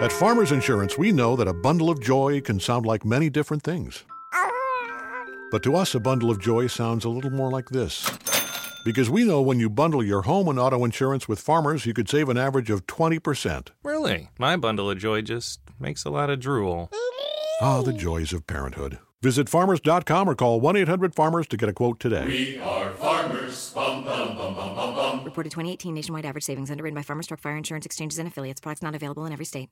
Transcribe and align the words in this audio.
At 0.00 0.12
Farmers 0.12 0.52
Insurance, 0.52 0.96
we 0.96 1.10
know 1.10 1.34
that 1.34 1.48
a 1.48 1.52
bundle 1.52 1.90
of 1.90 2.00
joy 2.00 2.40
can 2.40 2.60
sound 2.60 2.86
like 2.86 3.04
many 3.04 3.28
different 3.28 3.64
things. 3.64 4.04
But 5.50 5.64
to 5.64 5.74
us, 5.74 5.92
a 5.92 5.98
bundle 5.98 6.30
of 6.30 6.38
joy 6.40 6.68
sounds 6.68 7.04
a 7.04 7.08
little 7.08 7.32
more 7.32 7.50
like 7.50 7.70
this. 7.70 8.08
Because 8.84 9.10
we 9.10 9.24
know 9.24 9.42
when 9.42 9.58
you 9.58 9.68
bundle 9.68 10.04
your 10.04 10.22
home 10.22 10.46
and 10.46 10.56
auto 10.56 10.84
insurance 10.84 11.26
with 11.26 11.40
Farmers, 11.40 11.84
you 11.84 11.94
could 11.94 12.08
save 12.08 12.28
an 12.28 12.38
average 12.38 12.70
of 12.70 12.86
20%. 12.86 13.70
Really? 13.82 14.30
My 14.38 14.56
bundle 14.56 14.88
of 14.88 14.98
joy 14.98 15.22
just 15.22 15.58
makes 15.80 16.04
a 16.04 16.10
lot 16.10 16.30
of 16.30 16.38
drool. 16.38 16.92
Ah, 17.60 17.82
the 17.82 17.92
joys 17.92 18.32
of 18.32 18.46
parenthood. 18.46 19.00
Visit 19.20 19.48
farmers.com 19.48 20.28
or 20.30 20.36
call 20.36 20.60
1 20.60 20.76
800 20.76 21.12
Farmers 21.12 21.48
to 21.48 21.56
get 21.56 21.68
a 21.68 21.72
quote 21.72 21.98
today. 21.98 22.24
We 22.24 22.58
are 22.60 22.90
farmers. 22.90 23.72
Bum, 23.74 24.04
bum, 24.04 24.36
bum, 24.36 24.54
bum, 24.54 25.24
Reported 25.38 25.50
2018 25.52 25.94
nationwide 25.94 26.24
average 26.24 26.42
savings 26.42 26.68
underwritten 26.68 26.96
by 26.96 27.02
Farmers 27.02 27.28
Truck 27.28 27.38
Fire 27.38 27.56
Insurance 27.56 27.86
Exchanges 27.86 28.18
and 28.18 28.26
Affiliates. 28.26 28.60
Products 28.60 28.82
not 28.82 28.96
available 28.96 29.24
in 29.24 29.32
every 29.32 29.44
state. 29.44 29.70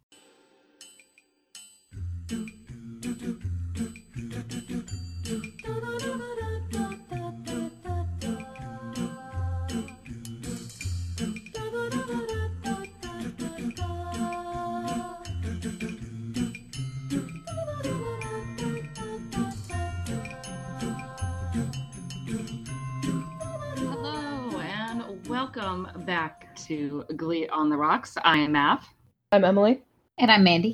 Welcome 25.67 26.05
back 26.05 26.55
to 26.55 27.05
Glee 27.17 27.49
on 27.49 27.69
the 27.69 27.77
Rocks. 27.77 28.17
I 28.23 28.39
am 28.39 28.53
Mav, 28.53 28.89
I'm 29.33 29.45
Emily. 29.45 29.83
And 30.17 30.31
I'm 30.31 30.45
Mandy. 30.45 30.73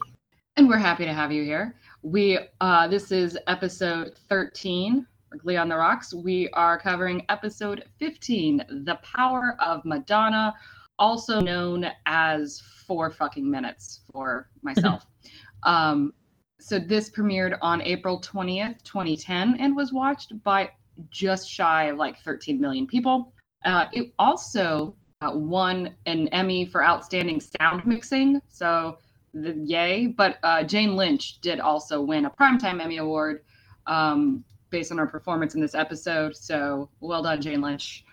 and 0.58 0.68
we're 0.68 0.76
happy 0.76 1.06
to 1.06 1.14
have 1.14 1.32
you 1.32 1.44
here. 1.44 1.76
We 2.02 2.38
uh, 2.60 2.88
this 2.88 3.10
is 3.10 3.38
episode 3.46 4.18
13 4.28 5.06
for 5.30 5.38
Glee 5.38 5.56
on 5.56 5.70
the 5.70 5.76
Rocks. 5.76 6.12
We 6.12 6.50
are 6.50 6.78
covering 6.78 7.24
episode 7.30 7.86
15, 8.00 8.66
The 8.84 8.98
Power 9.02 9.56
of 9.60 9.82
Madonna, 9.86 10.52
also 10.98 11.40
known 11.40 11.86
as 12.04 12.60
Four 12.86 13.10
Fucking 13.10 13.50
Minutes 13.50 14.02
for 14.12 14.50
myself. 14.60 15.06
um, 15.62 16.12
so 16.60 16.78
this 16.78 17.08
premiered 17.08 17.56
on 17.62 17.80
April 17.80 18.20
20th, 18.20 18.82
2010, 18.82 19.56
and 19.58 19.74
was 19.74 19.90
watched 19.90 20.34
by 20.42 20.68
just 21.08 21.48
shy 21.48 21.84
of 21.84 21.96
like 21.96 22.18
13 22.18 22.60
million 22.60 22.86
people. 22.86 23.32
Uh, 23.64 23.86
it 23.92 24.12
also 24.18 24.94
uh, 25.20 25.30
won 25.32 25.94
an 26.06 26.28
Emmy 26.28 26.64
for 26.64 26.84
Outstanding 26.84 27.40
Sound 27.40 27.86
Mixing. 27.86 28.40
So, 28.48 28.98
the, 29.34 29.54
yay. 29.64 30.06
But 30.06 30.38
uh, 30.42 30.64
Jane 30.64 30.96
Lynch 30.96 31.40
did 31.40 31.60
also 31.60 32.00
win 32.00 32.26
a 32.26 32.30
Primetime 32.30 32.82
Emmy 32.82 32.98
Award 32.98 33.42
um, 33.86 34.44
based 34.70 34.90
on 34.92 34.98
her 34.98 35.06
performance 35.06 35.54
in 35.54 35.60
this 35.60 35.74
episode. 35.74 36.36
So, 36.36 36.90
well 37.00 37.22
done, 37.22 37.40
Jane 37.40 37.60
Lynch. 37.60 38.04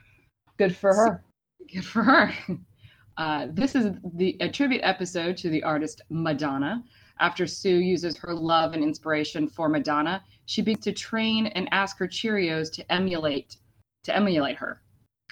Good 0.58 0.76
for 0.76 0.94
her. 0.94 1.24
Good 1.74 1.86
for 1.86 2.04
her. 2.04 2.34
Uh, 3.18 3.48
this 3.52 3.76
is 3.76 3.92
the 4.16 4.38
a 4.40 4.50
tribute 4.50 4.80
episode 4.82 5.36
to 5.38 5.50
the 5.50 5.62
artist 5.62 6.02
Madonna. 6.10 6.84
After 7.20 7.46
Sue 7.46 7.80
uses 7.80 8.18
her 8.18 8.34
love 8.34 8.74
and 8.74 8.82
inspiration 8.82 9.48
for 9.48 9.68
Madonna, 9.68 10.24
she 10.46 10.62
begins 10.62 10.86
to 10.86 10.94
train 10.94 11.48
and 11.48 11.68
ask 11.72 11.98
her 11.98 12.08
Cheerios 12.08 12.72
to 12.72 12.92
emulate 12.92 13.58
to 14.04 14.16
emulate 14.16 14.56
her. 14.56 14.82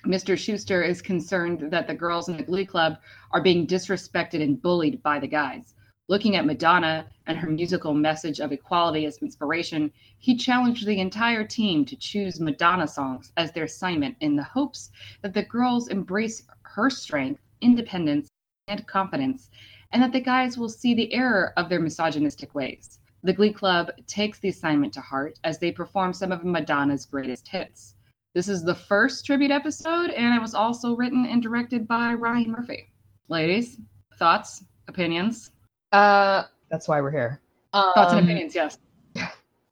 Mr. 0.06 0.38
Schuester 0.38 0.88
is 0.88 1.02
concerned 1.02 1.72
that 1.72 1.88
the 1.88 1.96
girls 1.96 2.30
in 2.30 2.38
the 2.38 2.44
Glee 2.44 2.68
Club 2.68 2.98
are 3.32 3.42
being 3.42 3.66
disrespected 3.66 4.44
and 4.44 4.62
bullied 4.62 5.02
by 5.02 5.20
the 5.20 5.28
guys. 5.28 5.74
Looking 6.08 6.36
at 6.36 6.46
Madonna 6.46 7.08
and 7.26 7.38
her 7.38 7.50
musical 7.50 7.94
message 7.96 8.40
of 8.40 8.52
equality 8.52 9.06
as 9.06 9.18
inspiration, 9.18 9.92
he 10.20 10.38
challenged 10.38 10.86
the 10.86 11.02
entire 11.02 11.44
team 11.44 11.84
to 11.86 11.96
choose 11.96 12.40
Madonna 12.40 12.88
songs 12.88 13.34
as 13.38 13.52
their 13.52 13.64
assignment 13.64 14.16
in 14.22 14.36
the 14.36 14.44
hopes 14.44 14.92
that 15.24 15.34
the 15.34 15.44
girls 15.44 15.88
embrace 15.88 16.46
her 16.62 16.92
strength, 16.92 17.42
independence, 17.60 18.30
and 18.68 18.86
confidence, 18.86 19.50
and 19.92 20.04
that 20.04 20.14
the 20.14 20.22
guys 20.22 20.60
will 20.60 20.70
see 20.70 20.94
the 20.94 21.12
error 21.12 21.54
of 21.58 21.70
their 21.70 21.82
misogynistic 21.82 22.54
ways. 22.54 23.00
The 23.24 23.34
Glee 23.34 23.52
Club 23.52 23.92
takes 24.06 24.40
the 24.40 24.50
assignment 24.50 24.94
to 24.94 25.02
heart 25.02 25.40
as 25.44 25.58
they 25.58 25.72
perform 25.72 26.14
some 26.14 26.32
of 26.32 26.46
Madonna's 26.46 27.06
greatest 27.06 27.48
hits. 27.48 27.96
This 28.38 28.50
is 28.50 28.64
the 28.64 28.76
first 28.76 29.26
tribute 29.26 29.50
episode, 29.50 30.12
and 30.12 30.36
it 30.36 30.40
was 30.40 30.54
also 30.54 30.96
written 30.96 31.26
and 31.26 31.42
directed 31.42 31.88
by 31.88 32.14
Ryan 32.14 32.52
Murphy. 32.52 32.92
Ladies, 33.30 33.80
thoughts, 34.20 34.64
opinions? 34.88 35.54
Uh, 35.92 36.44
that's 36.70 36.88
why 36.88 37.02
we're 37.02 37.10
here. 37.10 37.42
Thoughts 37.74 38.12
and 38.12 38.20
Um, 38.20 38.26
opinions, 38.26 38.54
yes. 38.54 38.78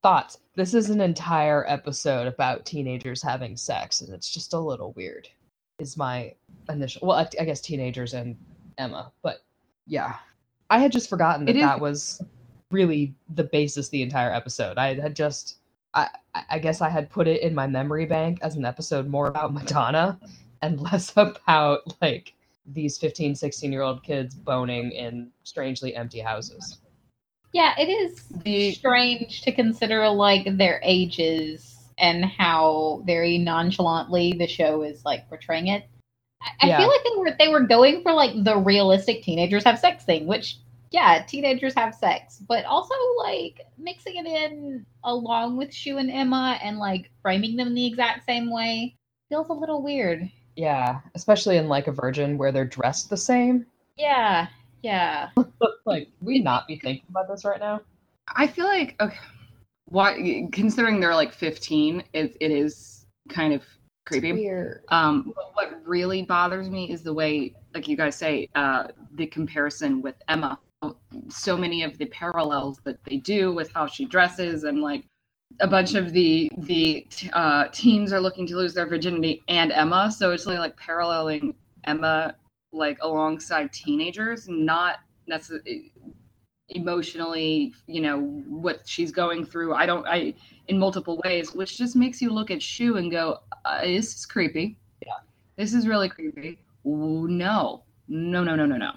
Thoughts. 0.01 0.39
This 0.55 0.73
is 0.73 0.89
an 0.89 0.99
entire 0.99 1.63
episode 1.67 2.25
about 2.25 2.65
teenagers 2.65 3.21
having 3.21 3.55
sex, 3.55 4.01
and 4.01 4.11
it's 4.11 4.31
just 4.31 4.53
a 4.53 4.59
little 4.59 4.93
weird. 4.93 5.29
Is 5.77 5.95
my 5.95 6.33
initial. 6.67 7.07
Well, 7.07 7.17
I, 7.17 7.29
I 7.39 7.45
guess 7.45 7.61
teenagers 7.61 8.15
and 8.15 8.35
Emma, 8.79 9.11
but 9.21 9.43
yeah, 9.85 10.15
I 10.71 10.79
had 10.79 10.91
just 10.91 11.07
forgotten 11.07 11.45
that 11.45 11.53
that 11.53 11.79
was 11.79 12.19
really 12.71 13.13
the 13.35 13.43
basis 13.43 13.89
the 13.89 14.01
entire 14.01 14.33
episode. 14.33 14.79
I 14.79 14.95
had 14.95 15.15
just. 15.15 15.57
I, 15.95 16.09
I- 16.35 16.43
I 16.51 16.59
guess 16.59 16.81
I 16.81 16.89
had 16.89 17.09
put 17.09 17.27
it 17.27 17.41
in 17.41 17.55
my 17.55 17.65
memory 17.65 18.05
bank 18.05 18.39
as 18.41 18.55
an 18.55 18.65
episode 18.65 19.07
more 19.07 19.27
about 19.27 19.53
Madonna 19.53 20.19
and 20.61 20.79
less 20.91 21.11
about 21.15 21.81
like 22.01 22.33
these 22.67 22.97
15, 22.97 23.35
16 23.35 23.71
year 23.71 23.81
old 23.81 24.03
kids 24.03 24.35
boning 24.35 24.91
in 24.91 25.31
strangely 25.43 25.95
empty 25.95 26.19
houses. 26.19 26.79
Yeah, 27.53 27.73
it 27.79 27.87
is 27.87 28.27
The- 28.43 28.73
strange 28.73 29.41
to 29.43 29.51
consider 29.53 30.09
like 30.09 30.57
their 30.57 30.81
ages 30.83 31.71
and 31.97 32.25
how 32.25 33.01
very 33.05 33.37
nonchalantly 33.37 34.33
the 34.33 34.47
show 34.47 34.81
is 34.81 35.05
like 35.05 35.29
portraying 35.29 35.67
it. 35.67 35.85
I, 36.41 36.49
I 36.61 36.67
Yeah. 36.67 36.77
feel 36.79 36.87
like 36.89 37.01
they 37.03 37.17
were 37.17 37.35
they 37.39 37.47
were 37.47 37.65
going 37.67 38.01
for 38.03 38.11
like 38.11 38.31
the 38.43 38.57
realistic 38.57 39.23
teenagers 39.23 39.63
have 39.63 39.79
sex 39.79 40.03
thing, 40.03 40.27
which 40.27 40.57
yeah, 40.91 41.23
teenagers 41.27 41.73
have 41.75 41.95
sex, 41.95 42.41
but 42.47 42.65
also 42.65 42.95
like 43.17 43.61
mixing 43.77 44.17
it 44.17 44.25
in 44.25 44.85
along 45.03 45.57
with 45.57 45.69
Schue 45.71 45.99
and 45.99 46.11
Emma 46.11 46.59
and 46.63 46.77
like 46.77 47.11
framing 47.21 47.55
them 47.55 47.73
the 47.73 47.85
exact 47.85 48.25
same 48.25 48.51
way 48.51 48.95
feels 49.29 49.49
a 49.49 49.53
little 49.53 49.81
weird. 49.81 50.29
Yeah, 50.55 51.01
especially 51.15 51.57
in 51.57 51.67
like 51.67 51.87
a 51.87 51.91
virgin 51.91 52.37
where 52.37 52.51
they're 52.51 52.65
dressed 52.65 53.09
the 53.09 53.17
same. 53.17 53.65
Yeah, 53.97 54.47
yeah. 54.81 55.29
Like, 55.87 56.09
we 56.19 56.39
not 56.39 56.67
be 56.67 56.79
thinking 56.79 57.05
about 57.09 57.27
this 57.27 57.45
right 57.45 57.59
now? 57.59 57.79
I 58.35 58.47
feel 58.47 58.65
like 58.65 58.95
okay, 58.99 59.17
why 59.85 60.47
considering 60.51 60.99
they're 60.99 61.13
like 61.13 61.31
15, 61.31 62.03
it, 62.13 62.35
it 62.39 62.51
is 62.51 63.05
kind 63.29 63.53
of 63.53 63.61
creepy. 64.05 64.33
Weird. 64.33 64.83
Um, 64.89 65.31
what 65.53 65.79
really 65.85 66.23
bothers 66.23 66.71
me 66.71 66.91
is 66.91 67.03
the 67.03 67.13
way, 67.13 67.53
like 67.75 67.87
you 67.87 67.95
guys 67.95 68.15
say, 68.15 68.49
uh, 68.55 68.87
the 69.13 69.27
comparison 69.27 70.01
with 70.01 70.15
Emma. 70.27 70.57
So 71.29 71.57
many 71.57 71.83
of 71.83 71.97
the 71.97 72.05
parallels 72.05 72.79
that 72.83 73.03
they 73.05 73.17
do 73.17 73.53
with 73.53 73.71
how 73.73 73.87
she 73.87 74.05
dresses, 74.05 74.63
and 74.63 74.81
like 74.81 75.03
a 75.59 75.67
bunch 75.67 75.95
of 75.95 76.11
the 76.11 76.51
the 76.57 77.07
uh, 77.33 77.67
teens 77.71 78.11
are 78.13 78.19
looking 78.19 78.45
to 78.47 78.55
lose 78.55 78.73
their 78.73 78.87
virginity, 78.87 79.43
and 79.47 79.71
Emma. 79.71 80.11
So 80.11 80.31
it's 80.31 80.45
really 80.45 80.59
like 80.59 80.75
paralleling 80.77 81.55
Emma 81.85 82.35
like 82.71 82.97
alongside 83.01 83.71
teenagers, 83.71 84.47
not 84.49 84.97
necessarily 85.27 85.93
emotionally, 86.69 87.73
you 87.87 88.01
know, 88.01 88.19
what 88.47 88.81
she's 88.85 89.11
going 89.11 89.45
through. 89.45 89.73
I 89.73 89.85
don't, 89.85 90.05
I 90.07 90.33
in 90.67 90.79
multiple 90.79 91.21
ways, 91.23 91.53
which 91.53 91.77
just 91.77 91.95
makes 91.95 92.21
you 92.21 92.31
look 92.31 92.51
at 92.51 92.59
Schue 92.59 92.97
and 92.97 93.11
go, 93.11 93.39
uh, 93.65 93.81
"This 93.81 94.15
is 94.15 94.25
creepy." 94.25 94.77
Yeah. 95.05 95.13
This 95.57 95.73
is 95.73 95.87
really 95.87 96.09
creepy. 96.09 96.59
No, 96.83 97.83
no, 98.07 98.43
no, 98.43 98.55
no, 98.55 98.65
no, 98.65 98.77
no. 98.77 98.91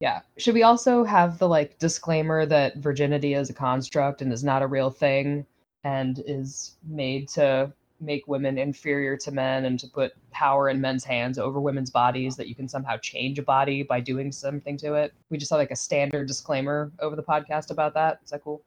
Yeah. 0.00 0.20
Should 0.36 0.54
we 0.54 0.62
also 0.62 1.04
have 1.04 1.38
the 1.38 1.48
like 1.48 1.78
disclaimer 1.78 2.46
that 2.46 2.76
virginity 2.78 3.34
is 3.34 3.50
a 3.50 3.54
construct 3.54 4.22
and 4.22 4.32
is 4.32 4.44
not 4.44 4.62
a 4.62 4.66
real 4.66 4.90
thing 4.90 5.46
and 5.84 6.22
is 6.26 6.76
made 6.86 7.28
to 7.30 7.72
make 8.00 8.26
women 8.26 8.58
inferior 8.58 9.16
to 9.16 9.30
men 9.30 9.64
and 9.64 9.78
to 9.80 9.86
put 9.86 10.12
power 10.30 10.68
in 10.68 10.80
men's 10.80 11.04
hands 11.04 11.38
over 11.38 11.60
women's 11.60 11.90
bodies 11.90 12.36
that 12.36 12.48
you 12.48 12.54
can 12.54 12.68
somehow 12.68 12.96
change 12.98 13.38
a 13.38 13.42
body 13.42 13.82
by 13.82 14.00
doing 14.00 14.32
something 14.32 14.76
to 14.78 14.94
it? 14.94 15.14
We 15.30 15.38
just 15.38 15.50
have 15.50 15.58
like 15.58 15.70
a 15.70 15.76
standard 15.76 16.26
disclaimer 16.26 16.90
over 16.98 17.16
the 17.16 17.22
podcast 17.22 17.70
about 17.70 17.94
that. 17.94 18.20
Is 18.24 18.30
that 18.30 18.42
cool? 18.42 18.62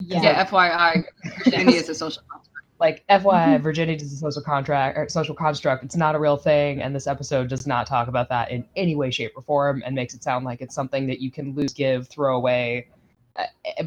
Yeah, 0.00 0.46
FYI, 0.46 1.04
virginity 1.44 1.76
is 1.76 1.88
a 1.88 1.94
social 1.94 2.22
construct. 2.30 2.57
Like 2.80 3.04
FYI, 3.08 3.60
virginity 3.60 4.04
is 4.04 4.12
a 4.12 4.16
social 4.16 4.42
contract 4.42 4.96
or 4.96 5.08
social 5.08 5.34
construct. 5.34 5.84
It's 5.84 5.96
not 5.96 6.14
a 6.14 6.18
real 6.18 6.36
thing, 6.36 6.80
and 6.80 6.94
this 6.94 7.06
episode 7.06 7.48
does 7.48 7.66
not 7.66 7.86
talk 7.86 8.08
about 8.08 8.28
that 8.28 8.50
in 8.50 8.64
any 8.76 8.94
way, 8.94 9.10
shape, 9.10 9.32
or 9.36 9.42
form, 9.42 9.82
and 9.84 9.94
makes 9.94 10.14
it 10.14 10.22
sound 10.22 10.44
like 10.44 10.60
it's 10.60 10.74
something 10.74 11.06
that 11.08 11.20
you 11.20 11.30
can 11.30 11.54
lose, 11.54 11.72
give, 11.72 12.08
throw 12.08 12.36
away, 12.36 12.88
uh, 13.36 13.44
uh, 13.80 13.84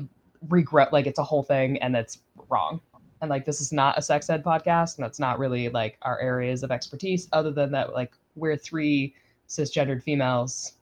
regret. 0.50 0.92
Like 0.92 1.08
it's 1.08 1.20
a 1.20 1.24
whole 1.24 1.44
thing, 1.44 1.82
and 1.82 1.96
that's 1.96 2.20
wrong. 2.50 2.82
And 3.22 3.30
like 3.30 3.46
this 3.46 3.62
is 3.62 3.72
not 3.72 3.98
a 3.98 4.02
sex 4.02 4.30
ed 4.30 4.44
podcast, 4.44 4.98
and 4.98 5.06
that's 5.06 5.20
not 5.20 5.40
really 5.40 5.70
like 5.70 5.98
our 6.02 6.20
areas 6.20 6.64
of 6.64 6.72
expertise. 6.72 7.30
Other 7.32 7.52
than 7.52 7.72
that, 7.72 7.94
like 7.94 8.12
we're 8.36 8.58
three 8.58 9.16
cisgendered 9.48 10.04
females, 10.04 10.74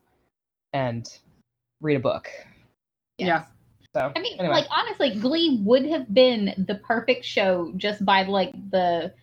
and 0.74 1.08
read 1.82 1.98
a 1.98 2.00
book. 2.00 2.30
Yeah. 3.18 3.46
So 3.96 4.12
I 4.16 4.20
mean, 4.20 4.40
anyway. 4.40 4.54
like 4.56 4.68
honestly, 4.70 5.16
Glee 5.20 5.60
would 5.64 5.86
have 5.88 6.14
been 6.14 6.66
the 6.68 6.76
perfect 6.76 7.26
show 7.26 7.74
just 7.76 8.06
by 8.06 8.24
like 8.24 8.52
the 8.70 9.14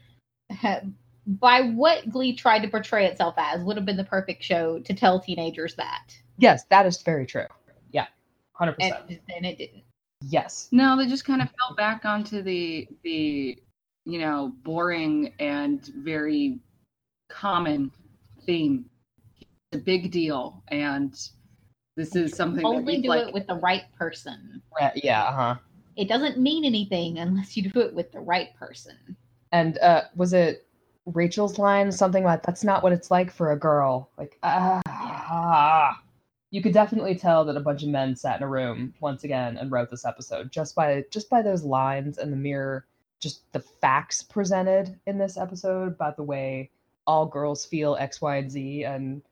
by 1.26 1.62
what 1.62 2.08
Glee 2.10 2.34
tried 2.34 2.60
to 2.60 2.68
portray 2.68 3.06
itself 3.06 3.34
as 3.38 3.62
would 3.62 3.76
have 3.76 3.86
been 3.86 3.96
the 3.96 4.04
perfect 4.04 4.42
show 4.42 4.78
to 4.80 4.94
tell 4.94 5.20
teenagers 5.20 5.74
that. 5.76 6.16
yes, 6.38 6.64
that 6.70 6.86
is 6.86 7.00
very 7.02 7.26
true. 7.26 7.46
Yeah, 7.92 8.06
hundred 8.52 8.76
And, 8.80 8.92
percent. 8.94 9.20
and 9.36 9.46
it 9.46 9.58
didn't. 9.58 9.82
Yes. 10.22 10.68
No, 10.72 10.96
they 10.96 11.06
just 11.06 11.24
kind 11.24 11.42
of 11.42 11.48
fell 11.48 11.76
back 11.76 12.04
onto 12.04 12.42
the 12.42 12.88
the 13.04 13.58
you 14.04 14.18
know 14.18 14.52
boring 14.64 15.32
and 15.38 15.84
very 15.98 16.58
common 17.28 17.92
theme. 18.44 18.86
It's 19.40 19.80
a 19.80 19.84
big 19.84 20.10
deal, 20.10 20.62
and 20.68 21.14
this 21.96 22.14
is 22.14 22.34
something 22.34 22.64
Only 22.64 22.96
we'd 22.96 23.02
do 23.02 23.08
like. 23.08 23.28
it 23.28 23.34
with 23.34 23.46
the 23.46 23.54
right 23.54 23.84
person. 23.98 24.62
Right, 24.78 24.92
Yeah. 25.02 25.24
Uh 25.24 25.32
huh. 25.32 25.54
It 25.96 26.08
doesn't 26.08 26.38
mean 26.38 26.66
anything 26.66 27.18
unless 27.18 27.56
you 27.56 27.70
do 27.70 27.80
it 27.80 27.94
with 27.94 28.12
the 28.12 28.20
right 28.20 28.54
person. 28.54 29.16
And 29.52 29.78
uh, 29.78 30.02
was 30.14 30.34
it 30.34 30.66
Rachel's 31.06 31.58
line? 31.58 31.90
Something 31.90 32.22
like 32.22 32.42
that's 32.42 32.64
not 32.64 32.82
what 32.82 32.92
it's 32.92 33.10
like 33.10 33.30
for 33.32 33.52
a 33.52 33.58
girl. 33.58 34.10
Like 34.18 34.38
ah. 34.42 36.02
You 36.50 36.62
could 36.62 36.74
definitely 36.74 37.16
tell 37.16 37.44
that 37.46 37.56
a 37.56 37.60
bunch 37.60 37.82
of 37.82 37.88
men 37.88 38.14
sat 38.14 38.36
in 38.36 38.42
a 38.42 38.48
room 38.48 38.94
once 39.00 39.24
again 39.24 39.56
and 39.56 39.70
wrote 39.70 39.90
this 39.90 40.04
episode 40.04 40.52
just 40.52 40.74
by 40.74 41.04
just 41.10 41.30
by 41.30 41.40
those 41.40 41.64
lines 41.64 42.18
and 42.18 42.30
the 42.30 42.36
mirror, 42.36 42.86
just 43.18 43.50
the 43.52 43.60
facts 43.60 44.22
presented 44.22 44.98
in 45.06 45.16
this 45.16 45.38
episode 45.38 45.88
about 45.88 46.16
the 46.16 46.22
way 46.22 46.70
all 47.06 47.24
girls 47.24 47.64
feel 47.64 47.96
X, 47.96 48.20
Y, 48.20 48.36
and 48.36 48.50
Z 48.50 48.84
and 48.84 49.22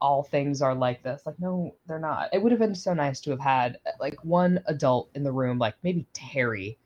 all 0.00 0.22
things 0.22 0.60
are 0.62 0.74
like 0.74 1.02
this. 1.02 1.22
Like, 1.24 1.38
no, 1.38 1.74
they're 1.86 1.98
not. 1.98 2.28
It 2.32 2.42
would 2.42 2.52
have 2.52 2.58
been 2.58 2.74
so 2.74 2.94
nice 2.94 3.20
to 3.22 3.30
have 3.30 3.40
had 3.40 3.78
like 4.00 4.22
one 4.24 4.60
adult 4.66 5.10
in 5.14 5.22
the 5.24 5.32
room, 5.32 5.58
like 5.58 5.74
maybe 5.82 6.06
Terri, 6.14 6.76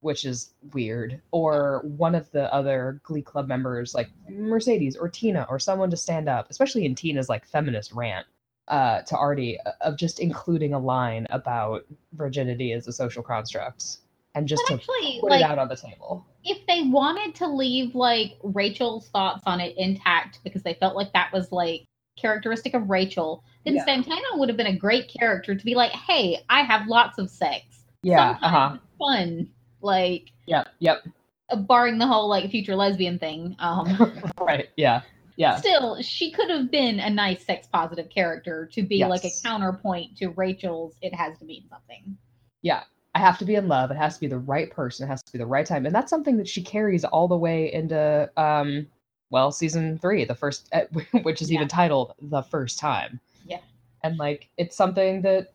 which 0.00 0.24
is 0.24 0.54
weird, 0.72 1.20
or 1.30 1.82
one 1.84 2.14
of 2.14 2.30
the 2.32 2.52
other 2.52 3.00
Glee 3.04 3.22
Club 3.22 3.48
members, 3.48 3.94
like 3.94 4.10
Mercedes 4.28 4.96
or 4.96 5.08
Tina, 5.08 5.46
or 5.48 5.58
someone 5.58 5.90
to 5.90 5.96
stand 5.96 6.28
up, 6.28 6.48
especially 6.50 6.84
in 6.84 6.94
Tina's 6.94 7.28
like 7.28 7.46
feminist 7.46 7.92
rant 7.92 8.26
uh, 8.68 9.02
to 9.02 9.16
Artie 9.16 9.58
uh, 9.66 9.72
of 9.80 9.96
just 9.96 10.20
including 10.20 10.72
a 10.74 10.78
line 10.78 11.26
about 11.30 11.84
virginity 12.14 12.72
as 12.72 12.86
a 12.88 12.92
social 12.92 13.22
construct 13.22 13.98
and 14.34 14.48
just 14.48 14.62
But 14.68 14.68
to 14.68 14.74
actually, 14.80 15.18
put 15.20 15.30
like 15.30 15.40
it 15.40 15.44
out 15.44 15.58
on 15.58 15.68
the 15.68 15.76
table. 15.76 16.24
if 16.44 16.66
they 16.66 16.82
wanted 16.84 17.34
to 17.36 17.46
leave 17.48 17.94
like 17.94 18.32
Rachel's 18.42 19.08
thoughts 19.10 19.42
on 19.46 19.60
it 19.60 19.76
intact 19.76 20.40
because 20.42 20.62
they 20.62 20.74
felt 20.74 20.96
like 20.96 21.12
that 21.12 21.32
was 21.32 21.52
like 21.52 21.84
characteristic 22.16 22.74
of 22.74 22.90
Rachel, 22.90 23.42
then 23.64 23.74
Yeah. 23.74 23.84
Santana 23.84 24.22
would 24.34 24.48
have 24.48 24.56
been 24.56 24.66
a 24.66 24.76
great 24.76 25.08
character 25.08 25.54
to 25.54 25.64
be 25.64 25.74
like, 25.74 25.92
"Hey, 25.92 26.38
I 26.48 26.62
have 26.62 26.86
lots 26.88 27.18
of 27.18 27.30
sex. 27.30 27.84
Yeah. 28.02 28.34
Sometimes 28.34 28.42
Uh 28.42 28.48
huh. 28.48 28.78
fun." 28.98 29.48
Like, 29.80 30.30
Yep. 30.46 30.68
Yep. 30.80 31.04
uh, 31.50 31.56
barring 31.56 31.98
the 31.98 32.06
whole 32.06 32.28
like 32.28 32.50
future 32.50 32.76
lesbian 32.76 33.18
thing. 33.18 33.56
Um, 33.58 34.22
right. 34.40 34.68
Yeah. 34.76 35.02
Yeah. 35.36 35.56
still, 35.56 36.00
she 36.02 36.30
could 36.30 36.50
have 36.50 36.70
been 36.70 37.00
a 37.00 37.08
nice 37.08 37.44
sex 37.44 37.66
positive 37.72 38.10
character 38.10 38.68
to 38.74 38.82
be 38.82 39.04
like 39.06 39.24
a 39.24 39.30
counterpoint 39.42 40.16
to 40.18 40.28
Rachel's. 40.28 40.94
It 41.00 41.14
has 41.14 41.38
to 41.38 41.44
mean 41.46 41.64
something. 41.70 42.16
yeah 42.60 42.84
i 43.14 43.18
have 43.18 43.38
to 43.38 43.44
be 43.44 43.56
in 43.56 43.66
love 43.68 43.90
it 43.90 43.96
has 43.96 44.14
to 44.14 44.20
be 44.20 44.26
the 44.26 44.38
right 44.38 44.70
person 44.70 45.04
it 45.06 45.08
has 45.10 45.22
to 45.22 45.32
be 45.32 45.38
the 45.38 45.44
right 45.46 45.66
time 45.66 45.84
and 45.84 45.94
that's 45.94 46.08
something 46.08 46.36
that 46.38 46.48
she 46.48 46.62
carries 46.62 47.04
all 47.04 47.28
the 47.28 47.36
way 47.36 47.70
into 47.72 48.30
um 48.38 48.86
well 49.32 49.50
season 49.50 49.98
three 49.98 50.24
the 50.24 50.34
first 50.34 50.68
eh, 50.72 50.84
which 51.22 51.42
is 51.42 51.50
Yeah. 51.50 51.56
even 51.56 51.68
titled 51.68 52.14
the 52.20 52.42
first 52.42 52.78
time. 52.78 53.18
Yeah. 53.44 53.58
and 54.04 54.16
like 54.18 54.48
it's 54.56 54.76
something 54.76 55.22
that 55.22 55.48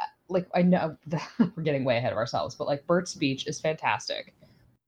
uh, 0.00 0.06
like 0.28 0.48
i 0.54 0.62
know 0.62 0.96
we're 1.38 1.62
getting 1.62 1.84
way 1.84 1.96
ahead 1.98 2.10
of 2.12 2.18
ourselves 2.18 2.56
but 2.56 2.66
like 2.66 2.84
bert's 2.88 3.12
speech 3.12 3.46
is 3.46 3.60
fantastic. 3.60 4.34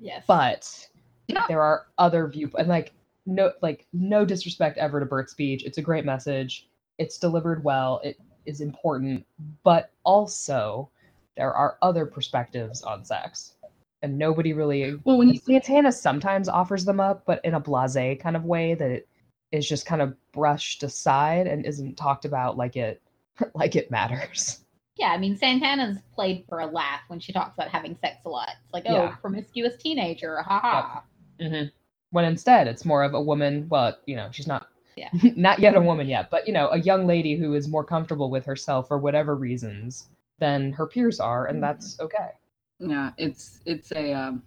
Yes, 0.01 0.25
but 0.27 0.89
Yeah. 1.29 1.45
there 1.49 1.63
are 1.63 1.87
other 1.99 2.27
view 2.27 2.51
and 2.59 2.67
like 2.69 2.93
no 3.27 3.53
like 3.63 3.87
no 3.93 4.25
disrespect 4.25 4.79
ever 4.79 4.99
to 4.99 5.07
bert's 5.07 5.33
speech. 5.33 5.65
It's 5.65 5.79
a 5.79 5.83
great 5.83 6.05
message. 6.07 6.69
It's 6.99 7.19
delivered 7.19 7.63
well. 7.63 8.01
It 8.03 8.19
is 8.47 8.61
important. 8.63 9.27
But 9.63 9.91
also 10.05 10.91
there 11.37 11.53
are 11.53 11.77
other 11.83 12.07
perspectives 12.07 12.83
on 12.83 13.05
sex 13.05 13.55
and 14.03 14.17
nobody 14.19 14.53
really 14.53 14.99
well, 15.05 15.19
when 15.19 15.29
you 15.29 15.39
santana 15.39 15.93
sometimes 15.93 16.49
offers 16.49 16.85
them 16.85 17.01
up 17.01 17.23
but 17.27 17.41
in 17.45 17.55
a 17.55 17.61
blase 17.61 18.19
kind 18.21 18.37
of 18.37 18.45
way 18.45 18.75
that 18.75 18.91
it 18.91 19.09
is 19.53 19.69
just 19.69 19.87
kind 19.87 20.01
of 20.01 20.15
brushed 20.33 20.83
aside 20.83 21.47
and 21.47 21.67
isn't 21.67 21.97
talked 21.97 22.25
about 22.25 22.57
like 22.57 22.77
it 22.77 23.01
like 23.55 23.77
it 23.77 23.91
matters 23.91 24.65
Yeah, 24.97 25.09
I 25.13 25.19
mean 25.19 25.37
Santana's 25.37 25.99
played 26.15 26.45
for 26.49 26.61
a 26.61 26.67
laugh 26.67 27.01
when 27.09 27.21
she 27.21 27.33
talks 27.33 27.55
about 27.55 27.69
having 27.69 27.97
sex 28.03 28.19
a 28.27 28.29
lot. 28.29 28.51
It's 28.63 28.75
like, 28.75 28.85
oh, 28.87 28.93
Yeah. 28.93 29.15
promiscuous 29.21 29.77
teenager, 29.77 30.43
haha. 30.43 31.01
hmm 31.41 31.65
When 32.11 32.25
instead 32.27 32.67
it's 32.69 32.85
more 32.85 33.03
of 33.03 33.15
a 33.15 33.21
woman. 33.21 33.67
Well, 33.71 33.97
you 34.05 34.17
know, 34.17 34.29
she's 34.31 34.47
not 34.47 34.69
Yeah. 34.97 35.09
not 35.37 35.59
yet 35.59 35.75
a 35.75 35.81
woman 35.81 36.07
yet, 36.07 36.29
but 36.31 36.47
you 36.47 36.53
know, 36.53 36.69
a 36.69 36.79
young 36.79 37.07
lady 37.07 37.35
who 37.35 37.55
is 37.55 37.67
more 37.67 37.85
comfortable 37.85 38.31
with 38.31 38.45
herself 38.45 38.89
for 38.89 38.99
whatever 38.99 39.35
reasons 39.37 40.09
than 40.39 40.73
her 40.73 40.87
peers 40.87 41.19
are, 41.19 41.47
and 41.47 41.63
that's 41.63 41.99
okay. 42.01 42.33
Yeah 42.81 43.11
it's 43.19 43.61
it's 43.67 43.93
a 43.93 44.13
um, 44.13 44.43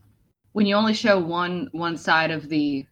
when 0.53 0.65
you 0.65 0.75
only 0.75 0.93
show 0.93 1.17
one 1.19 1.69
one 1.71 1.97
side 1.97 2.31
of 2.31 2.49
the 2.49 2.85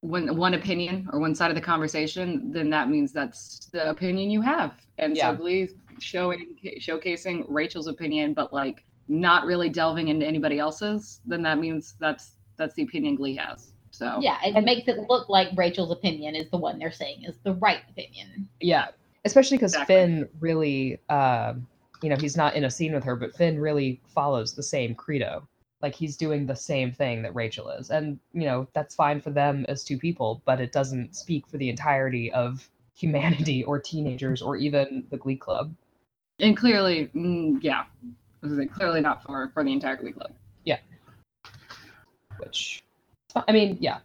one 0.00 0.36
one 0.36 0.54
opinion 0.54 1.08
or 1.12 1.20
one 1.20 1.34
side 1.34 1.50
of 1.50 1.54
the 1.54 1.60
conversation 1.60 2.50
then 2.52 2.70
that 2.70 2.88
means 2.88 3.12
that's 3.12 3.66
the 3.72 3.88
opinion 3.88 4.30
you 4.30 4.40
have 4.40 4.74
and 4.98 5.16
Yeah. 5.16 5.30
so 5.30 5.36
glee 5.36 5.68
showing 5.98 6.56
showcasing 6.80 7.44
rachel's 7.48 7.86
opinion 7.86 8.34
but 8.34 8.52
like 8.52 8.84
not 9.08 9.46
really 9.46 9.68
delving 9.68 10.08
into 10.08 10.26
anybody 10.26 10.58
else's 10.58 11.20
then 11.26 11.42
that 11.42 11.58
means 11.58 11.94
that's 12.00 12.32
that's 12.56 12.74
the 12.74 12.82
opinion 12.82 13.14
glee 13.14 13.36
has 13.36 13.72
so 13.96 14.18
Yeah, 14.20 14.36
it 14.44 14.62
makes 14.62 14.88
it 14.88 14.98
look 15.08 15.30
like 15.30 15.48
Rachel's 15.56 15.90
opinion 15.90 16.34
is 16.34 16.50
the 16.50 16.58
one 16.58 16.78
they're 16.78 16.92
saying 16.92 17.24
is 17.24 17.38
the 17.44 17.54
right 17.54 17.80
opinion. 17.88 18.46
Yeah, 18.60 18.88
especially 19.24 19.56
because 19.56 19.72
Exactly. 19.72 19.94
Finn 19.96 20.28
really, 20.38 20.98
um, 21.08 21.66
you 22.06 22.10
know, 22.10 22.16
he's 22.16 22.36
not 22.36 22.54
in 22.54 22.62
a 22.62 22.70
scene 22.70 22.92
with 22.94 23.02
her, 23.02 23.16
but 23.16 23.34
Finn 23.34 23.58
really 23.58 24.00
follows 24.06 24.54
the 24.54 24.62
same 24.62 24.94
credo. 24.94 25.44
Like 25.82 25.92
he's 25.92 26.16
doing 26.16 26.46
the 26.46 26.54
same 26.54 26.92
thing 26.92 27.20
that 27.22 27.34
Rachel 27.34 27.68
is, 27.70 27.90
and 27.90 28.20
you 28.32 28.44
know 28.44 28.68
that's 28.74 28.94
fine 28.94 29.20
for 29.20 29.30
them 29.30 29.66
as 29.68 29.82
two 29.82 29.98
people, 29.98 30.40
but 30.44 30.60
it 30.60 30.70
doesn't 30.70 31.16
speak 31.16 31.48
for 31.48 31.56
the 31.58 31.68
entirety 31.68 32.30
of 32.32 32.70
humanity 32.94 33.64
or 33.64 33.80
teenagers 33.80 34.40
or 34.40 34.54
even 34.54 35.02
the 35.10 35.16
Glee 35.16 35.34
Club. 35.36 35.74
and 36.38 36.56
clearly 36.56 37.10
mm, 37.12 37.58
yeah 37.60 37.86
clearly 38.72 39.00
not 39.00 39.20
for 39.24 39.50
for 39.52 39.64
the 39.64 39.72
entire 39.72 39.96
glee 39.96 40.12
club 40.12 40.30
Yeah. 40.64 40.78
Which, 42.38 42.84
I 43.34 43.50
mean, 43.52 43.76
yeah. 43.80 43.98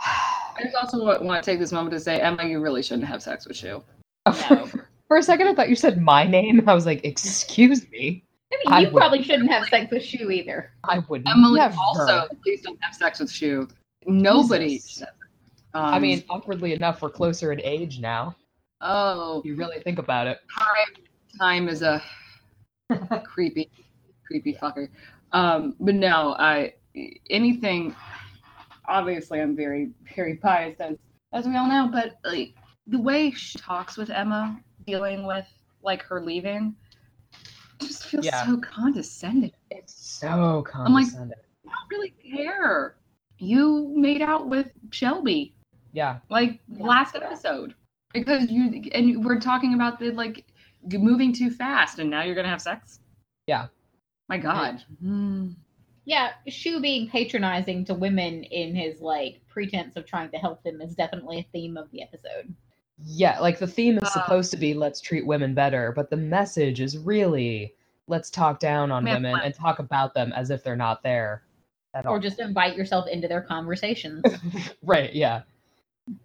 i 0.00 0.62
just 0.62 0.76
also 0.76 1.04
want 1.04 1.42
to 1.44 1.50
take 1.50 1.58
this 1.58 1.72
moment 1.72 1.92
to 1.94 1.98
say 2.00 2.20
emma 2.20 2.44
you 2.44 2.60
really 2.60 2.82
shouldn't 2.82 3.08
have 3.08 3.22
sex 3.22 3.46
with 3.48 3.56
schue 3.56 3.82
No. 4.50 4.68
For 5.10 5.16
a 5.16 5.22
second, 5.24 5.48
I 5.48 5.54
thought 5.54 5.68
you 5.68 5.74
said 5.74 6.00
my 6.00 6.22
name. 6.24 6.68
I 6.68 6.72
was 6.72 6.86
like, 6.86 7.04
"Excuse 7.04 7.90
me, 7.90 8.22
I 8.52 8.56
mean, 8.56 8.72
I 8.72 8.80
you 8.82 8.90
would- 8.92 8.96
probably 9.00 9.24
shouldn't 9.24 9.50
have 9.50 9.64
sex 9.66 9.90
with 9.90 10.02
Schue 10.04 10.32
either. 10.32 10.70
I 10.84 11.00
wouldn't. 11.00 11.28
emily 11.28 11.58
never." 11.58 11.74
also 11.80 12.28
please 12.44 12.62
don't 12.62 12.78
have 12.80 12.94
sex 12.94 13.18
with 13.18 13.28
schue 13.28 13.68
nobody 14.06 14.74
Jesus. 14.76 14.98
should. 14.98 15.08
I 15.74 15.96
Um, 15.96 16.02
mean, 16.02 16.22
awkwardly 16.30 16.74
enough, 16.74 17.02
we're 17.02 17.10
closer 17.10 17.50
in 17.50 17.60
age 17.62 17.98
now. 17.98 18.36
oh 18.82 19.40
If 19.40 19.46
you 19.46 19.56
really 19.56 19.80
think 19.80 19.98
about 19.98 20.28
it. 20.28 20.38
time 20.56 21.04
time 21.40 21.68
is 21.68 21.82
a 21.82 22.00
creepy 23.24 23.68
creepy 24.24 24.54
fucker 24.54 24.88
um 25.32 25.74
but 25.80 25.94
no 25.96 26.34
i 26.38 26.72
anything 27.30 27.94
obviously 28.86 29.40
i'm 29.40 29.54
very 29.56 29.90
very 30.16 30.34
biased 30.34 30.80
as 30.80 30.96
as 31.32 31.46
we 31.46 31.56
all 31.56 31.66
know 31.68 31.88
but 31.92 32.18
like 32.24 32.54
the 32.86 32.98
way 33.00 33.30
she 33.32 33.58
talks 33.58 33.96
with 33.96 34.08
emma 34.10 34.58
dealing 34.90 35.24
with 35.26 35.46
like 35.82 36.02
her 36.02 36.20
leaving 36.20 36.74
just 37.80 38.06
feels 38.06 38.24
Yeah. 38.24 38.44
so 38.46 38.58
condescending 38.58 39.52
It's 39.70 39.94
so 39.94 40.56
like- 40.64 40.72
condescending. 40.72 41.38
i 41.66 41.70
don't 41.70 41.90
really 41.90 42.10
care 42.36 42.96
you 43.38 43.92
made 43.96 44.20
out 44.22 44.48
with 44.48 44.70
shelby 44.90 45.54
yeah. 45.92 46.18
like 46.28 46.60
last 46.78 47.16
episode 47.16 47.74
because 48.12 48.50
you 48.50 48.82
and 48.92 49.24
we're 49.24 49.40
talking 49.40 49.74
about 49.74 49.98
the 49.98 50.10
like 50.12 50.44
moving 50.92 51.32
too 51.32 51.50
fast 51.50 51.98
and 51.98 52.08
now 52.10 52.22
you're 52.22 52.34
gonna 52.34 52.48
have 52.48 52.62
sex 52.62 53.00
Yeah. 53.46 53.66
my 54.28 54.38
god 54.38 54.82
Mm. 55.02 55.54
Yeah, 56.06 56.30
Schue 56.48 56.80
being 56.82 57.08
patronizing 57.08 57.84
to 57.84 57.94
women 57.94 58.42
in 58.44 58.74
his 58.74 59.00
like 59.00 59.40
pretense 59.48 59.94
of 59.96 60.06
trying 60.06 60.30
to 60.30 60.38
help 60.38 60.62
them 60.64 60.80
is 60.80 60.94
definitely 60.96 61.38
a 61.40 61.46
theme 61.52 61.76
of 61.76 61.88
the 61.92 62.02
episode. 62.02 62.52
Yeah, 63.04 63.38
like 63.40 63.58
the 63.58 63.66
theme 63.66 63.98
is 63.98 64.12
supposed 64.12 64.50
to 64.50 64.56
be 64.56 64.74
let's 64.74 65.00
treat 65.00 65.26
women 65.26 65.54
better, 65.54 65.92
but 65.94 66.10
the 66.10 66.16
message 66.16 66.80
is 66.80 66.98
really 66.98 67.74
let's 68.08 68.30
talk 68.30 68.60
down 68.60 68.90
on 68.90 69.04
Man, 69.04 69.14
women 69.22 69.40
and 69.42 69.54
talk 69.54 69.78
about 69.78 70.14
them 70.14 70.32
as 70.34 70.50
if 70.50 70.62
they're 70.64 70.76
not 70.76 71.02
there 71.02 71.42
at 71.94 72.06
all. 72.06 72.14
Or 72.14 72.18
just 72.18 72.40
invite 72.40 72.76
yourself 72.76 73.06
into 73.08 73.28
their 73.28 73.40
conversations, 73.40 74.22
right, 74.82 75.14
yeah. 75.14 75.42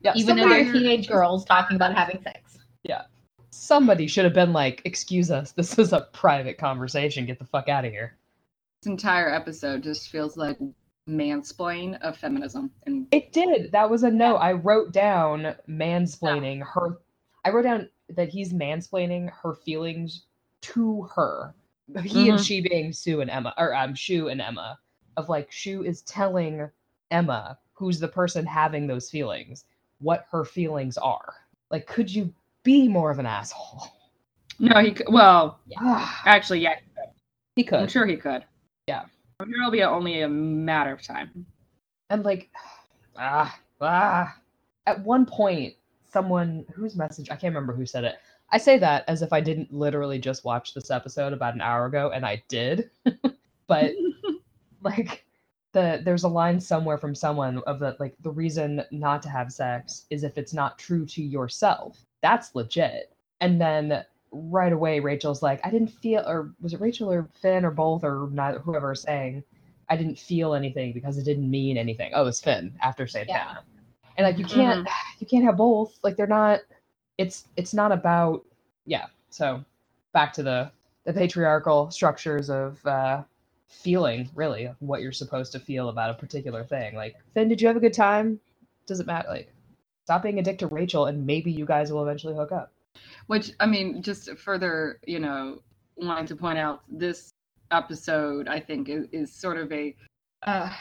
Yeah, 0.02 0.14
even 0.16 0.36
though 0.36 0.44
somebody- 0.44 0.64
they're 0.64 0.74
teenage 0.74 1.08
girls 1.08 1.46
talking 1.46 1.76
about 1.76 1.96
having 1.96 2.22
sex. 2.24 2.58
Yeah. 2.84 3.04
Somebody 3.52 4.08
should 4.08 4.26
have 4.26 4.34
been 4.34 4.52
like, 4.52 4.82
"Excuse 4.84 5.32
us, 5.32 5.52
this 5.54 5.80
is 5.80 5.94
a 5.94 6.02
private 6.12 6.58
conversation. 6.58 7.26
Get 7.26 7.40
the 7.40 7.46
fuck 7.46 7.70
out 7.70 7.86
of 7.86 7.92
here." 7.92 8.16
This 8.82 8.90
entire 8.92 9.30
episode 9.34 9.82
just 9.84 10.10
feels 10.10 10.36
like 10.36 10.58
mansplain 11.10 12.00
of 12.02 12.18
feminism. 12.18 12.72
And 12.86 13.08
It 13.12 13.32
did. 13.32 13.72
That 13.72 13.90
was 13.90 14.04
a 14.04 14.12
note. 14.12 14.38
I 14.38 14.54
wrote 14.54 14.92
down 14.92 15.56
mansplaining 15.70 16.64
her. 16.74 16.98
I 17.44 17.50
wrote 17.52 17.64
down 17.64 17.90
that 18.10 18.30
he's 18.30 18.54
mansplaining 18.54 19.30
her 19.42 19.54
feelings 19.54 20.26
to 20.62 21.04
her. 21.16 21.54
He 22.04 22.30
and 22.30 22.40
Mhm. 22.40 22.46
she 22.46 22.62
being 22.62 22.92
Sue 22.92 23.22
and 23.22 23.30
Emma, 23.30 23.54
or 23.58 23.76
um, 23.76 23.94
Schue 23.94 24.32
and 24.32 24.42
Emma, 24.42 24.80
of 25.18 25.30
like 25.30 25.52
Schue 25.52 25.86
is 25.86 26.02
telling 26.02 26.70
Emma, 27.12 27.60
who's 27.74 28.00
the 28.00 28.08
person 28.08 28.46
having 28.46 28.88
those 28.88 29.10
feelings, 29.12 29.66
what 30.00 30.26
her 30.32 30.44
feelings 30.44 30.98
are. 30.98 31.34
Like, 31.70 31.86
could 31.86 32.14
you 32.14 32.34
be 32.64 32.88
more 32.88 33.12
of 33.12 33.20
an 33.20 33.28
asshole? 33.28 33.84
no, 34.60 34.80
he 34.82 34.92
could, 34.92 35.08
well, 35.12 35.60
Ah, 35.78 36.24
actually, 36.26 36.62
yeah, 36.62 36.80
he 37.56 37.64
could. 37.64 37.80
I'm 37.82 37.88
sure 37.88 38.08
he 38.08 38.18
could. 38.18 38.44
Yeah. 38.88 39.06
I'm 39.40 39.50
sure 39.52 39.60
it'll 39.60 39.72
be 39.72 39.84
only 39.84 40.22
a 40.22 40.30
matter 40.30 40.92
of 40.92 41.02
time. 41.02 41.46
And 42.10 42.24
like, 42.24 42.50
ah, 43.18 43.58
ah. 43.82 44.36
At 44.86 45.04
one 45.04 45.26
point, 45.26 45.74
someone 46.04 46.66
whose 46.74 46.96
message 46.96 47.30
I 47.30 47.36
can't 47.36 47.54
remember 47.54 47.74
who 47.74 47.86
said 47.86 48.04
it. 48.04 48.16
I 48.52 48.58
say 48.58 48.78
that 48.78 49.04
as 49.08 49.22
if 49.22 49.34
I 49.34 49.42
didn't 49.42 49.74
literally 49.74 50.20
just 50.20 50.46
watch 50.46 50.74
this 50.74 50.92
episode 50.92 51.34
about 51.34 51.56
an 51.56 51.62
hour 51.62 51.86
ago, 51.86 52.12
and 52.14 52.26
I 52.26 52.44
did. 52.48 52.90
but 53.68 53.94
like, 54.82 55.26
the 55.74 56.02
there's 56.06 56.24
a 56.24 56.30
line 56.30 56.60
somewhere 56.60 56.98
from 56.98 57.14
someone 57.14 57.62
of 57.68 57.80
that 57.80 58.00
like 58.00 58.16
the 58.22 58.32
reason 58.32 58.82
not 58.92 59.22
to 59.24 59.30
have 59.30 59.52
sex 59.52 60.06
is 60.10 60.24
if 60.24 60.38
it's 60.38 60.54
not 60.54 60.80
true 60.80 61.06
to 61.08 61.22
yourself. 61.22 62.06
That's 62.22 62.56
legit. 62.56 63.14
And 63.42 63.60
then 63.60 64.06
right 64.36 64.74
away, 64.74 65.00
Rachel's 65.00 65.42
like, 65.44 65.62
I 65.66 65.72
didn't 65.72 65.90
feel, 65.90 66.24
or 66.28 66.54
was 66.62 66.74
it 66.74 66.82
Rachel 66.82 67.12
or 67.12 67.30
Finn 67.42 67.66
or 67.66 67.72
both 67.72 68.04
or 68.04 68.30
neither, 68.32 68.60
whoever 68.60 68.96
saying, 68.96 69.44
I 69.90 69.98
didn't 69.98 70.18
feel 70.20 70.54
anything 70.54 70.94
because 70.94 71.18
it 71.18 71.24
didn't 71.24 71.50
mean 71.50 71.78
anything. 71.78 72.12
Oh, 72.16 72.26
it's 72.28 72.42
Finn 72.42 72.74
after 72.82 73.08
Santana. 73.08 73.60
And 74.18 74.26
like 74.26 74.38
you 74.38 74.46
can't 74.46 74.88
you 75.20 75.28
can't 75.28 75.46
have 75.46 75.58
both. 75.58 75.98
Like 76.04 76.16
they're 76.18 76.28
not 76.28 76.62
it's 77.18 77.48
it's 77.58 77.74
not 77.74 77.92
about 77.92 78.44
yeah. 78.86 79.08
So 79.30 79.64
back 80.14 80.34
to 80.34 80.44
the 80.44 80.72
the 81.06 81.14
patriarchal 81.14 81.92
structures 81.92 82.50
of 82.50 82.84
uh 82.86 83.24
feeling 83.68 84.30
really 84.36 84.72
what 84.80 85.02
you're 85.02 85.12
supposed 85.12 85.52
to 85.52 85.60
feel 85.60 85.90
about 85.90 86.10
a 86.10 86.16
particular 86.16 86.64
thing. 86.64 86.96
Like 86.96 87.16
Finn, 87.34 87.50
did 87.50 87.62
you 87.62 87.68
have 87.68 87.78
a 87.78 87.82
good 87.82 87.94
time? 87.94 88.40
Does 88.88 89.00
it 89.00 89.08
matter? 89.08 89.28
Like 89.30 89.54
stop 90.06 90.24
being 90.24 90.40
a 90.40 90.44
dick 90.44 90.60
to 90.60 90.68
Rachel 90.68 91.06
and 91.06 91.26
maybe 91.26 91.52
you 91.52 91.66
guys 91.66 91.92
will 91.92 92.04
eventually 92.04 92.36
hook 92.36 92.52
up. 92.52 92.72
Which 93.28 93.52
I 93.60 93.66
mean, 93.66 94.02
just 94.02 94.30
further, 94.38 95.00
you 95.06 95.20
know, 95.20 95.62
wanting 95.96 96.28
to 96.28 96.36
point 96.36 96.58
out 96.58 96.84
this 96.90 97.30
episode, 97.72 98.48
I 98.48 98.60
think 98.60 98.90
is, 98.90 99.08
is 99.12 99.34
sort 99.34 99.58
of 99.58 99.72
a, 99.72 99.96
uh, 100.44 100.72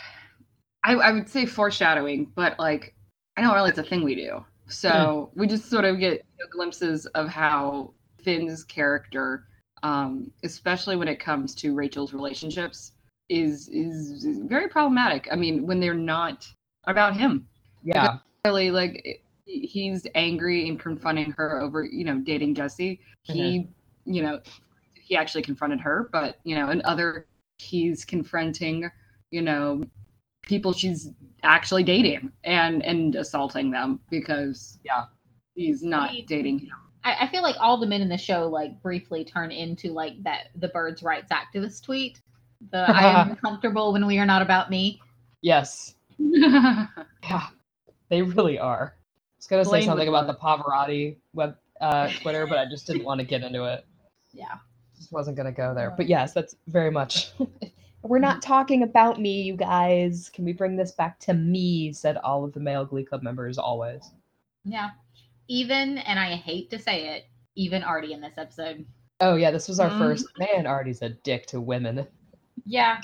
I, 0.84 0.94
I 0.94 1.12
would 1.12 1.28
say 1.28 1.46
foreshadowing, 1.46 2.30
but 2.34 2.58
like 2.58 2.94
I 3.36 3.42
don't 3.42 3.54
really, 3.54 3.70
it's 3.70 3.78
a 3.78 3.82
thing 3.82 4.04
we 4.04 4.14
do. 4.14 4.44
So 4.68 5.30
we 5.34 5.46
just 5.46 5.68
sort 5.68 5.84
of 5.84 5.98
get 5.98 6.24
glimpses 6.50 7.06
of 7.06 7.28
how 7.28 7.92
Finn's 8.22 8.64
character, 8.64 9.46
um, 9.82 10.30
especially 10.42 10.96
when 10.96 11.08
it 11.08 11.20
comes 11.20 11.54
to 11.56 11.74
Rachel's 11.74 12.12
relationships, 12.12 12.92
is 13.28 13.68
is 13.68 14.24
is 14.24 14.38
very 14.40 14.68
problematic. 14.68 15.28
I 15.30 15.36
mean, 15.36 15.66
when 15.66 15.80
they're 15.80 15.94
not 15.94 16.46
about 16.84 17.16
him 17.16 17.46
Yeah. 17.82 18.18
really 18.44 18.70
like 18.70 19.22
he's 19.46 20.06
angry 20.14 20.68
and 20.68 20.80
confronting 20.80 21.30
her 21.32 21.60
over 21.60 21.84
you 21.84 22.04
know 22.04 22.18
dating 22.18 22.54
jesse 22.54 23.00
he 23.22 23.60
mm-hmm. 23.60 24.12
you 24.12 24.22
know 24.22 24.40
he 24.94 25.16
actually 25.16 25.42
confronted 25.42 25.80
her 25.80 26.08
but 26.12 26.38
you 26.44 26.54
know 26.54 26.68
and 26.68 26.80
other 26.82 27.26
he's 27.58 28.04
confronting 28.04 28.90
you 29.30 29.42
know 29.42 29.82
people 30.42 30.72
she's 30.72 31.10
actually 31.42 31.82
dating 31.82 32.30
and 32.44 32.82
and 32.84 33.14
assaulting 33.16 33.70
them 33.70 34.00
because 34.10 34.78
Yeah. 34.84 35.04
he's 35.54 35.82
not 35.82 36.10
He- 36.10 36.22
dating 36.22 36.60
him 36.60 36.72
I, 37.04 37.16
I 37.20 37.28
feel 37.28 37.42
like 37.42 37.56
all 37.60 37.76
the 37.78 37.86
men 37.86 38.00
in 38.00 38.08
the 38.08 38.18
show 38.18 38.48
like 38.48 38.80
briefly 38.82 39.24
turn 39.24 39.52
into 39.52 39.92
like 39.92 40.22
that 40.24 40.48
the 40.56 40.68
birds 40.68 41.02
rights 41.02 41.30
activist 41.30 41.82
tweet. 41.84 42.20
The 42.72 42.78
I 42.90 43.20
am 43.20 43.30
uncomfortable 43.32 43.92
when 43.92 44.06
we 44.06 44.18
are 44.18 44.26
not 44.26 44.42
about 44.42 44.70
me. 44.70 45.00
Yes. 45.42 45.94
Yeah. 46.18 47.46
They 48.10 48.22
really 48.22 48.58
are. 48.58 48.94
I 49.52 49.56
was 49.58 49.66
gonna 49.68 49.80
say 49.82 49.86
something 49.86 50.08
about 50.08 50.26
the 50.26 50.34
Pavarotti 50.34 51.16
web 51.34 51.56
uh 51.80 52.08
Twitter, 52.22 52.46
but 52.46 52.58
I 52.58 52.64
just 52.66 52.86
didn't 52.86 53.04
want 53.04 53.20
to 53.20 53.26
get 53.26 53.42
into 53.42 53.64
it. 53.64 53.84
Yeah. 54.36 54.56
just 54.96 55.12
wasn't 55.12 55.36
gonna 55.36 55.52
go 55.52 55.74
there. 55.74 55.92
But 55.96 56.08
yes, 56.08 56.32
that's 56.32 56.56
very 56.66 56.90
much. 56.90 57.30
We're 58.02 58.18
not 58.18 58.42
talking 58.42 58.82
about 58.82 59.20
me, 59.20 59.42
you 59.42 59.54
guys. 59.54 60.28
Can 60.34 60.44
we 60.44 60.52
bring 60.52 60.76
this 60.76 60.90
back 60.90 61.20
to 61.20 61.34
me? 61.34 61.92
Said 61.92 62.16
all 62.16 62.44
of 62.44 62.52
the 62.52 62.58
male 62.58 62.84
Glee 62.84 63.04
Club 63.04 63.22
members 63.22 63.56
always. 63.56 64.10
Yeah. 64.64 64.90
Even 65.46 65.98
and 65.98 66.18
I 66.18 66.34
hate 66.34 66.68
to 66.70 66.80
say 66.80 67.14
it, 67.16 67.26
even 67.54 67.84
Artie 67.84 68.12
in 68.12 68.20
this 68.20 68.36
episode. 68.36 68.84
Oh 69.20 69.36
yeah, 69.36 69.52
this 69.52 69.68
was 69.68 69.78
our 69.78 69.90
Mhm. 69.90 69.98
first. 69.98 70.26
Man, 70.36 70.66
Artie's 70.66 71.00
a 71.02 71.10
dick 71.10 71.46
to 71.46 71.60
women. 71.60 72.04
Yeah. 72.66 73.02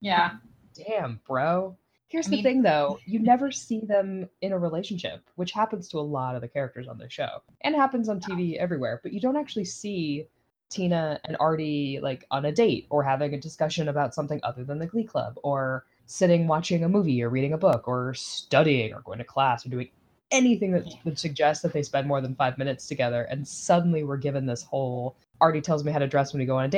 Yeah. 0.00 0.36
Damn, 0.74 1.20
bro. 1.26 1.76
Here's 2.10 2.26
I 2.26 2.30
the 2.30 2.42
thing, 2.42 2.62
though. 2.62 2.98
You 3.06 3.20
never 3.20 3.52
see 3.52 3.80
them 3.80 4.28
in 4.42 4.52
a 4.52 4.58
relationship, 4.58 5.22
which 5.36 5.52
happens 5.52 5.88
to 5.88 5.98
a 5.98 6.00
lot 6.00 6.34
of 6.34 6.40
the 6.40 6.48
characters 6.48 6.88
on 6.88 6.98
the 6.98 7.08
show, 7.08 7.42
and 7.60 7.74
happens 7.74 8.08
on 8.08 8.20
TV 8.20 8.56
everywhere. 8.56 9.00
But 9.02 9.12
you 9.12 9.20
don't 9.20 9.36
actually 9.36 9.64
see 9.64 10.26
Tina 10.70 11.20
and 11.24 11.36
Artie 11.38 12.00
like 12.02 12.26
on 12.32 12.46
a 12.46 12.52
date 12.52 12.88
or 12.90 13.04
having 13.04 13.32
a 13.34 13.40
discussion 13.40 13.88
about 13.88 14.12
something 14.12 14.40
other 14.42 14.64
than 14.64 14.80
the 14.80 14.86
Glee 14.86 15.04
Club, 15.04 15.38
or 15.44 15.86
sitting 16.06 16.48
watching 16.48 16.82
a 16.82 16.88
movie 16.88 17.22
or 17.22 17.28
reading 17.28 17.52
a 17.52 17.58
book 17.58 17.86
or 17.86 18.12
studying 18.14 18.92
or 18.92 19.00
going 19.02 19.18
to 19.18 19.24
class 19.24 19.64
or 19.64 19.68
doing 19.68 19.88
anything 20.32 20.72
that 20.72 20.84
would 21.04 21.18
suggest 21.18 21.62
that 21.62 21.72
they 21.72 21.82
spend 21.82 22.08
more 22.08 22.20
than 22.20 22.34
five 22.34 22.58
minutes 22.58 22.88
together. 22.88 23.22
And 23.30 23.46
suddenly 23.46 24.02
we're 24.02 24.16
given 24.16 24.46
this 24.46 24.64
whole 24.64 25.16
Artie 25.40 25.60
tells 25.60 25.84
me 25.84 25.92
how 25.92 26.00
to 26.00 26.08
dress 26.08 26.32
when 26.32 26.40
we 26.40 26.46
go 26.46 26.58
on 26.58 26.64
a 26.64 26.68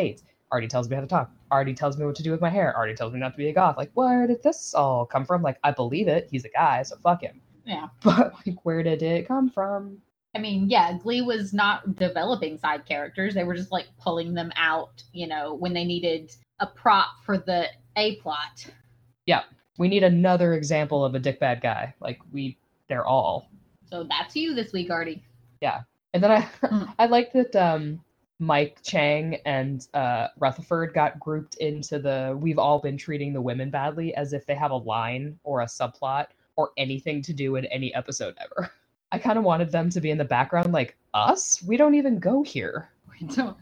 Artie 0.53 0.69
tells 0.69 0.89
me 0.89 0.95
how 0.95 1.01
to 1.01 1.09
talk. 1.09 1.31
Artie 1.51 1.75
tells 1.75 1.97
me 1.99 2.05
what 2.05 2.15
to 2.17 2.23
do 2.23 2.31
with 2.31 2.43
my 2.43 2.51
hair. 2.51 2.77
Artie 2.77 2.95
tells 2.95 3.13
me 3.13 3.19
not 3.19 3.33
to 3.33 3.39
be 3.39 3.49
a 3.49 3.53
goth. 3.53 3.79
Like, 3.79 3.91
where 3.95 4.27
did 4.27 4.43
this 4.43 4.75
all 4.75 5.07
come 5.07 5.25
from? 5.25 5.43
Like, 5.43 5.59
I 5.65 5.71
believe 5.73 6.09
it. 6.09 6.29
He's 6.31 6.45
a 6.45 6.51
guy, 6.51 6.83
so 6.83 6.97
fuck 7.03 7.23
him. 7.23 7.41
Yeah. 7.65 7.89
But 8.05 8.35
like, 8.47 8.57
where 8.65 8.83
did 8.83 9.03
it 9.03 9.27
come 9.27 9.49
from? 9.49 9.99
I 10.35 10.39
mean, 10.39 10.69
yeah, 10.69 10.97
Glee 10.99 11.23
was 11.23 11.53
not 11.53 11.97
developing 11.97 12.59
side 12.59 12.87
characters. 12.87 13.35
They 13.35 13.45
were 13.45 13.55
just 13.55 13.73
like 13.73 13.87
pulling 13.99 14.35
them 14.35 14.53
out, 14.57 15.03
you 15.13 15.27
know, 15.27 15.55
when 15.55 15.73
they 15.73 15.85
needed 15.85 16.35
a 16.61 16.67
prop 16.67 17.23
for 17.25 17.39
the 17.39 17.67
A 17.97 18.17
plot. 18.17 18.67
Yeah. 19.27 19.43
We 19.79 19.89
need 19.89 20.03
another 20.05 20.55
example 20.55 21.05
of 21.05 21.15
a 21.15 21.19
dick 21.19 21.41
bad 21.41 21.63
guy. 21.63 21.95
Like, 22.01 22.19
we, 22.31 22.59
they're 22.89 23.07
all. 23.07 23.49
So 23.89 24.05
that's 24.09 24.37
you 24.37 24.55
this 24.55 24.73
week, 24.73 24.91
Artie. 24.91 25.23
Yeah. 25.63 25.83
And 26.13 26.23
then 26.23 26.31
I, 26.31 26.41
Hmm. 26.67 26.85
I 26.99 27.07
like 27.07 27.33
that 27.33 27.57
um, 27.57 28.01
Mike 28.43 28.81
Chang 28.83 29.37
and 29.47 29.87
uh, 29.95 30.27
Rutherford 30.41 30.93
got 30.95 31.21
grouped 31.21 31.55
into 31.59 32.01
the 32.01 32.37
"we've 32.41 32.59
all 32.59 32.81
been 32.81 32.97
treating 32.97 33.33
the 33.33 33.41
women 33.41 33.71
badly" 33.71 34.13
as 34.17 34.33
if 34.33 34.45
they 34.47 34.57
have 34.57 34.73
a 34.73 34.77
line 34.77 35.39
or 35.45 35.61
a 35.61 35.67
subplot 35.67 36.27
or 36.57 36.73
anything 36.77 37.23
to 37.23 37.33
do 37.33 37.55
in 37.55 37.67
any 37.67 37.95
episode 37.95 38.35
ever. 38.41 38.69
I 39.13 39.19
kind 39.19 39.39
of 39.39 39.45
wanted 39.45 39.71
them 39.71 39.91
to 39.91 40.01
be 40.01 40.11
in 40.11 40.19
the 40.19 40.25
background, 40.25 40.73
like 40.73 40.97
us. 41.15 41.63
We 41.63 41.77
don't 41.77 41.95
even 41.95 42.19
go 42.19 42.43
here. 42.43 42.89
We 43.21 43.29
don't. 43.29 43.57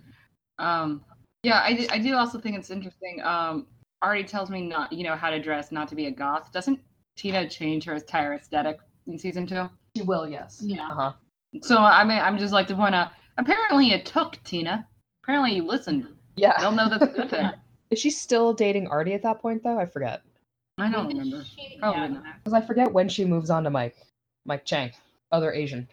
Um, 0.58 1.04
yeah, 1.42 1.60
I, 1.62 1.74
do- 1.74 1.86
I 1.90 1.98
do 1.98 2.14
also 2.14 2.40
think 2.40 2.56
it's 2.56 2.70
interesting. 2.70 3.20
Um, 3.22 3.66
Artie 4.00 4.24
tells 4.24 4.48
me 4.48 4.62
not, 4.62 4.92
you 4.92 5.04
know, 5.04 5.14
how 5.14 5.28
to 5.28 5.40
dress, 5.42 5.72
not 5.72 5.88
to 5.88 5.94
be 5.94 6.06
a 6.06 6.10
goth. 6.10 6.52
Doesn't 6.52 6.80
Tina 7.16 7.46
change 7.48 7.84
her 7.84 7.94
entire 7.94 8.32
aesthetic 8.32 8.78
in 9.06 9.18
season 9.18 9.46
two? 9.46 9.68
She 9.94 10.02
will, 10.04 10.26
yes. 10.26 10.62
Yeah. 10.64 10.88
Uh 10.88 10.94
huh. 10.94 11.12
So 11.60 11.76
I 11.76 12.02
mean, 12.04 12.18
I'm 12.18 12.38
just 12.38 12.54
like 12.54 12.66
to 12.68 12.74
point 12.74 12.94
out. 12.94 13.10
Apparently, 13.38 13.90
it 13.92 14.06
took 14.06 14.42
Tina. 14.44 14.86
Apparently, 15.22 15.54
you 15.56 15.62
listened. 15.66 16.06
Yeah, 16.36 16.50
I 16.50 16.52
Yeah. 16.60 16.64
don't 16.64 16.76
know 16.76 16.88
that's 16.88 17.02
a 17.02 17.06
good 17.06 17.30
thing. 17.30 17.50
Is 17.90 17.98
she 17.98 18.10
still 18.10 18.52
dating 18.52 18.86
Artie 18.88 19.14
at 19.14 19.22
that 19.22 19.40
point, 19.40 19.62
though? 19.62 19.78
I 19.78 19.86
forget. 19.86 20.22
I 20.78 20.90
don't 20.90 21.08
remember. 21.08 21.44
She- 21.44 21.76
Probably 21.78 22.00
yeah. 22.00 22.06
not. 22.08 22.24
Because 22.38 22.52
I 22.52 22.60
forget 22.60 22.92
when 22.92 23.08
she 23.08 23.24
moves 23.24 23.50
on 23.50 23.64
to 23.64 23.70
Mike. 23.70 23.96
Mike 24.46 24.64
Chang, 24.64 24.92
other 25.32 25.52
Asian. 25.52 25.88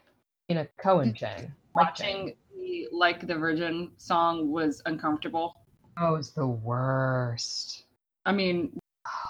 Tina 0.48 0.68
Cohen 0.78 1.14
Chang. 1.14 1.52
Mike 1.76 1.96
Chang. 1.96 2.24
Watching 2.26 2.36
the 2.60 2.88
"Like 2.92 3.26
the 3.28 3.36
Virgin" 3.36 3.92
song 3.98 4.50
was 4.52 4.82
uncomfortable. 4.86 5.56
Oh, 6.00 6.16
it's 6.16 6.30
the 6.32 6.48
worst. 6.48 7.84
I 8.26 8.32
mean, 8.32 8.78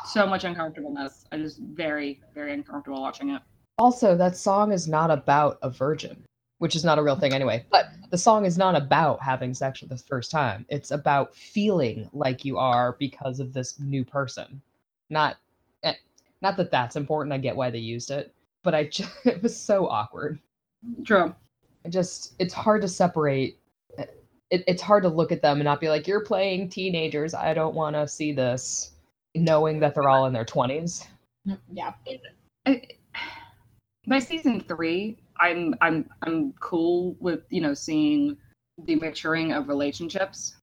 so 0.05 0.27
much 0.27 0.43
uncomfortableness. 0.43 1.25
I 1.31 1.37
just 1.37 1.59
very, 1.59 2.21
very 2.35 2.53
uncomfortable 2.53 3.01
watching 3.01 3.29
it. 3.31 3.41
Also, 3.79 4.15
that 4.15 4.35
song 4.35 4.71
is 4.71 4.87
not 4.87 5.09
about 5.11 5.57
a 5.61 5.69
virgin, 5.69 6.23
which 6.59 6.75
is 6.75 6.83
not 6.83 6.97
a 6.97 7.03
real 7.03 7.15
thing 7.15 7.33
anyway. 7.33 7.65
But 7.69 7.87
the 8.09 8.17
song 8.17 8.45
is 8.45 8.57
not 8.57 8.75
about 8.75 9.21
having 9.21 9.53
sex 9.53 9.79
for 9.79 9.85
the 9.85 9.97
first 9.97 10.31
time. 10.31 10.65
It's 10.69 10.91
about 10.91 11.35
feeling 11.35 12.09
like 12.13 12.45
you 12.45 12.57
are 12.57 12.95
because 12.99 13.39
of 13.39 13.53
this 13.53 13.79
new 13.79 14.03
person. 14.03 14.61
Not, 15.09 15.37
eh, 15.83 15.93
not 16.41 16.57
that 16.57 16.71
that's 16.71 16.95
important. 16.95 17.33
I 17.33 17.37
get 17.37 17.55
why 17.55 17.69
they 17.69 17.77
used 17.79 18.11
it, 18.11 18.33
but 18.63 18.73
I 18.73 18.85
just, 18.85 19.11
it 19.25 19.41
was 19.43 19.55
so 19.55 19.87
awkward. 19.87 20.39
True. 21.05 21.33
I 21.85 21.89
just 21.89 22.33
it's 22.39 22.53
hard 22.53 22.81
to 22.81 22.87
separate. 22.87 23.59
It, 23.97 24.63
it's 24.67 24.81
hard 24.81 25.03
to 25.03 25.09
look 25.09 25.31
at 25.31 25.41
them 25.41 25.57
and 25.57 25.65
not 25.65 25.81
be 25.81 25.89
like, 25.89 26.07
"You're 26.07 26.23
playing 26.23 26.69
teenagers. 26.69 27.33
I 27.33 27.53
don't 27.53 27.75
want 27.75 27.95
to 27.95 28.07
see 28.07 28.31
this," 28.31 28.91
knowing 29.35 29.79
that 29.79 29.93
they're 29.93 30.09
all 30.09 30.25
in 30.25 30.33
their 30.33 30.45
twenties. 30.45 31.05
Yeah. 31.71 31.93
I, 32.65 32.81
by 34.07 34.19
season 34.19 34.61
three, 34.61 35.17
I'm 35.39 35.75
I'm 35.81 36.09
I'm 36.23 36.53
cool 36.59 37.15
with 37.19 37.41
you 37.49 37.61
know 37.61 37.73
seeing 37.73 38.37
the 38.85 38.95
maturing 38.95 39.53
of 39.53 39.67
relationships 39.69 40.55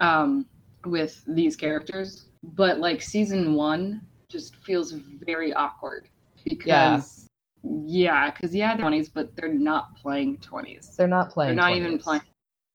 um, 0.00 0.46
with 0.84 1.22
these 1.26 1.56
characters, 1.56 2.26
but 2.42 2.78
like 2.78 3.02
season 3.02 3.54
one 3.54 4.02
just 4.28 4.56
feels 4.56 4.92
very 4.92 5.52
awkward 5.52 6.08
because 6.44 7.28
yeah, 7.62 8.30
because 8.30 8.54
yeah, 8.54 8.74
they're 8.74 8.82
twenties, 8.82 9.08
but 9.08 9.34
they're 9.36 9.52
not 9.52 9.96
playing 9.96 10.38
twenties. 10.38 10.94
They're 10.96 11.08
not 11.08 11.30
playing. 11.30 11.56
They're 11.56 11.64
not 11.68 11.76
even 11.76 11.98
playing. 11.98 12.22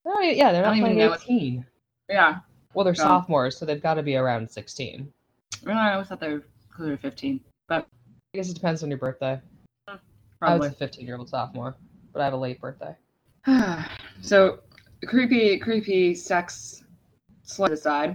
They're 0.04 0.14
not 0.14 0.24
e- 0.24 0.36
yeah, 0.36 0.52
they're 0.52 0.62
not 0.62 0.76
even 0.76 0.94
playing 0.94 1.10
what- 1.10 1.22
eighteen. 1.22 1.66
Yeah, 2.08 2.40
Well, 2.74 2.84
they're 2.84 2.92
No. 2.94 3.04
sophomores, 3.04 3.56
so 3.56 3.64
they've 3.64 3.82
got 3.82 3.94
to 3.94 4.02
be 4.02 4.16
around 4.16 4.50
sixteen. 4.50 5.12
I 5.66 5.92
always 5.92 6.08
thought 6.08 6.20
they 6.20 6.32
were 6.32 6.44
closer 6.70 6.90
to 6.90 6.96
fifteen, 6.98 7.40
but 7.68 7.86
I 8.34 8.38
guess 8.38 8.50
it 8.50 8.54
depends 8.54 8.82
on 8.82 8.90
your 8.90 8.98
birthday. 8.98 9.40
I 10.42 10.56
was 10.56 10.72
a 10.72 10.74
fifteen-year-old 10.74 11.28
sophomore, 11.28 11.76
but 12.12 12.20
I 12.20 12.24
have 12.24 12.34
a 12.34 12.36
late 12.36 12.60
birthday. 12.60 12.94
so 14.20 14.60
creepy, 15.06 15.58
creepy 15.58 16.14
sex 16.14 16.84
slide 17.42 17.72
aside. 17.72 18.10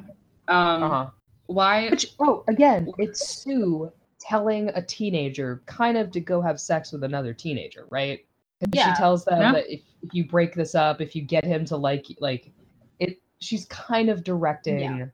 Um, 0.47 0.83
Uh 0.83 0.89
huh. 0.89 1.09
Why? 1.47 1.89
Which 1.89 2.13
oh, 2.19 2.43
again, 2.47 2.91
it's 2.97 3.43
Sue 3.43 3.91
telling 4.19 4.69
a 4.69 4.81
teenager 4.81 5.61
kind 5.65 5.97
of 5.97 6.11
to 6.11 6.19
go 6.19 6.41
have 6.41 6.59
sex 6.59 6.91
with 6.91 7.03
another 7.03 7.33
teenager, 7.33 7.87
right? 7.89 8.25
'Cause 8.59 8.69
Yeah. 8.73 8.93
She 8.93 8.97
tells 8.97 9.23
them 9.25 9.39
Yeah. 9.39 9.51
that 9.53 9.71
if, 9.73 9.81
if 10.01 10.13
you 10.13 10.27
break 10.27 10.53
this 10.55 10.75
up, 10.75 10.99
if 10.99 11.15
you 11.15 11.21
get 11.21 11.45
him 11.45 11.63
to 11.65 11.77
like 11.77 12.05
like 12.19 12.51
it, 12.99 13.19
she's 13.39 13.65
kind 13.65 14.09
of 14.09 14.23
directing 14.23 14.79
Yeah. 14.79 15.05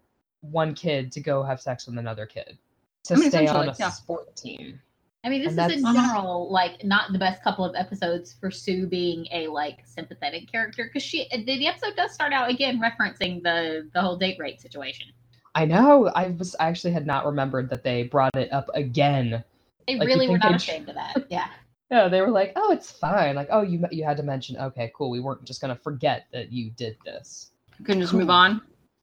one 0.42 0.74
kid 0.74 1.12
to 1.12 1.20
go 1.22 1.44
have 1.44 1.62
sex 1.62 1.86
with 1.86 1.98
another 1.98 2.26
kid 2.26 2.58
to 3.04 3.14
I 3.14 3.18
mean, 3.18 3.30
stay 3.30 3.48
on 3.48 3.68
a 3.68 3.72
essentially, 3.72 3.76
yeah. 3.80 3.90
sport 3.90 4.36
team. 4.36 4.82
I 5.26 5.30
mean, 5.30 5.42
this 5.44 5.58
And 5.58 5.72
is 5.72 5.78
in 5.78 5.84
that's- 5.84 6.06
general 6.14 6.52
like 6.52 6.84
not 6.84 7.12
the 7.14 7.20
best 7.20 7.42
couple 7.44 7.64
of 7.66 7.76
episodes 7.76 8.34
for 8.40 8.52
Sue 8.52 8.88
being 8.88 9.26
a 9.32 9.48
like 9.48 9.80
sympathetic 9.86 10.52
character 10.52 10.86
because 10.86 11.04
she 11.04 11.28
the, 11.32 11.44
the 11.46 11.68
episode 11.68 11.96
does 11.96 12.14
start 12.14 12.34
out 12.34 12.50
again 12.50 12.80
referencing 12.82 13.42
the 13.42 13.90
the 13.94 14.02
whole 14.02 14.18
date 14.18 14.38
rape 14.40 14.60
situation. 14.60 15.08
I 15.56 15.66
know. 15.66 16.08
I 16.16 16.28
was 16.32 16.56
I 16.60 16.68
actually 16.68 16.94
had 16.94 17.06
not 17.06 17.26
remembered 17.26 17.70
that 17.70 17.84
they 17.84 18.04
brought 18.04 18.36
it 18.36 18.52
up 18.52 18.70
again. 18.74 19.44
They 19.88 19.96
Like, 19.98 20.08
really 20.08 20.28
were 20.28 20.38
not 20.38 20.50
they'd- 20.50 20.56
ashamed 20.56 20.90
of 20.90 20.96
that. 20.96 21.26
Yeah. 21.30 21.48
Yeah, 21.92 22.08
they 22.08 22.22
were 22.22 22.32
like, 22.32 22.54
"Oh, 22.56 22.72
it's 22.72 22.90
fine." 22.90 23.36
Like, 23.36 23.50
"Oh, 23.52 23.62
you 23.62 23.86
you 23.92 24.04
had 24.04 24.18
to 24.18 24.24
mention. 24.24 24.58
Okay, 24.58 24.92
cool. 24.96 25.12
We 25.12 25.20
weren't 25.20 25.44
just 25.46 25.62
gonna 25.62 25.76
forget 25.76 26.26
that 26.34 26.52
you 26.52 26.72
did 26.72 26.98
this." 27.06 27.52
Couldn't 27.86 28.02
just 28.02 28.14
move 28.16 28.32
on. 28.32 28.62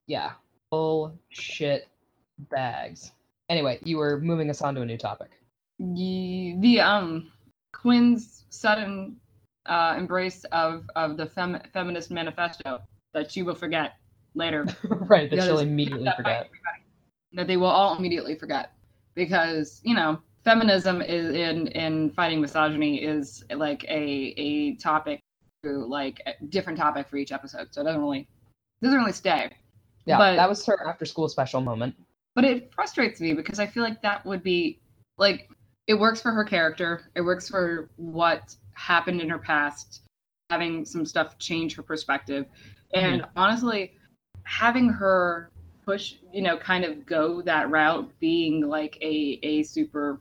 Yeah, 0.08 0.32
bullshit 0.72 1.86
bags. 2.50 3.12
Anyway, 3.48 3.78
you 3.84 3.96
were 3.96 4.18
moving 4.20 4.50
us 4.50 4.60
on 4.60 4.74
to 4.74 4.80
a 4.80 4.84
new 4.86 4.96
topic. 4.96 5.30
The, 5.80 6.54
the 6.60 6.80
um 6.80 7.30
Quinn's 7.72 8.44
sudden 8.50 9.16
uh, 9.66 9.94
embrace 9.96 10.44
of 10.52 10.84
of 10.96 11.16
the 11.16 11.26
fem- 11.26 11.60
feminist 11.72 12.10
manifesto 12.10 12.80
that 13.14 13.30
she 13.30 13.42
will 13.42 13.54
forget 13.54 13.94
later. 14.34 14.66
right, 15.08 15.30
that 15.30 15.42
she'll 15.42 15.58
immediately 15.60 16.04
that 16.04 16.16
forget. 16.16 16.50
that 17.32 17.46
they 17.46 17.56
will 17.56 17.66
all 17.66 17.96
immediately 17.96 18.34
forget 18.34 18.72
because 19.14 19.80
you 19.84 19.94
know 19.94 20.18
feminism 20.44 21.00
is 21.02 21.34
in 21.34 21.68
in 21.68 22.10
fighting 22.10 22.40
misogyny 22.40 23.02
is 23.02 23.44
like 23.54 23.84
a 23.84 24.34
a 24.36 24.74
topic 24.76 25.20
to 25.62 25.70
like 25.86 26.20
a 26.26 26.44
different 26.46 26.78
topic 26.78 27.06
for 27.08 27.16
each 27.16 27.32
episode 27.32 27.68
so 27.70 27.80
it 27.82 27.84
doesn't 27.84 28.00
really 28.00 28.26
doesn't 28.82 28.98
really 28.98 29.12
stay 29.12 29.50
Yeah, 30.06 30.16
but- 30.18 30.36
that 30.36 30.48
was 30.48 30.64
her 30.66 30.88
after 30.88 31.04
school 31.04 31.28
special 31.28 31.60
moment. 31.60 31.94
but 32.34 32.44
it 32.44 32.72
frustrates 32.74 33.20
me 33.20 33.34
because 33.34 33.58
I 33.60 33.66
feel 33.66 33.82
like 33.82 34.00
that 34.02 34.24
would 34.24 34.42
be 34.42 34.80
like 35.18 35.50
it 35.90 35.98
works 35.98 36.20
for 36.20 36.30
her 36.30 36.44
character. 36.44 37.10
It 37.16 37.20
works 37.20 37.48
for 37.48 37.90
what 37.96 38.54
happened 38.74 39.20
in 39.20 39.28
her 39.28 39.40
past, 39.40 40.02
having 40.48 40.84
some 40.84 41.04
stuff 41.04 41.36
change 41.38 41.74
her 41.74 41.82
perspective. 41.82 42.46
And 42.94 43.22
mm-hmm. 43.22 43.30
honestly, 43.36 43.94
having 44.44 44.88
her 44.88 45.50
push, 45.84 46.14
you 46.32 46.42
know, 46.42 46.56
kind 46.56 46.84
of 46.84 47.04
go 47.06 47.42
that 47.42 47.70
route, 47.70 48.08
being 48.20 48.68
like 48.68 48.98
a 49.02 49.40
a 49.42 49.64
super, 49.64 50.20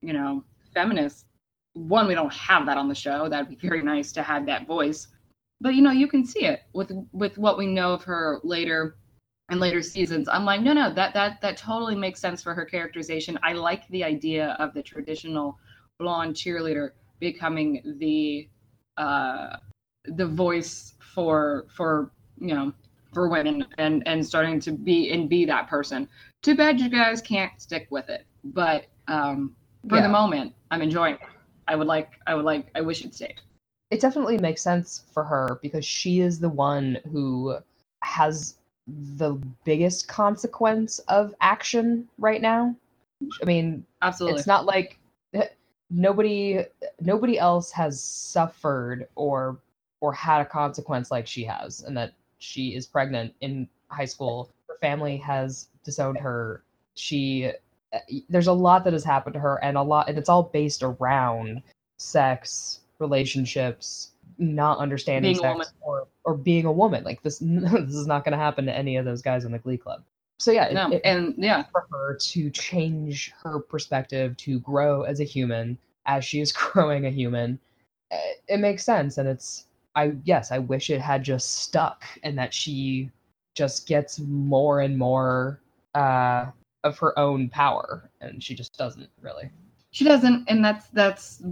you 0.00 0.14
know, 0.14 0.42
feminist. 0.72 1.26
One, 1.74 2.08
we 2.08 2.14
don't 2.14 2.32
have 2.32 2.64
that 2.64 2.78
on 2.78 2.88
the 2.88 2.94
show. 2.94 3.28
That'd 3.28 3.50
be 3.50 3.68
very 3.68 3.82
nice 3.82 4.12
to 4.12 4.22
have 4.22 4.46
that 4.46 4.66
voice. 4.66 5.08
But 5.60 5.74
you 5.74 5.82
know, 5.82 5.90
you 5.90 6.08
can 6.08 6.24
see 6.24 6.46
it 6.46 6.62
with 6.72 6.92
with 7.12 7.36
what 7.36 7.58
we 7.58 7.66
know 7.66 7.92
of 7.92 8.04
her 8.04 8.40
later 8.42 8.96
in 9.50 9.58
later 9.58 9.82
seasons 9.82 10.28
i'm 10.28 10.44
like 10.44 10.60
no 10.60 10.72
no 10.72 10.92
that 10.92 11.12
that 11.14 11.40
that 11.40 11.56
totally 11.56 11.94
makes 11.94 12.20
sense 12.20 12.42
for 12.42 12.54
her 12.54 12.64
characterization. 12.64 13.38
I 13.42 13.52
like 13.52 13.86
the 13.88 14.04
idea 14.04 14.56
of 14.58 14.72
the 14.74 14.82
traditional 14.82 15.58
blonde 15.98 16.34
cheerleader 16.34 16.90
becoming 17.18 17.82
the 17.98 18.48
uh 18.96 19.56
the 20.06 20.26
voice 20.26 20.94
for 21.14 21.66
for 21.68 22.10
you 22.38 22.54
know 22.54 22.72
for 23.12 23.28
women 23.28 23.66
and 23.78 24.02
and 24.06 24.24
starting 24.24 24.60
to 24.60 24.72
be 24.72 25.10
and 25.12 25.28
be 25.28 25.44
that 25.44 25.68
person. 25.68 26.08
Too 26.42 26.54
bad 26.56 26.80
you 26.80 26.88
guys 26.88 27.20
can't 27.20 27.52
stick 27.60 27.88
with 27.90 28.08
it 28.08 28.26
but 28.44 28.86
um 29.08 29.54
for 29.88 29.96
Yeah. 29.96 30.02
the 30.02 30.08
moment 30.08 30.54
i'm 30.70 30.82
enjoying 30.82 31.14
it. 31.14 31.20
I 31.68 31.76
would 31.76 31.86
like 31.88 32.10
i 32.26 32.34
would 32.34 32.44
like 32.44 32.68
i 32.74 32.80
wish 32.80 33.04
it 33.04 33.14
stayed. 33.14 33.40
It 33.90 34.00
definitely 34.00 34.38
makes 34.38 34.62
sense 34.62 35.04
for 35.12 35.24
her 35.24 35.58
because 35.62 35.84
she 35.84 36.20
is 36.20 36.38
the 36.38 36.48
one 36.48 36.98
who 37.10 37.58
has 38.02 38.56
the 39.16 39.34
biggest 39.64 40.08
consequence 40.08 40.98
of 41.00 41.34
action 41.40 42.08
right 42.18 42.40
now. 42.40 42.74
I 43.42 43.44
mean, 43.44 43.84
absolutely. 44.02 44.38
it's 44.38 44.46
not 44.46 44.64
like 44.64 44.98
nobody 45.90 46.64
nobody 47.00 47.38
else 47.38 47.70
has 47.72 48.00
suffered 48.00 49.08
or 49.14 49.58
or 50.00 50.12
had 50.12 50.40
a 50.40 50.46
consequence 50.46 51.10
like 51.10 51.26
she 51.26 51.44
has 51.44 51.82
and 51.82 51.96
that 51.96 52.12
she 52.38 52.74
is 52.74 52.86
pregnant 52.86 53.34
in 53.40 53.68
high 53.88 54.06
school. 54.06 54.50
Her 54.68 54.76
family 54.80 55.16
has 55.18 55.68
disowned 55.84 56.18
her. 56.18 56.62
She 56.94 57.52
there's 58.28 58.46
a 58.46 58.52
lot 58.52 58.84
that 58.84 58.92
has 58.92 59.04
happened 59.04 59.34
to 59.34 59.40
her 59.40 59.62
and 59.62 59.76
a 59.76 59.82
lot 59.82 60.08
and 60.08 60.16
it's 60.16 60.28
all 60.28 60.44
based 60.44 60.82
around 60.82 61.62
sex 61.98 62.80
relationships 62.98 64.12
not 64.40 64.78
understanding 64.78 65.34
Being 65.34 65.58
sex 65.58 65.72
or 65.80 66.08
or 66.24 66.34
being 66.34 66.64
a 66.66 66.72
woman. 66.72 67.04
Like 67.04 67.22
this 67.22 67.38
this 67.42 67.94
is 67.94 68.06
not 68.06 68.24
going 68.24 68.32
to 68.32 68.38
happen 68.38 68.66
to 68.66 68.76
any 68.76 68.96
of 68.96 69.04
those 69.04 69.22
guys 69.22 69.44
in 69.44 69.52
the 69.52 69.58
glee 69.58 69.76
club. 69.76 70.02
So 70.38 70.52
yeah 70.52 70.72
no 70.72 70.90
it- 70.92 71.02
and 71.04 71.34
yeah. 71.38 71.64
for 71.72 71.86
her 71.90 72.16
to 72.16 72.50
change 72.50 73.32
her 73.42 73.60
perspective 73.60 74.36
to 74.38 74.60
grow 74.60 75.02
as 75.02 75.20
a 75.20 75.24
human 75.24 75.78
as 76.06 76.24
she 76.24 76.40
is 76.40 76.52
growing 76.52 77.06
a 77.06 77.10
human 77.10 77.58
eh, 78.10 78.32
it 78.48 78.58
makes 78.58 78.84
sense. 78.84 79.18
And 79.18 79.28
it's 79.28 79.66
i 79.96 80.12
yes 80.24 80.52
i 80.52 80.58
wish 80.58 80.88
it 80.88 81.00
had 81.00 81.24
just 81.24 81.62
stuck 81.62 82.04
and 82.22 82.38
that 82.38 82.54
she 82.54 83.10
just 83.56 83.88
gets 83.88 84.20
more 84.20 84.80
and 84.82 84.96
more 84.96 85.60
uh 85.96 86.46
of 86.84 86.98
her 86.98 87.18
own 87.18 87.48
power 87.48 88.08
and 88.20 88.42
she 88.42 88.54
just 88.54 88.76
doesn't 88.78 89.10
really. 89.20 89.50
She 89.92 90.04
doesn't, 90.04 90.44
and 90.48 90.64
that's 90.64 90.86
that's 90.88 91.42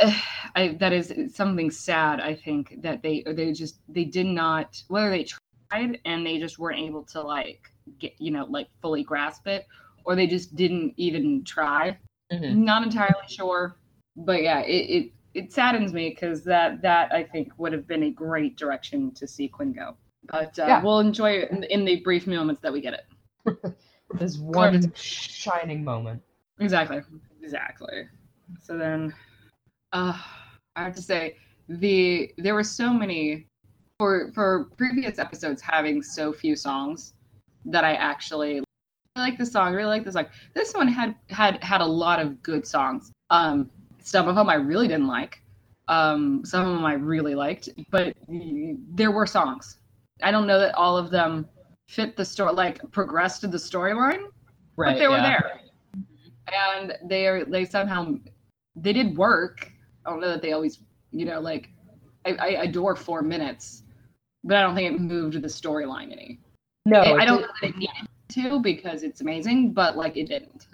I, 0.54 0.76
that 0.80 0.92
is 0.92 1.12
something 1.34 1.70
sad. 1.70 2.20
I 2.20 2.34
think 2.34 2.80
that 2.82 3.02
they 3.02 3.22
they 3.26 3.52
just 3.52 3.80
they 3.88 4.04
did 4.04 4.26
not 4.26 4.82
whether 4.88 5.10
they 5.10 5.24
tried 5.24 5.98
and 6.04 6.26
they 6.26 6.38
just 6.38 6.58
weren't 6.58 6.78
able 6.78 7.02
to 7.04 7.20
like 7.20 7.70
get 7.98 8.12
you 8.18 8.30
know 8.30 8.46
like 8.46 8.68
fully 8.80 9.02
grasp 9.02 9.46
it, 9.46 9.66
or 10.04 10.14
they 10.16 10.26
just 10.26 10.54
didn't 10.56 10.94
even 10.96 11.44
try. 11.44 11.98
Mhm. 12.32 12.56
Not 12.58 12.82
entirely 12.82 13.26
sure, 13.28 13.76
but 14.16 14.42
yeah, 14.42 14.60
it 14.60 14.72
it, 14.72 15.12
it 15.34 15.52
saddens 15.52 15.92
me 15.92 16.10
because 16.10 16.44
that 16.44 16.82
that 16.82 17.12
I 17.12 17.22
think 17.22 17.52
would 17.58 17.72
have 17.72 17.86
been 17.86 18.04
a 18.04 18.10
great 18.10 18.56
direction 18.56 19.12
to 19.12 19.26
see 19.26 19.48
Quinn 19.48 19.72
go. 19.72 19.96
But 20.24 20.58
uh, 20.58 20.66
Yeah. 20.66 20.82
we'll 20.82 21.00
enjoy 21.00 21.30
it 21.32 21.50
in, 21.50 21.62
in 21.64 21.84
the 21.84 22.00
brief 22.00 22.26
moments 22.26 22.60
that 22.62 22.72
we 22.72 22.80
get 22.80 22.94
it. 22.94 23.76
this 24.18 24.38
one 24.38 24.92
shining 24.94 25.84
moment 25.84 26.22
Exactly. 26.58 27.02
Exactly. 27.42 28.08
So 28.62 28.78
then, 28.78 29.14
uh, 29.92 30.16
I 30.76 30.84
have 30.84 30.94
to 30.96 31.02
say 31.02 31.36
the 31.68 32.32
there 32.38 32.54
were 32.54 32.64
so 32.64 32.92
many 32.92 33.46
for 33.98 34.30
for 34.34 34.68
previous 34.76 35.18
episodes 35.18 35.60
having 35.62 36.02
so 36.02 36.32
few 36.32 36.54
songs 36.56 37.14
that 37.64 37.84
I 37.84 37.94
actually 37.94 38.54
really 38.54 39.30
like 39.30 39.38
the 39.38 39.46
song. 39.46 39.74
Really 39.74 39.88
like 39.88 40.04
this 40.04 40.14
song. 40.14 40.26
This 40.54 40.74
one 40.74 40.88
had 40.88 41.14
had 41.28 41.62
had 41.62 41.80
a 41.80 41.86
lot 41.86 42.20
of 42.20 42.42
good 42.42 42.66
songs. 42.66 43.12
Um, 43.30 43.70
some 44.02 44.28
of 44.28 44.36
them 44.36 44.48
I 44.48 44.54
really 44.54 44.88
didn't 44.88 45.08
like. 45.08 45.42
Um, 45.88 46.44
some 46.44 46.66
of 46.66 46.74
them 46.74 46.84
I 46.84 46.94
really 46.94 47.34
liked, 47.34 47.68
but 47.90 48.16
there 48.28 49.12
were 49.12 49.26
songs. 49.26 49.78
I 50.22 50.30
don't 50.30 50.46
know 50.46 50.58
that 50.58 50.74
all 50.74 50.96
of 50.96 51.10
them 51.10 51.46
fit 51.88 52.16
the 52.16 52.24
story, 52.24 52.52
like 52.52 52.80
progressed 52.90 53.42
to 53.42 53.46
the 53.46 53.58
storyline, 53.58 54.24
right 54.76 54.94
but 54.94 54.98
they 54.98 55.08
were 55.08 55.20
there 55.20 55.60
and 56.52 56.96
they 57.04 57.26
are 57.26 57.44
they 57.44 57.64
somehow 57.64 58.14
they 58.74 58.92
did 58.92 59.16
work 59.16 59.72
i 60.06 60.10
don't 60.10 60.20
know 60.20 60.28
that 60.28 60.42
they 60.42 60.52
always 60.52 60.80
you 61.12 61.24
know 61.24 61.40
like 61.40 61.70
I, 62.26 62.34
I 62.34 62.46
adore 62.64 62.96
four 62.96 63.22
minutes, 63.22 63.84
but 64.44 64.56
I 64.56 64.62
don't 64.62 64.74
think 64.74 64.94
it 64.94 65.00
moved 65.00 65.40
the 65.40 65.48
storyline 65.48 66.12
any. 66.12 66.40
No, 66.84 67.00
I 67.00 67.22
it 67.22 67.26
don't 67.26 67.40
know 67.42 67.48
that 67.60 67.68
it 67.68 67.76
needed 67.76 68.08
to 68.30 68.60
because 68.60 69.02
it's 69.02 69.20
amazing, 69.20 69.72
but 69.72 69.96
like 69.96 70.16
it 70.16 70.28
didn't. 70.28 70.66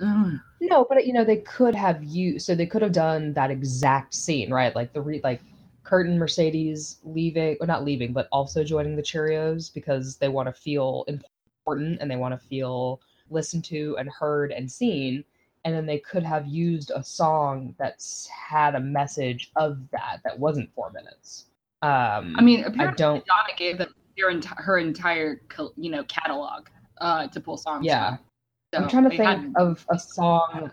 No, 0.60 0.86
but 0.88 1.06
you 1.06 1.12
know 1.12 1.24
they 1.24 1.38
could 1.38 1.74
have 1.74 2.02
used 2.02 2.46
so 2.46 2.54
they 2.54 2.66
could 2.66 2.82
have 2.82 2.92
done 2.92 3.32
that 3.34 3.50
exact 3.50 4.14
scene, 4.14 4.50
right? 4.50 4.74
Like 4.74 4.92
the 4.92 5.00
re, 5.00 5.20
like 5.22 5.42
Kurt 5.84 6.06
and 6.06 6.18
Mercedes 6.18 6.98
leaving, 7.04 7.56
or 7.60 7.66
not 7.66 7.84
leaving, 7.84 8.12
but 8.12 8.28
also 8.32 8.64
joining 8.64 8.96
the 8.96 9.02
Cheerios 9.02 9.72
because 9.72 10.16
they 10.16 10.28
want 10.28 10.48
to 10.48 10.52
feel 10.52 11.04
important 11.08 11.98
and 12.00 12.10
they 12.10 12.16
want 12.16 12.32
to 12.32 12.46
feel 12.46 13.00
listened 13.30 13.64
to 13.66 13.96
and 13.98 14.08
heard 14.08 14.52
and 14.52 14.70
seen. 14.70 15.24
And 15.64 15.74
then 15.74 15.86
they 15.86 15.98
could 15.98 16.24
have 16.24 16.46
used 16.46 16.90
a 16.94 17.04
song 17.04 17.74
that's 17.78 18.26
had 18.28 18.74
a 18.74 18.80
message 18.80 19.52
of 19.56 19.78
that 19.92 20.18
that 20.24 20.38
wasn't 20.38 20.72
four 20.74 20.90
minutes. 20.90 21.46
Um, 21.82 22.34
I 22.36 22.42
mean, 22.42 22.64
apparently 22.64 22.96
don't- 22.96 23.24
Donna 23.26 23.48
gave 23.56 23.78
them 23.78 23.94
their 24.16 24.30
enti- 24.32 24.58
her 24.58 24.78
entire 24.78 25.40
you 25.76 25.90
know 25.90 26.04
catalog 26.04 26.68
uh, 27.00 27.26
to 27.28 27.40
pull 27.40 27.56
songs. 27.56 27.84
Yeah. 27.86 28.16
from. 28.72 28.84
I'm 28.84 28.88
trying 28.88 29.04
to 29.04 29.10
think 29.10 29.22
had- 29.22 29.52
of 29.56 29.84
a 29.90 29.98
song 29.98 30.70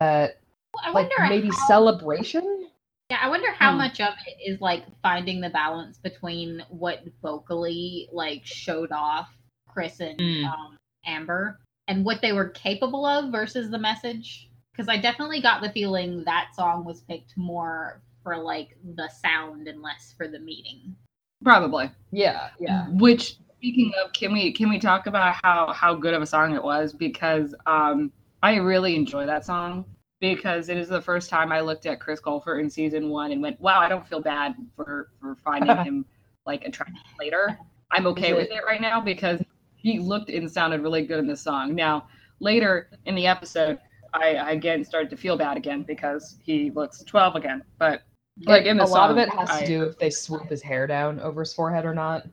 that 0.00 0.40
I 0.82 0.90
like 0.90 1.10
wonder 1.10 1.28
maybe 1.28 1.48
how- 1.48 1.66
celebration. 1.66 2.68
Yeah, 3.10 3.18
I 3.20 3.28
wonder 3.28 3.50
how 3.52 3.72
Hmm. 3.72 3.78
much 3.78 4.00
of 4.00 4.14
it 4.26 4.36
is 4.50 4.60
like 4.60 4.84
finding 5.02 5.40
the 5.40 5.50
balance 5.50 5.98
between 5.98 6.64
what 6.70 7.02
vocally 7.22 8.08
like 8.12 8.42
showed 8.46 8.92
off 8.92 9.28
Chris 9.68 10.00
and 10.00 10.18
Hmm. 10.20 10.44
um, 10.46 10.76
Amber 11.06 11.58
and 11.90 12.04
what 12.04 12.22
they 12.22 12.32
were 12.32 12.48
capable 12.50 13.04
of 13.04 13.32
versus 13.32 13.68
the 13.68 13.78
message. 13.78 14.48
Because 14.72 14.88
I 14.88 14.96
definitely 14.96 15.42
got 15.42 15.60
the 15.60 15.70
feeling 15.70 16.22
that 16.24 16.50
song 16.54 16.84
was 16.84 17.00
picked 17.02 17.36
more 17.36 18.00
for 18.22 18.36
like 18.36 18.76
the 18.94 19.08
sound 19.08 19.66
and 19.66 19.82
less 19.82 20.14
for 20.16 20.28
the 20.28 20.38
meaning. 20.38 20.94
probably. 21.42 21.90
Yeah, 22.12 22.50
yeah. 22.60 22.86
Which 22.90 23.36
speaking 23.56 23.92
of, 24.02 24.12
can 24.12 24.32
we 24.32 24.52
can 24.52 24.70
we 24.70 24.78
talk 24.78 25.06
about 25.08 25.36
how 25.42 25.72
how 25.72 25.94
good 25.96 26.14
of 26.14 26.22
a 26.22 26.26
song 26.26 26.54
it 26.54 26.62
was? 26.62 26.92
Because 26.92 27.54
um, 27.66 28.12
I 28.42 28.54
really 28.56 28.94
enjoy 28.94 29.26
that 29.26 29.44
song 29.44 29.84
because 30.20 30.68
it 30.68 30.76
is 30.78 30.88
the 30.88 31.00
first 31.02 31.28
time 31.28 31.50
I 31.50 31.60
looked 31.60 31.86
at 31.86 31.98
Chris 31.98 32.20
Colfer 32.20 32.60
in 32.60 32.70
season 32.70 33.08
one 33.08 33.32
and 33.32 33.42
went, 33.42 33.60
"Wow, 33.60 33.80
I 33.80 33.88
don't 33.88 34.06
feel 34.06 34.20
bad 34.20 34.54
for 34.76 35.10
for 35.20 35.34
finding 35.44 35.76
him 35.84 36.04
like 36.46 36.64
attractive 36.64 37.02
later. 37.18 37.58
I'm 37.90 38.06
okay 38.06 38.32
with 38.34 38.46
it- 38.50 38.52
it 38.58 38.64
right 38.64 38.80
now 38.80 39.00
because 39.00 39.40
he 39.82 39.98
looked 39.98 40.30
and 40.30 40.50
sounded 40.50 40.82
really 40.82 41.04
good 41.06 41.18
in 41.18 41.26
this 41.26 41.40
song. 41.40 41.74
Now 41.74 42.06
later 42.40 42.90
in 43.06 43.14
the 43.14 43.26
episode, 43.26 43.78
I, 44.12 44.34
I 44.34 44.50
again 44.52 44.84
started 44.84 45.10
to 45.10 45.16
feel 45.16 45.36
bad 45.36 45.56
again 45.56 45.82
because 45.82 46.36
he 46.42 46.70
looks 46.70 47.02
12 47.04 47.36
again, 47.36 47.62
but. 47.78 48.02
Like 48.46 48.64
in 48.64 48.78
the 48.78 48.84
a 48.84 48.86
lot 48.86 49.10
of 49.10 49.18
it 49.18 49.28
has 49.30 49.50
I- 49.50 49.60
to 49.60 49.66
do 49.66 49.82
if 49.82 49.98
they 49.98 50.08
swoop 50.08 50.48
his 50.48 50.62
hair 50.62 50.86
down 50.86 51.20
over 51.20 51.40
his 51.40 51.52
forehead 51.52 51.84
or 51.84 51.94
not. 51.94 52.26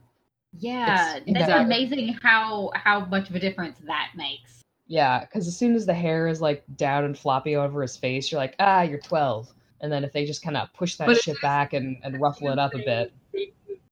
Yeah, 0.58 1.16
It's- 1.16 1.22
it's 1.26 1.40
Exactly. 1.40 1.64
amazing 1.64 2.18
how 2.22 2.70
how 2.74 3.04
much 3.06 3.28
of 3.28 3.36
a 3.36 3.38
difference 3.40 3.78
that 3.86 4.10
makes. 4.16 4.62
Yeah, 4.86 5.20
because 5.20 5.46
as 5.46 5.54
soon 5.56 5.74
as 5.74 5.84
the 5.84 5.92
hair 5.92 6.26
is 6.26 6.40
like 6.40 6.64
down 6.76 7.04
and 7.04 7.18
floppy 7.18 7.56
over 7.56 7.82
his 7.82 7.96
face, 7.96 8.32
you're 8.32 8.40
like, 8.40 8.54
ah, 8.58 8.80
you're 8.82 9.00
12. 9.00 9.52
And 9.82 9.92
then 9.92 10.02
if 10.02 10.12
they 10.14 10.24
just 10.24 10.40
kind 10.42 10.56
of 10.56 10.72
push 10.72 10.96
that 10.96 11.06
But 11.06 11.18
shit 11.18 11.38
back 11.42 11.74
and, 11.74 11.98
and 12.02 12.18
ruffle 12.20 12.48
it 12.48 12.58
up 12.58 12.74
a 12.74 12.78
bit, 12.78 13.12
As 13.34 13.42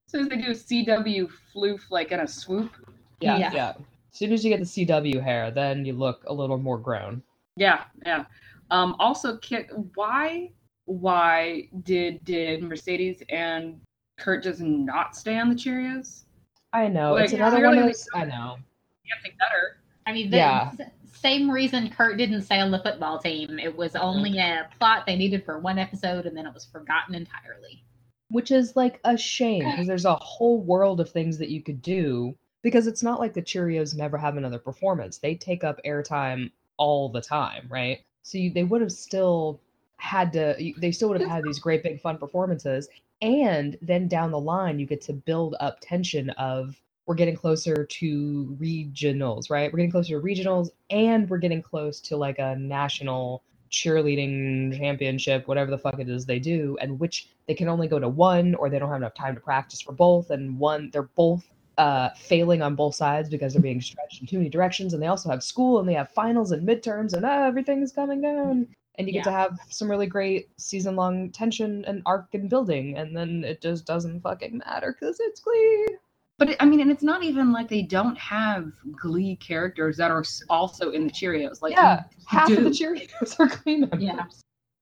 soon 0.07 0.23
as 0.23 0.29
they 0.29 0.37
do 0.37 0.51
a 0.53 0.55
CW 0.55 1.29
floof 1.55 1.81
like 1.91 2.13
in 2.13 2.21
a 2.21 2.27
swoop, 2.27 2.71
yeah, 3.21 3.39
Yeah. 3.39 3.53
yeah. 3.53 3.73
As 4.13 4.19
soon 4.19 4.33
as 4.33 4.45
you 4.45 4.51
get 4.51 4.61
the 4.61 4.67
CW 4.67 5.23
hair, 5.23 5.51
then 5.51 5.85
you 5.85 5.93
look 5.93 6.25
a 6.27 6.33
little 6.33 6.59
more 6.59 6.79
grown. 6.79 7.23
Yeah, 7.57 7.85
yeah. 8.05 8.25
Um, 8.71 8.97
also, 8.99 9.37
Kit, 9.39 9.69
why, 9.95 10.51
why 10.87 11.69
did 11.83 12.25
did 12.25 12.63
Mercedes 12.63 13.23
and 13.29 13.81
Kurt 14.19 14.43
just 14.43 14.61
not 14.61 15.15
stay 15.17 15.39
on 15.39 15.49
the 15.49 15.55
Cheerios? 15.55 16.25
I 16.73 16.89
know 16.89 17.13
Like, 17.15 17.25
it's 17.25 17.33
another 17.35 17.63
one 17.63 17.79
of 17.79 17.85
those. 17.85 18.07
I 18.15 18.25
know. 18.25 18.57
Can't 19.09 19.23
think 19.23 19.39
better. 19.39 19.79
I 20.07 20.13
mean, 20.13 20.31
the 20.31 20.37
Yeah. 20.39 20.73
same 21.13 21.51
reason 21.51 21.89
Kurt 21.91 22.17
didn't 22.19 22.43
stay 22.43 22.61
on 22.61 22.71
the 22.71 22.79
football 22.81 23.19
team. 23.19 23.59
It 23.59 23.75
was 23.77 23.97
only 23.97 24.39
a 24.39 24.69
plot 24.79 25.05
they 25.07 25.17
needed 25.17 25.45
for 25.45 25.59
one 25.59 25.79
episode, 25.79 26.27
and 26.27 26.37
then 26.37 26.47
it 26.47 26.55
was 26.55 26.65
forgotten 26.65 27.15
entirely. 27.15 27.83
which 28.31 28.51
is 28.51 28.75
like 28.75 28.99
a 29.05 29.17
shame 29.17 29.65
because 29.71 29.87
there's 29.87 30.05
a 30.05 30.17
whole 30.17 30.61
world 30.61 30.99
of 31.01 31.09
things 31.09 31.39
that 31.39 31.49
you 31.49 31.63
could 31.63 31.81
do 31.81 32.37
because 32.63 32.87
it's 32.87 33.03
not 33.03 33.21
like 33.21 33.35
the 33.35 33.43
Cheerios 33.43 33.95
never 33.95 34.19
have 34.19 34.37
another 34.37 34.59
performance. 34.59 35.19
They 35.19 35.35
take 35.35 35.65
up 35.65 35.81
airtime 35.85 36.51
all 36.77 37.09
the 37.09 37.21
time, 37.21 37.67
right? 37.69 38.01
So 38.23 38.39
you, 38.39 38.51
they 38.51 38.65
would 38.65 38.81
have 38.81 38.93
still 38.93 39.61
had 39.99 40.33
to, 40.33 40.57
they 40.79 40.93
still 40.93 41.09
would 41.09 41.21
have 41.21 41.31
had 41.31 41.45
these 41.45 41.59
great 41.59 41.83
big 41.83 42.01
fun 42.01 42.19
performances 42.19 42.89
and 43.23 43.79
then 43.81 44.09
down 44.09 44.31
the 44.31 44.41
line 44.41 44.79
you 44.79 44.87
get 44.87 45.01
to 45.03 45.13
build 45.13 45.57
up 45.61 45.79
tension 45.81 46.31
of 46.31 46.81
we're 47.07 47.15
getting 47.15 47.37
closer 47.37 47.85
to 47.85 48.57
regionals, 48.61 49.49
right? 49.49 49.73
We're 49.73 49.79
getting 49.79 49.93
closer 49.93 50.21
to 50.21 50.27
regionals 50.27 50.71
and 50.91 51.29
we're 51.31 51.39
getting 51.39 51.63
close 51.63 52.01
to 52.01 52.17
like 52.17 52.39
a 52.39 52.57
national 52.57 53.45
cheerleading 53.71 54.77
championship, 54.77 55.47
whatever 55.47 55.71
the 55.71 55.79
fuck 55.79 55.99
it 55.99 56.09
is 56.09 56.27
they 56.27 56.39
do, 56.39 56.77
and 56.81 56.99
which 56.99 57.29
they 57.47 57.55
can 57.55 57.69
only 57.69 57.89
go 57.89 57.99
to 57.99 58.09
one 58.09 58.55
or 58.57 58.69
they 58.69 58.79
don't 58.79 58.89
have 58.89 58.99
enough 58.99 59.15
time 59.15 59.35
to 59.35 59.41
practice 59.41 59.81
for 59.81 59.93
both. 59.93 60.31
And 60.31 60.59
one, 60.59 60.91
they're 60.93 61.03
both 61.03 61.45
uh, 61.79 62.11
failing 62.17 62.63
on 62.63 62.75
both 62.75 62.95
sides 62.95 63.29
because 63.29 63.53
they're 63.53 63.63
being 63.63 63.81
stretched 63.81 64.21
in 64.21 64.27
too 64.27 64.39
many 64.39 64.49
directions. 64.49 64.95
And 64.95 65.03
they 65.03 65.07
also 65.09 65.29
have 65.31 65.43
school 65.43 65.79
and 65.81 65.89
they 65.89 65.95
have 65.95 66.11
finals 66.11 66.53
and 66.53 66.67
midterms 66.67 67.13
and 67.13 67.25
uh, 67.25 67.29
everything's 67.47 67.93
coming 67.93 68.21
down. 68.21 68.67
And 68.99 69.07
you 69.07 69.13
get 69.13 69.25
to 69.25 69.31
have 69.31 69.59
some 69.69 69.91
really 69.91 70.07
great 70.07 70.49
season 70.57 70.97
long 70.97 71.31
tension 71.31 71.85
and 71.87 72.01
arc 72.07 72.33
and 72.33 72.49
building. 72.49 72.97
And 72.97 73.15
then 73.15 73.45
it 73.45 73.61
just 73.61 73.85
doesn't 73.85 74.23
fucking 74.23 74.59
matter 74.67 74.97
because 74.99 75.19
it's 75.21 75.41
Glee. 75.41 75.87
But 76.39 76.51
it- 76.51 76.57
I 76.61 76.65
mean, 76.65 76.81
and 76.81 76.91
it's 76.91 77.03
not 77.03 77.23
even 77.23 77.53
like 77.53 77.69
they 77.69 77.83
don't 77.83 78.17
have 78.17 78.73
Glee 78.99 79.37
characters 79.37 79.99
that 79.99 80.11
are 80.11 80.25
also 80.49 80.93
in 80.93 81.05
the 81.07 81.13
Cheerios. 81.13 81.61
Like, 81.61 81.73
Yeah, 81.73 82.05
half 82.27 82.51
of 82.51 82.65
the. 82.65 82.71
Cheerios 82.71 83.37
are 83.39 83.49
Glee 83.49 83.77
members. 83.77 84.03
Yeah. 84.03 84.25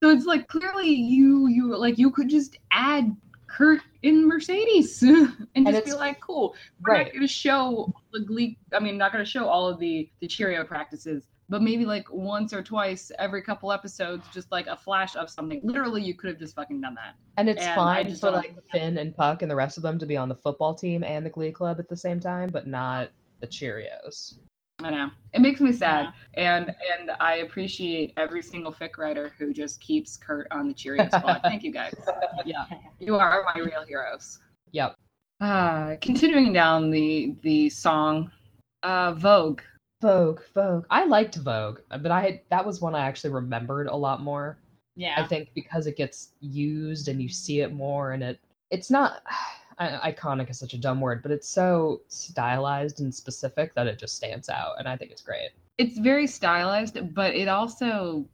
so 0.03 0.11
it's 0.11 0.27
like 0.27 0.47
clearly 0.49 0.91
you 0.91 1.49
you 1.49 1.77
like 1.77 1.99
you 1.99 2.11
could 2.11 2.29
just 2.29 2.57
add 2.71 3.17
Kurt 3.55 3.81
in 4.03 4.27
Mercedes 4.27 5.01
and 5.55 5.67
just 5.67 5.85
be 5.85 5.93
like, 5.93 6.21
cool. 6.21 6.55
We're 6.81 6.93
Right. 6.95 7.07
not 7.07 7.12
going 7.12 7.23
to 7.27 7.33
show 7.33 7.93
the 8.12 8.21
Glee. 8.21 8.59
I 8.73 8.81
mean, 8.81 8.99
not 8.99 9.12
going 9.12 9.25
to 9.25 9.31
show 9.31 9.47
all 9.47 9.69
of 9.69 9.79
the 9.79 10.09
the 10.21 10.27
Cheerio 10.27 10.64
practices, 10.64 11.29
but 11.49 11.62
maybe 11.62 11.87
like 11.87 12.12
once 12.12 12.53
or 12.53 12.62
twice 12.62 13.12
every 13.19 13.43
couple 13.43 13.71
episodes, 13.71 14.27
just 14.33 14.51
like 14.51 14.67
a 14.67 14.77
flash 14.77 15.14
of 15.14 15.31
something. 15.31 15.61
Literally, 15.62 16.03
you 16.03 16.14
could 16.14 16.31
have 16.31 16.38
just 16.38 16.57
fucking 16.57 16.81
done 16.81 16.95
that. 16.97 17.14
And 17.37 17.49
it's 17.49 17.64
And 17.64 17.75
fine 17.77 18.09
just 18.09 18.23
for 18.23 18.33
like 18.33 18.57
Finn 18.73 18.99
and 18.99 19.14
Puck 19.14 19.43
and 19.43 19.51
the 19.51 19.57
rest 19.57 19.77
of 19.77 19.83
them 19.85 19.99
to 20.01 20.07
be 20.07 20.17
on 20.17 20.29
the 20.29 20.35
football 20.37 20.75
team 20.75 21.05
and 21.05 21.25
the 21.25 21.31
Glee 21.31 21.53
Club 21.53 21.79
at 21.79 21.88
the 21.88 21.97
same 21.97 22.19
time, 22.19 22.51
but 22.51 22.67
not 22.67 23.11
the 23.40 23.47
Cheerios. 23.47 24.38
I 24.85 24.90
know 24.90 25.09
it 25.33 25.40
makes 25.40 25.62
me 25.62 25.73
sad, 25.73 26.12
and 26.35 26.68
and 26.68 27.12
I 27.18 27.37
appreciate 27.37 28.12
every 28.18 28.42
single 28.42 28.70
fic 28.70 28.99
writer 28.99 29.33
who 29.38 29.51
just 29.51 29.81
keeps 29.81 30.18
Kurt 30.18 30.47
on 30.51 30.68
the 30.68 30.75
Cheerio 30.75 31.09
spot. 31.09 31.40
Thank 31.42 31.64
you 31.64 31.73
guys. 31.73 31.94
Yeah, 32.44 32.66
you 32.99 33.16
are 33.16 33.42
my 33.55 33.62
real 33.62 33.85
heroes. 33.87 34.40
Yep. 34.73 34.97
Uh, 35.40 35.97
continuing 36.03 36.53
down 36.53 36.90
the 36.90 37.35
the 37.40 37.70
song, 37.70 38.31
uh, 38.83 39.14
Vogue. 39.14 39.62
Vogue, 40.03 40.40
Vogue. 40.55 40.85
I 40.90 41.07
liked 41.07 41.37
Vogue, 41.37 41.79
but 41.88 42.11
I 42.11 42.20
had 42.20 42.40
that 42.51 42.66
was 42.66 42.83
one 42.83 42.94
I 42.94 43.07
actually 43.07 43.31
remembered 43.31 43.87
a 43.87 43.97
lot 43.97 44.20
more. 44.20 44.59
Yeah. 44.97 45.14
I 45.16 45.27
think 45.27 45.49
because 45.55 45.87
it 45.87 45.97
gets 45.97 46.35
used 46.40 47.09
and 47.09 47.23
you 47.23 47.31
see 47.31 47.61
it 47.61 47.73
more, 47.73 48.12
and 48.12 48.23
it 48.23 48.38
it's 48.70 48.90
not 48.90 49.23
I, 49.79 50.13
iconic 50.13 50.51
is 50.51 50.59
such 50.59 50.75
a 50.75 50.79
dumb 50.79 51.01
word, 51.01 51.23
but 51.23 51.31
it's 51.33 51.49
so 51.49 52.03
stylized 52.09 53.01
and 53.01 53.15
specific 53.15 53.75
that 53.75 53.87
it 53.87 53.99
just 53.99 54.17
stands 54.17 54.49
out, 54.49 54.75
and 54.79 54.89
I 54.89 54.97
think 54.97 55.11
it's 55.11 55.23
great. 55.23 55.51
It's 55.79 55.99
very 55.99 56.27
stylized, 56.27 57.15
but 57.15 57.35
it 57.35 57.49
also 57.49 58.27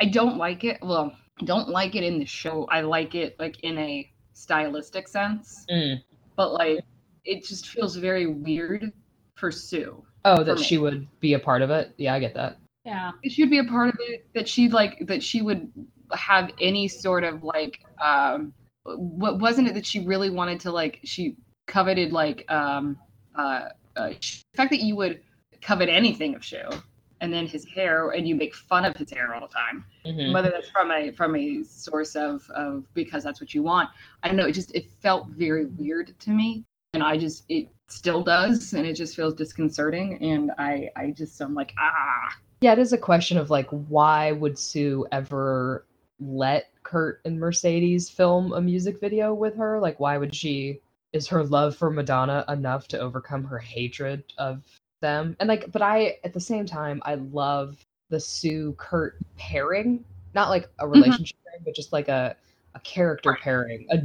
I 0.00 0.06
don't 0.06 0.36
like 0.36 0.64
it. 0.64 0.78
Well, 0.82 1.12
I 1.40 1.44
don't 1.44 1.68
like 1.68 1.94
it 1.94 2.04
in 2.04 2.18
the 2.18 2.24
show. 2.24 2.64
I 2.70 2.80
like 2.82 3.14
it 3.14 3.36
like 3.38 3.60
in 3.60 3.76
a 3.78 4.10
stylistic 4.32 5.08
sense, 5.08 5.66
Mm. 5.70 6.02
but 6.36 6.52
like 6.52 6.80
it 7.24 7.44
just 7.44 7.68
feels 7.68 7.96
very 7.96 8.26
weird 8.26 8.92
for 9.34 9.50
Sue. 9.52 10.02
Oh, 10.24 10.42
that 10.44 10.58
she 10.58 10.78
would 10.78 11.06
be 11.20 11.34
a 11.34 11.38
part 11.38 11.62
of 11.62 11.70
it. 11.70 11.92
Yeah, 11.98 12.14
I 12.14 12.20
get 12.20 12.34
that. 12.34 12.58
yeah. 12.84 13.12
she'd 13.24 13.50
be 13.50 13.58
a 13.58 13.64
part 13.64 13.88
of 13.90 13.96
it 14.00 14.26
that 14.34 14.48
she 14.48 14.68
like 14.68 15.06
that 15.06 15.22
she 15.22 15.42
would 15.42 15.70
have 16.12 16.50
any 16.60 16.88
sort 16.88 17.22
of 17.24 17.44
like 17.44 17.80
um 18.02 18.52
what 18.96 19.38
wasn't 19.38 19.66
it 19.68 19.74
that 19.74 19.86
she 19.86 20.00
really 20.00 20.30
wanted 20.30 20.60
to 20.60 20.70
like 20.70 21.00
she 21.04 21.36
coveted 21.66 22.12
like 22.12 22.50
um 22.50 22.96
uh, 23.36 23.68
uh 23.96 24.08
the 24.08 24.56
fact 24.56 24.70
that 24.70 24.80
you 24.80 24.96
would 24.96 25.20
covet 25.60 25.88
anything 25.88 26.34
of 26.34 26.42
Schue 26.42 26.82
and 27.20 27.32
then 27.32 27.46
his 27.46 27.64
hair 27.64 28.10
and 28.10 28.28
you 28.28 28.34
make 28.34 28.54
fun 28.54 28.84
of 28.84 28.96
his 28.96 29.10
hair 29.10 29.34
all 29.34 29.40
the 29.40 29.48
time 29.48 29.84
Mhm. 30.06 30.32
whether 30.32 30.50
that's 30.50 30.70
from 30.70 30.90
a 30.90 31.10
from 31.12 31.36
a 31.36 31.62
source 31.64 32.16
of 32.16 32.48
of 32.50 32.84
because 32.94 33.22
that's 33.24 33.40
what 33.40 33.54
you 33.54 33.62
want 33.62 33.90
i 34.22 34.28
don't 34.28 34.36
know 34.36 34.46
it 34.46 34.52
just 34.52 34.74
it 34.74 34.86
felt 35.02 35.26
very 35.28 35.66
weird 35.66 36.18
to 36.20 36.30
me 36.30 36.64
and 36.94 37.02
i 37.02 37.18
just 37.18 37.44
it 37.48 37.68
still 37.88 38.22
does 38.22 38.72
and 38.74 38.86
it 38.86 38.94
just 38.94 39.14
feels 39.16 39.34
disconcerting 39.34 40.18
and 40.22 40.52
i 40.58 40.88
i 40.96 41.10
just 41.10 41.40
i'm 41.40 41.54
like 41.54 41.72
ah 41.78 42.34
Yeah, 42.60 42.72
it 42.72 42.78
is 42.78 42.92
a 42.92 42.98
question 42.98 43.36
of 43.38 43.50
like 43.50 43.68
why 43.70 44.32
would 44.32 44.58
Sue 44.58 45.06
ever 45.12 45.84
let 46.20 46.70
Kurt 46.88 47.20
and 47.26 47.38
Mercedes 47.38 48.08
film 48.08 48.54
a 48.54 48.60
music 48.62 48.98
video 48.98 49.34
with 49.34 49.54
her? 49.56 49.78
Like, 49.78 50.00
why 50.00 50.16
would 50.16 50.34
she? 50.34 50.80
Is 51.12 51.26
her 51.28 51.44
love 51.44 51.76
for 51.76 51.90
Madonna 51.90 52.44
enough 52.48 52.88
to 52.88 52.98
overcome 52.98 53.44
her 53.44 53.58
hatred 53.58 54.24
of 54.38 54.62
them? 55.02 55.36
And 55.38 55.48
like, 55.48 55.70
but 55.70 55.82
I, 55.82 56.16
at 56.24 56.32
the 56.32 56.40
same 56.40 56.64
time, 56.64 57.02
I 57.04 57.16
love 57.16 57.84
the 58.08 58.18
Sue 58.18 58.74
Kurt 58.78 59.16
pairing. 59.36 60.02
Not 60.34 60.48
like 60.48 60.70
a 60.78 60.88
relationship 60.88 61.36
pairing, 61.44 61.62
but 61.64 61.74
just 61.74 61.92
like 61.92 62.08
a 62.08 62.34
a 62.74 62.80
character 62.80 63.36
pairing, 63.42 63.86
a, 63.90 64.00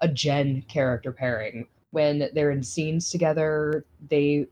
a 0.00 0.08
Jen 0.08 0.62
character 0.62 1.12
pairing. 1.12 1.66
When 1.90 2.28
they're 2.34 2.50
in 2.50 2.62
scenes 2.62 3.10
together, 3.10 3.84
they 4.08 4.46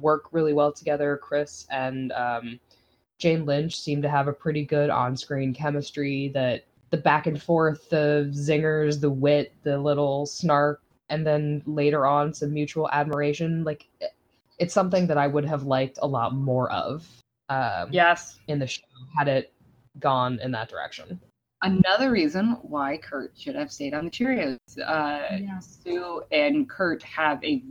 work 0.00 0.24
really 0.32 0.52
well 0.54 0.72
together. 0.72 1.18
Chris 1.22 1.66
and 1.70 2.12
um, 2.12 2.58
Jane 3.18 3.44
Lynch 3.44 3.78
seem 3.78 4.00
to 4.02 4.08
have 4.08 4.28
a 4.28 4.32
pretty 4.32 4.64
good 4.64 4.88
on-screen 4.88 5.52
chemistry. 5.52 6.30
That 6.32 6.64
the 6.90 6.96
back 6.96 7.26
and 7.26 7.40
forth, 7.42 7.88
the 7.90 8.30
zingers, 8.34 9.00
the 9.00 9.10
wit, 9.10 9.52
the 9.62 9.78
little 9.78 10.26
snark, 10.26 10.82
and 11.08 11.26
then 11.26 11.62
later 11.66 12.06
on 12.06 12.32
some 12.32 12.52
mutual 12.52 12.88
admiration. 12.90 13.64
Like 13.64 13.86
it's 14.58 14.72
something 14.72 15.06
that 15.08 15.18
I 15.18 15.26
would 15.26 15.44
have 15.44 15.64
liked 15.64 15.98
a 16.02 16.06
lot 16.06 16.34
more 16.34 16.70
of 16.70 17.06
um, 17.48 17.88
Yes. 17.90 18.38
in 18.48 18.58
the 18.58 18.66
show 18.66 18.82
had 19.16 19.28
it 19.28 19.52
gone 20.00 20.38
in 20.42 20.50
that 20.52 20.68
direction. 20.68 21.20
Another 21.62 22.10
reason 22.10 22.58
why 22.62 22.98
Kurt 22.98 23.32
should 23.36 23.54
have 23.54 23.72
stayed 23.72 23.94
on 23.94 24.04
the 24.04 24.10
Cheerios. 24.10 24.58
Uh, 24.78 25.36
Yeah. 25.40 25.58
Sue 25.58 26.22
and 26.30 26.68
Kurt 26.68 27.02
have 27.02 27.42
a 27.44 27.62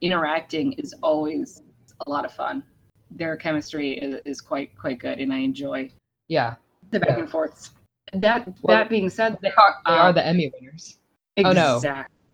interacting 0.00 0.72
is 0.74 0.94
always 1.02 1.62
a 2.06 2.10
lot 2.10 2.24
of 2.24 2.32
fun. 2.32 2.62
Their 3.10 3.36
chemistry 3.36 3.98
is, 3.98 4.20
is 4.24 4.40
quite 4.40 4.76
quite 4.78 4.98
good, 4.98 5.18
and 5.18 5.32
I 5.32 5.38
enjoy 5.38 5.90
Yeah, 6.28 6.54
the 6.90 7.00
back 7.00 7.18
and 7.18 7.28
forths. 7.30 7.72
That 8.14 8.46
Well, 8.62 8.76
that 8.76 8.88
being 8.88 9.08
said, 9.10 9.38
they 9.40 9.50
are, 9.50 9.76
they 9.86 9.92
are 9.92 10.08
Uh, 10.08 10.12
the 10.12 10.26
Emmy 10.26 10.52
winners. 10.60 10.98
Oh, 11.38 11.52
no. 11.52 11.80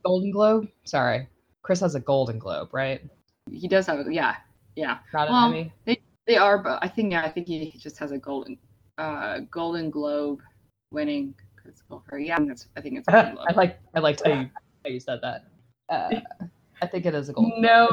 Golden 0.04 0.30
Globe. 0.30 0.68
Sorry, 0.84 1.28
Chris 1.62 1.80
has 1.80 1.94
a 1.94 2.00
Golden 2.00 2.38
Globe, 2.38 2.72
right? 2.72 3.02
He 3.50 3.68
does 3.68 3.86
have 3.86 4.06
a 4.06 4.12
yeah 4.12 4.36
yeah. 4.76 4.98
Not 5.12 5.28
an 5.28 5.32
Well, 5.34 5.44
Emmy. 5.46 5.72
They 5.84 6.00
they 6.26 6.36
are, 6.36 6.58
but 6.58 6.78
I 6.82 6.88
think 6.88 7.12
yeah, 7.12 7.22
I 7.22 7.30
think 7.30 7.46
he 7.48 7.72
just 7.76 7.98
has 7.98 8.12
a 8.12 8.18
golden 8.18 8.58
uh 8.98 9.40
Golden 9.50 9.90
Globe 9.90 10.40
winning. 10.92 11.34
Chris 11.60 11.82
Colfer. 11.90 12.24
Yeah, 12.24 12.38
that's 12.40 12.68
I 12.76 12.80
think 12.80 12.98
it's 12.98 13.08
a 13.08 13.12
Golden 13.12 13.34
Globe. 13.34 13.46
I 13.48 13.52
like 13.54 13.78
I 13.94 14.00
liked 14.00 14.22
how 14.24 14.32
you 14.32 14.50
how 14.84 14.90
you 14.90 15.00
said 15.00 15.20
that. 15.22 15.46
Uh, 15.88 16.20
I 16.82 16.86
think 16.86 17.06
it 17.06 17.14
is 17.14 17.28
a 17.28 17.32
Golden. 17.32 17.60
Globe. 17.60 17.62
no 17.62 17.90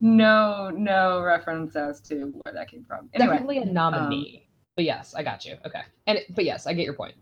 no 0.00 0.70
no 0.70 1.22
reference 1.22 1.76
as 1.76 2.00
to 2.02 2.32
where 2.42 2.54
that 2.54 2.68
came 2.68 2.84
from. 2.84 3.08
Anyway, 3.14 3.32
Definitely 3.34 3.58
a 3.58 3.64
nominee. 3.66 4.45
But 4.76 4.84
yes, 4.84 5.14
I 5.14 5.22
got 5.22 5.44
you. 5.44 5.56
Okay, 5.66 5.82
and 6.06 6.18
it- 6.18 6.34
but 6.34 6.44
yes, 6.44 6.66
I 6.66 6.74
get 6.74 6.84
your 6.84 6.94
point. 6.94 7.14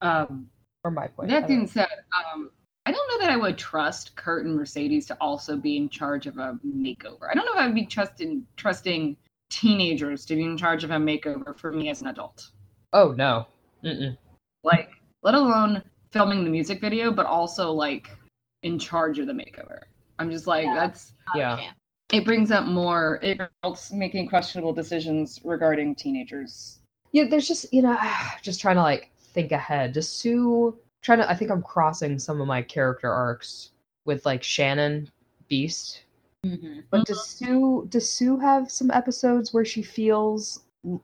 um, 0.00 0.48
Or 0.84 0.90
my 0.92 1.08
point. 1.08 1.28
That 1.30 1.40
don't 1.40 1.48
being 1.48 1.66
said, 1.66 1.88
um, 2.32 2.50
I 2.86 2.92
don't 2.92 3.08
know 3.08 3.18
that 3.26 3.30
I 3.32 3.36
would 3.36 3.58
trust 3.58 4.14
Kurt 4.14 4.46
and 4.46 4.54
Mercedes 4.54 5.06
to 5.06 5.16
also 5.20 5.56
be 5.56 5.76
in 5.76 5.88
charge 5.88 6.26
of 6.26 6.38
a 6.38 6.58
makeover. 6.64 7.28
I 7.30 7.34
don't 7.34 7.44
know 7.46 7.52
if 7.52 7.58
I 7.58 7.66
would 7.66 7.74
be 7.74 7.84
trusting 7.86 8.46
trusting 8.56 9.16
teenagers 9.50 10.24
to 10.26 10.36
be 10.36 10.42
in 10.44 10.56
charge 10.56 10.84
of 10.84 10.90
a 10.90 10.96
makeover 10.96 11.58
for 11.58 11.72
me 11.72 11.88
as 11.90 12.00
an 12.02 12.08
adult. 12.08 12.50
Oh 12.92 13.12
no. 13.12 13.46
Mm-mm. 13.82 14.16
Like, 14.62 14.90
let 15.22 15.34
alone 15.34 15.82
filming 16.12 16.44
the 16.44 16.50
music 16.50 16.80
video, 16.80 17.10
but 17.10 17.26
also 17.26 17.72
like 17.72 18.16
in 18.62 18.78
charge 18.78 19.18
of 19.18 19.26
the 19.26 19.32
makeover. 19.32 19.80
I'm 20.18 20.30
just 20.30 20.46
like 20.46 20.64
Yeah. 20.66 20.74
that's 20.74 21.14
Yeah. 21.34 21.72
it 22.12 22.24
brings 22.24 22.50
up 22.50 22.66
more 22.66 23.18
it 23.22 23.38
results 23.62 23.92
making 23.92 24.28
questionable 24.28 24.72
decisions 24.72 25.40
regarding 25.44 25.94
teenagers. 25.94 26.77
Yeah, 27.12 27.24
there's 27.28 27.48
just 27.48 27.72
you 27.72 27.82
know, 27.82 27.98
just 28.42 28.60
trying 28.60 28.76
to 28.76 28.82
like 28.82 29.10
think 29.18 29.52
ahead. 29.52 29.94
Just 29.94 30.18
Sue 30.20 30.76
trying 31.02 31.18
to. 31.18 31.30
I 31.30 31.34
think 31.34 31.50
I'm 31.50 31.62
crossing 31.62 32.18
some 32.18 32.40
of 32.40 32.46
my 32.46 32.62
character 32.62 33.10
arcs 33.12 33.70
with 34.04 34.24
like 34.26 34.42
Shannon 34.42 35.10
Beiste. 35.50 36.00
Mhm. 36.46 36.84
But 36.90 37.06
does 37.06 37.26
Sue 37.26 37.86
does 37.90 38.08
Sue 38.08 38.38
have 38.38 38.70
some 38.70 38.90
episodes 38.90 39.52
where 39.52 39.64
she 39.64 39.82
feels, 39.82 40.62
uh, 40.88 40.98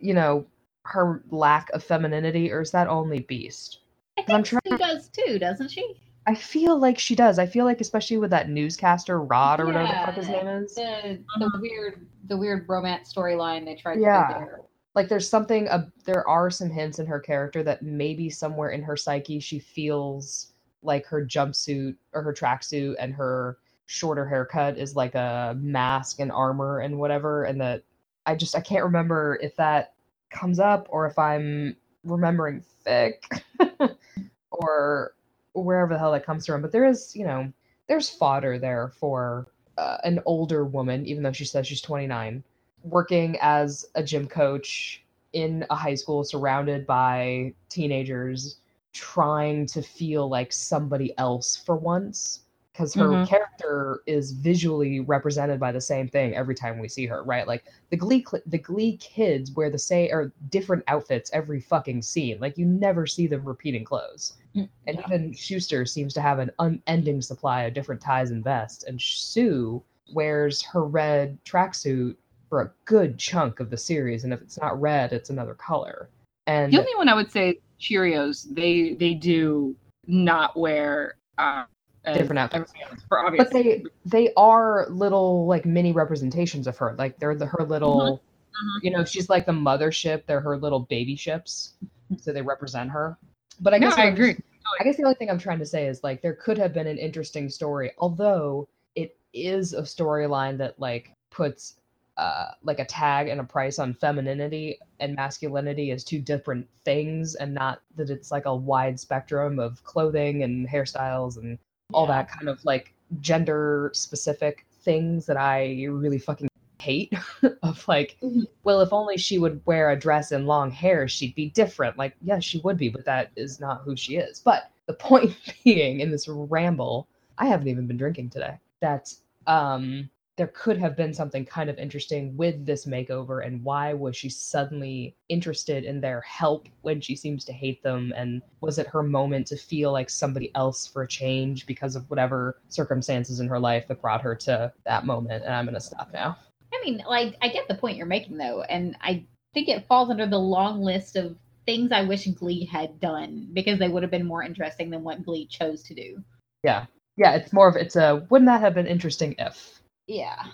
you 0.00 0.12
know, 0.14 0.44
her 0.84 1.22
lack 1.30 1.70
of 1.70 1.82
femininity, 1.82 2.52
or 2.52 2.60
is 2.60 2.70
that 2.72 2.86
only 2.88 3.20
Beiste? 3.20 3.78
I 4.18 4.20
I'm 4.28 4.44
think 4.44 4.46
trying- 4.46 4.60
Sue 4.68 4.78
does 4.78 5.08
too, 5.08 5.38
doesn't 5.38 5.70
she? 5.70 6.00
I 6.26 6.34
feel 6.34 6.78
like 6.78 6.98
she 6.98 7.14
does. 7.14 7.38
I 7.38 7.44
feel 7.46 7.64
like 7.66 7.80
especially 7.82 8.16
with 8.16 8.30
that 8.30 8.48
newscaster 8.48 9.20
Rod 9.20 9.60
or 9.60 9.66
whatever 9.66 9.88
the 9.88 9.92
fuck 10.06 10.14
his 10.14 10.28
name 10.28 10.46
is. 10.46 10.74
The 10.74 11.18
the 11.38 11.50
weird 11.60 12.06
the 12.28 12.36
weird 12.36 12.66
romance 12.68 13.12
storyline 13.12 13.64
they 13.66 13.74
tried 13.74 14.00
Yeah. 14.00 14.26
to 14.28 14.34
do 14.34 14.38
there. 14.40 14.60
Like 14.94 15.08
there's 15.08 15.28
something 15.28 15.68
uh, 15.68 15.86
there 16.04 16.26
are 16.28 16.50
some 16.50 16.70
hints 16.70 16.98
in 16.98 17.06
her 17.06 17.20
character 17.20 17.62
that 17.62 17.82
maybe 17.82 18.30
somewhere 18.30 18.70
in 18.70 18.82
her 18.82 18.96
psyche 18.96 19.40
she 19.40 19.58
feels 19.58 20.52
like 20.82 21.06
her 21.06 21.24
jumpsuit 21.24 21.96
or 22.12 22.22
her 22.22 22.32
tracksuit 22.32 22.94
and 22.98 23.14
her 23.14 23.58
shorter 23.86 24.26
haircut 24.26 24.78
is 24.78 24.96
like 24.96 25.14
a 25.14 25.56
mask 25.58 26.20
and 26.20 26.32
armor 26.32 26.80
and 26.80 26.98
whatever 26.98 27.44
and 27.44 27.60
that 27.60 27.82
i 28.26 28.34
just 28.34 28.56
i 28.56 28.60
can't 28.60 28.84
remember 28.84 29.38
if 29.42 29.54
that 29.56 29.94
comes 30.30 30.58
up 30.58 30.86
or 30.90 31.06
if 31.06 31.18
i'm 31.18 31.76
remembering 32.04 32.62
thick 32.82 33.24
or 34.50 35.14
wherever 35.52 35.92
the 35.92 35.98
hell 35.98 36.12
that 36.12 36.24
comes 36.24 36.46
from 36.46 36.62
but 36.62 36.72
there 36.72 36.86
is 36.86 37.14
you 37.14 37.24
know 37.24 37.50
there's 37.86 38.08
fodder 38.08 38.58
there 38.58 38.92
for 38.98 39.46
uh, 39.76 39.98
an 40.04 40.20
older 40.24 40.64
woman 40.64 41.04
even 41.06 41.22
though 41.22 41.32
she 41.32 41.44
says 41.44 41.66
she's 41.66 41.80
29 41.80 42.42
working 42.84 43.38
as 43.40 43.86
a 43.96 44.04
gym 44.04 44.26
coach 44.28 45.04
in 45.32 45.66
a 45.70 45.74
high 45.74 45.94
school 45.94 46.24
surrounded 46.24 46.86
by 46.86 47.52
teenagers 47.68 48.58
trying 48.92 49.66
to 49.66 49.82
feel 49.82 50.28
like 50.28 50.52
somebody 50.52 51.16
else 51.18 51.56
for 51.56 51.76
once 51.76 52.42
because 52.72 52.94
her 52.94 53.08
Mhm. 53.08 53.26
character 53.26 54.02
is 54.06 54.32
visually 54.32 55.00
represented 55.00 55.60
by 55.60 55.72
the 55.72 55.80
same 55.80 56.08
thing 56.08 56.34
every 56.34 56.54
time 56.54 56.78
we 56.78 56.88
see 56.88 57.06
her 57.06 57.22
right 57.24 57.48
like 57.48 57.64
the 57.90 57.96
glee 57.96 58.24
cl- 58.28 58.42
the 58.46 58.58
glee 58.58 58.96
kids 58.98 59.52
wear 59.52 59.70
the 59.70 59.78
same 59.78 60.10
or 60.12 60.32
different 60.50 60.84
outfits 60.88 61.30
every 61.32 61.60
fucking 61.60 62.02
scene 62.02 62.38
like 62.40 62.56
you 62.58 62.66
never 62.66 63.06
see 63.06 63.26
them 63.26 63.44
repeating 63.44 63.84
clothes 63.84 64.34
Mm, 64.56 64.68
and 64.86 64.98
yeah. 64.98 65.06
even 65.06 65.32
Schuester 65.32 65.88
seems 65.88 66.14
to 66.14 66.20
have 66.20 66.38
an 66.38 66.50
unending 66.58 67.20
supply 67.22 67.64
of 67.64 67.74
different 67.74 68.00
ties 68.00 68.30
and 68.30 68.44
vests. 68.44 68.84
And 68.84 69.00
Sue 69.00 69.82
wears 70.12 70.62
her 70.62 70.84
red 70.84 71.38
tracksuit 71.44 72.16
for 72.54 72.60
a 72.62 72.70
good 72.84 73.18
chunk 73.18 73.58
of 73.58 73.68
the 73.68 73.76
series. 73.76 74.22
And 74.22 74.32
if 74.32 74.40
it's 74.40 74.60
not 74.60 74.80
red, 74.80 75.12
it's 75.12 75.28
another 75.28 75.54
color. 75.54 76.08
And 76.46 76.72
The 76.72 76.78
only 76.78 76.94
one 76.94 77.08
I 77.08 77.14
would 77.14 77.32
say 77.32 77.58
Cheerios, 77.80 78.46
they 78.54 78.94
they 78.94 79.12
do 79.14 79.74
not 80.06 80.56
wear 80.56 81.16
uh, 81.36 81.64
Different 82.04 82.38
outfits. 82.38 82.72
for 83.08 83.18
obvious. 83.26 83.42
but 83.48 83.52
they 83.52 83.82
they 84.06 84.32
are 84.36 84.86
little 84.88 85.46
like 85.46 85.64
mini 85.66 85.90
representations 85.90 86.68
of 86.68 86.78
her. 86.78 86.94
Like 86.96 87.18
they're 87.18 87.34
the 87.34 87.46
her 87.46 87.64
little 87.64 88.22
Mhm. 88.52 88.84
you 88.84 88.90
know, 88.92 89.04
she's 89.04 89.28
like 89.28 89.46
the 89.46 89.52
mothership, 89.52 90.26
they're 90.26 90.40
her 90.40 90.56
little 90.56 90.78
baby 90.78 91.16
ships. 91.16 91.72
So 92.18 92.32
they 92.32 92.42
represent 92.42 92.88
her. 92.92 93.18
But 93.60 93.74
I 93.74 93.80
guess 93.80 93.98
I 93.98 94.02
I'm 94.04 94.12
agree. 94.12 94.36
I 94.80 94.84
guess 94.84 94.96
the 94.96 95.02
only 95.02 95.16
thing 95.16 95.28
I'm 95.28 95.40
trying 95.40 95.58
to 95.58 95.66
say 95.66 95.88
is 95.88 96.04
like 96.04 96.22
there 96.22 96.34
could 96.34 96.56
have 96.58 96.72
been 96.72 96.86
an 96.86 96.98
interesting 96.98 97.48
story, 97.50 97.90
although 97.98 98.68
it 98.94 99.16
is 99.32 99.72
a 99.72 99.82
storyline 99.82 100.56
that 100.58 100.78
like 100.78 101.10
puts 101.32 101.74
uh 102.16 102.46
like 102.62 102.78
a 102.78 102.84
tag 102.84 103.28
and 103.28 103.40
a 103.40 103.44
price 103.44 103.78
on 103.78 103.92
femininity 103.92 104.78
and 105.00 105.14
masculinity 105.16 105.90
as 105.90 106.04
two 106.04 106.20
different 106.20 106.66
things 106.84 107.34
and 107.34 107.52
not 107.52 107.80
that 107.96 108.10
it's 108.10 108.30
like 108.30 108.44
a 108.46 108.54
wide 108.54 108.98
spectrum 108.98 109.58
of 109.58 109.82
clothing 109.84 110.42
and 110.44 110.68
hairstyles 110.68 111.36
and 111.38 111.58
all 111.92 112.06
Yeah. 112.06 112.22
that 112.22 112.30
kind 112.30 112.48
of 112.48 112.64
like 112.64 112.94
gender 113.20 113.90
specific 113.94 114.64
things 114.82 115.26
that 115.26 115.36
I 115.36 115.86
really 115.90 116.18
fucking 116.18 116.48
hate 116.80 117.12
of 117.62 117.86
like 117.88 118.16
Mhm. 118.22 118.44
well 118.62 118.80
if 118.80 118.92
only 118.92 119.16
she 119.16 119.38
would 119.38 119.60
wear 119.64 119.90
a 119.90 119.98
dress 119.98 120.32
and 120.32 120.46
long 120.46 120.70
hair 120.70 121.08
she'd 121.08 121.34
be 121.34 121.48
different 121.50 121.96
like 121.96 122.14
yes 122.22 122.44
she 122.44 122.60
would 122.60 122.76
be 122.76 122.90
but 122.90 123.04
that 123.06 123.30
is 123.36 123.58
not 123.58 123.82
who 123.82 123.96
she 123.96 124.16
is 124.16 124.40
but 124.40 124.70
the 124.86 124.92
point 124.92 125.34
being 125.64 126.00
in 126.00 126.10
this 126.10 126.28
ramble 126.28 127.08
i 127.38 127.46
haven't 127.46 127.68
even 127.68 127.86
been 127.86 127.96
drinking 127.96 128.28
today 128.28 128.58
that 128.80 129.14
um 129.46 130.10
there 130.36 130.48
could 130.48 130.76
have 130.78 130.96
been 130.96 131.14
something 131.14 131.44
kind 131.44 131.70
of 131.70 131.78
interesting 131.78 132.36
with 132.36 132.66
this 132.66 132.86
makeover 132.86 133.46
and 133.46 133.62
why 133.62 133.94
was 133.94 134.16
she 134.16 134.28
suddenly 134.28 135.16
interested 135.28 135.84
in 135.84 136.00
their 136.00 136.20
help 136.22 136.68
when 136.82 137.00
she 137.00 137.14
seems 137.14 137.44
to 137.44 137.52
hate 137.52 137.82
them? 137.84 138.12
And 138.16 138.42
was 138.60 138.78
it 138.78 138.88
her 138.88 139.02
moment 139.02 139.46
to 139.48 139.56
feel 139.56 139.92
like 139.92 140.10
somebody 140.10 140.50
else 140.56 140.86
for 140.86 141.02
a 141.02 141.08
change 141.08 141.66
because 141.66 141.94
of 141.94 142.08
whatever 142.10 142.58
circumstances 142.68 143.38
in 143.38 143.46
her 143.48 143.60
life 143.60 143.86
that 143.86 144.00
brought 144.00 144.22
her 144.22 144.34
to 144.36 144.72
that 144.84 145.06
moment? 145.06 145.44
And 145.44 145.54
i'm 145.54 145.66
going 145.66 145.74
to 145.74 145.80
stop 145.80 146.10
now. 146.12 146.36
I 146.72 146.84
mean, 146.84 147.02
like, 147.08 147.36
I 147.40 147.48
get 147.48 147.68
the 147.68 147.76
point 147.76 147.96
you're 147.96 148.06
making, 148.06 148.36
though, 148.36 148.62
and 148.62 148.96
I 149.00 149.24
think 149.54 149.68
it 149.68 149.86
falls 149.86 150.10
under 150.10 150.26
the 150.26 150.38
long 150.38 150.82
list 150.82 151.14
of 151.14 151.36
things 151.64 151.92
I 151.92 152.02
wish 152.02 152.26
Glee 152.26 152.64
had 152.64 152.98
done 152.98 153.48
because 153.52 153.78
they 153.78 153.88
would 153.88 154.02
have 154.02 154.10
been 154.10 154.26
more 154.26 154.42
interesting 154.42 154.90
than 154.90 155.04
what 155.04 155.24
Glee 155.24 155.46
chose 155.46 155.82
to 155.84 155.94
do. 155.94 156.22
yeah. 156.62 156.86
Yeah 157.16 157.36
it's 157.36 157.52
more 157.52 157.68
of 157.68 157.76
it's 157.76 157.94
a 157.94 158.26
wouldn't 158.28 158.48
that 158.48 158.60
have 158.60 158.74
been 158.74 158.88
interesting 158.88 159.36
if 159.38 159.80
Yeah. 160.06 160.44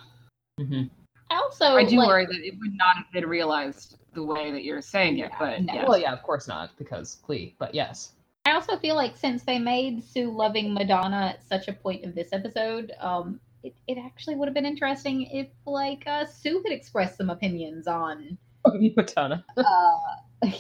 mm-hmm. 0.61 0.83
I 1.31 1.35
also 1.37 1.77
I 1.77 1.85
do 1.85 1.97
like, 1.99 2.09
worry 2.09 2.27
that 2.27 2.45
it 2.47 2.55
would 2.61 2.75
not 2.75 2.97
have 2.97 3.13
been 3.13 3.27
realized 3.29 3.97
the 4.15 4.23
way 4.23 4.51
that 4.51 4.65
you're 4.65 4.83
saying 4.83 5.19
it, 5.19 5.31
Yeah, 5.31 5.37
but 5.39 5.63
no. 5.63 5.75
yes. 5.75 5.85
Well, 5.89 5.99
yeah, 5.99 6.13
of 6.13 6.23
course 6.23 6.49
not, 6.49 6.71
because 6.77 7.17
Glee, 7.27 7.55
but 7.59 7.75
yes. 7.75 8.13
I 8.45 8.53
also 8.53 8.77
feel 8.79 8.97
like 8.97 9.17
since 9.17 9.45
they 9.45 9.59
made 9.59 10.03
Sue 10.03 10.31
loving 10.31 10.75
Madonna 10.75 11.37
such 11.49 11.69
a 11.69 11.73
point 11.73 12.05
of 12.05 12.15
this 12.15 12.33
episode, 12.33 12.93
um, 13.01 13.39
it, 13.63 13.75
it 13.87 13.99
actually 13.99 14.35
would 14.35 14.49
have 14.49 14.55
been 14.55 14.67
interesting 14.67 15.23
if 15.31 15.47
like 15.67 16.03
uh, 16.07 16.25
Sue 16.27 16.63
had 16.65 16.73
expressed 16.73 17.17
some 17.19 17.31
opinions 17.31 17.87
on 17.87 18.37
Madonna. 18.97 19.45
uh 19.57 19.97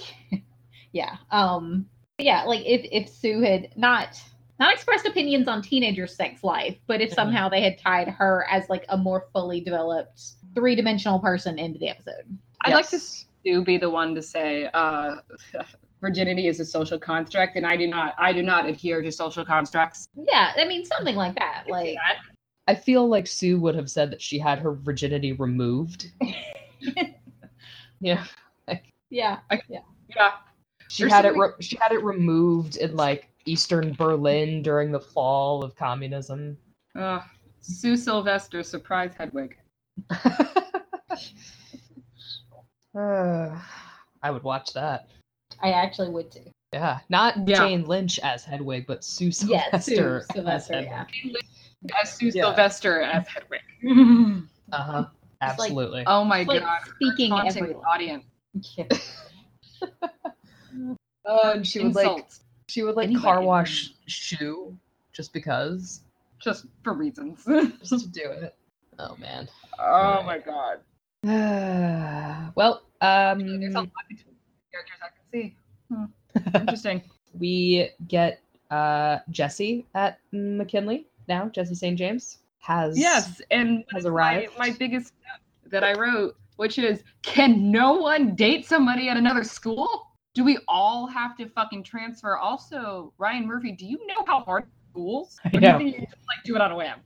yeah 0.92 1.16
um 1.30 1.86
yeah 2.18 2.44
like 2.44 2.60
if 2.66 2.86
if 2.90 3.08
sue 3.08 3.40
had 3.40 3.68
not 3.76 4.20
not 4.60 4.72
expressed 4.72 5.06
opinions 5.06 5.48
on 5.48 5.60
teenager 5.62 6.06
sex 6.06 6.44
life 6.44 6.76
but 6.86 7.00
if 7.00 7.10
Mhm. 7.10 7.14
somehow 7.14 7.48
they 7.48 7.62
had 7.62 7.78
tied 7.78 8.08
her 8.08 8.46
as 8.50 8.68
like 8.68 8.84
a 8.90 8.96
more 8.96 9.26
fully 9.32 9.60
developed 9.60 10.20
three-dimensional 10.54 11.18
person 11.18 11.58
into 11.58 11.78
the 11.78 11.88
episode 11.88 12.38
I'd 12.64 12.74
like 12.74 12.88
to 12.90 12.96
Yes. 12.96 13.26
do 13.44 13.64
be 13.64 13.78
the 13.78 13.88
one 13.90 14.14
to 14.14 14.22
say 14.22 14.68
uh, 14.74 15.16
virginity 16.02 16.46
is 16.46 16.60
a 16.60 16.64
social 16.64 16.98
construct, 16.98 17.56
and 17.56 17.66
I 17.66 17.76
do 17.76 17.86
not. 17.86 18.14
I 18.18 18.32
do 18.34 18.42
not 18.42 18.66
adhere 18.66 19.00
to 19.02 19.10
social 19.10 19.44
constructs. 19.44 20.06
yeah 20.14 20.52
i 20.56 20.64
mean 20.66 20.84
something 20.84 21.16
like 21.16 21.34
that 21.38 21.64
like 21.68 21.96
I 22.68 22.74
feel 22.74 23.08
like 23.08 23.26
Sue 23.26 23.58
would 23.60 23.74
have 23.74 23.90
said 23.90 24.12
that 24.12 24.22
she 24.22 24.38
had 24.38 24.58
her 24.60 24.72
virginity 24.72 25.32
removed. 25.32 26.12
yeah. 28.00 28.24
yeah 28.68 28.76
Yeah, 29.08 29.38
Yeah. 30.14 30.32
She 30.88 31.02
There's 31.02 31.12
had 31.12 31.24
it. 31.24 31.36
Re- 31.36 31.50
she 31.60 31.76
had 31.80 31.90
it 31.92 32.02
removed 32.04 32.76
in 32.76 32.94
like 32.96 33.28
Eastern 33.50 33.92
Berlin 33.94 34.62
during 34.62 34.92
the 34.92 35.00
fall 35.00 35.64
of 35.64 35.74
communism. 35.74 36.56
uh, 36.96 37.20
Sue 37.60 37.96
Sylvester, 37.96 38.62
surprise 38.62 39.12
Hedwig. 39.18 39.56
Uh, 42.96 43.58
I 44.22 44.30
would 44.30 44.42
watch 44.42 44.72
that. 44.74 45.08
i 45.62 45.70
actually 45.72 46.10
would 46.10 46.30
too 46.30 46.50
Yeah, 46.72 47.00
not 47.08 47.48
Yeah. 47.48 47.58
Jane 47.58 47.84
Lynch 47.86 48.18
as 48.20 48.44
Hedwig, 48.44 48.86
but 48.86 49.02
Sue 49.04 49.30
yeah 49.46 49.76
sue 49.78 49.94
Sylvester. 49.96 50.18
as 50.18 50.26
sylvester 50.34 50.74
Hedwig. 50.82 51.36
yeah 51.84 52.00
As 52.02 52.12
Sue 52.14 52.26
Yeah. 52.26 52.44
Sylvester 52.44 53.00
as 53.02 53.26
Hedwig. 53.28 53.60
Uh 54.72 54.76
huh. 54.82 55.04
It's 55.42 55.58
like- 55.58 55.70
Absolutely. 55.70 56.04
oh 56.06 56.22
my 56.24 56.42
like 56.42 56.60
god, 56.60 56.80
speaking 56.96 57.30
taunting 57.30 57.62
every 57.62 57.72
the 57.74 57.78
audience. 57.80 58.24
yeah. 58.76 58.84
Uh, 61.24 61.52
and 61.54 61.66
she 61.66 61.82
would 61.82 61.94
like 61.94 62.06
Insults, 62.08 62.40
she 62.70 62.82
would 62.84 62.94
like 62.96 63.06
Anybody. 63.06 63.24
car 63.24 63.42
wash 63.42 63.92
shoe 64.06 64.76
just 65.12 65.32
because, 65.32 66.02
just 66.38 66.66
for 66.84 66.92
reasons. 66.94 67.44
just 67.82 68.04
to 68.04 68.08
do 68.08 68.22
it. 68.30 68.54
Oh 68.98 69.16
man. 69.18 69.48
oh 69.78 70.22
my 70.22 70.38
god. 70.38 70.78
well, 72.54 72.82
There's 73.00 73.74
a 73.74 73.78
um, 73.78 73.84
lot 73.84 74.08
between 74.08 74.34
characters 74.70 75.00
I 75.02 75.08
can 75.08 75.24
see. 75.32 75.56
Hmm. 75.92 76.04
Interesting. 76.60 77.02
we 77.38 77.90
get 78.08 78.40
uh 78.70 79.18
Jesse 79.30 79.86
at 79.94 80.18
McKinley 80.32 81.06
now. 81.28 81.48
Jesse 81.48 81.74
St. 81.74 81.98
James 81.98 82.38
has 82.60 82.98
Yes, 82.98 83.40
and 83.50 83.84
has 83.92 84.06
arrived. 84.06 84.52
my 84.58 84.70
biggest 84.70 85.12
that 85.66 85.82
I 85.82 85.94
wrote, 85.94 86.36
which 86.56 86.78
is, 86.78 87.02
can 87.22 87.70
no 87.70 87.94
one 87.94 88.34
date 88.34 88.66
somebody 88.66 89.08
at 89.08 89.16
another 89.16 89.44
school? 89.44 90.08
Do 90.34 90.44
we 90.44 90.58
all 90.68 91.06
have 91.08 91.36
to 91.38 91.48
fucking 91.48 91.82
transfer? 91.82 92.36
Also, 92.36 93.12
Ryan 93.18 93.46
Murphy, 93.46 93.72
do 93.72 93.84
you 93.84 93.98
know 94.06 94.24
how 94.26 94.40
hard 94.40 94.64
schools? 94.90 95.36
Or 95.44 95.58
do 95.60 95.66
you 95.66 95.78
think 95.78 95.96
you 95.96 96.06
just 96.06 96.12
like 96.28 96.44
do 96.44 96.54
it 96.54 96.60
on 96.60 96.70
a 96.70 96.76
whim? 96.76 96.98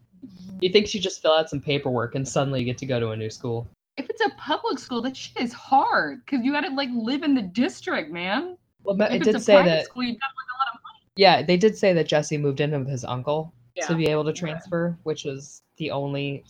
You 0.60 0.70
think 0.70 0.92
you 0.92 1.00
just 1.00 1.22
fill 1.22 1.32
out 1.32 1.48
some 1.48 1.60
paperwork 1.60 2.14
and 2.14 2.26
suddenly 2.26 2.60
you 2.60 2.66
get 2.66 2.78
to 2.78 2.86
go 2.86 3.00
to 3.00 3.10
a 3.10 3.16
new 3.16 3.30
school? 3.30 3.66
If 3.96 4.10
it's 4.10 4.20
a 4.20 4.30
public 4.36 4.78
school, 4.78 5.00
that 5.02 5.16
shit 5.16 5.42
is 5.42 5.52
hard 5.52 6.24
because 6.24 6.44
you 6.44 6.52
got 6.52 6.62
to 6.62 6.70
like 6.74 6.90
live 6.94 7.22
in 7.22 7.34
the 7.34 7.42
district, 7.42 8.10
man. 8.12 8.58
Well, 8.82 8.96
but 8.96 9.10
If 9.10 9.14
it 9.14 9.16
it's 9.16 9.26
did 9.26 9.36
a 9.36 9.40
say 9.40 9.64
that. 9.64 9.84
school, 9.86 10.02
you 10.02 10.12
got 10.12 10.20
like 10.26 10.50
a 10.54 10.58
lot 10.58 10.74
of 10.74 10.80
money. 10.82 11.10
Yeah, 11.16 11.42
they 11.42 11.56
did 11.56 11.78
say 11.78 11.94
that 11.94 12.06
Jesse 12.06 12.36
moved 12.36 12.60
in 12.60 12.72
with 12.78 12.88
his 12.88 13.04
uncle 13.04 13.54
Yeah. 13.74 13.86
to 13.86 13.94
be 13.94 14.06
able 14.08 14.24
to 14.24 14.32
transfer, 14.34 14.98
which 15.04 15.24
is 15.24 15.62
the 15.78 15.90
only 15.90 16.44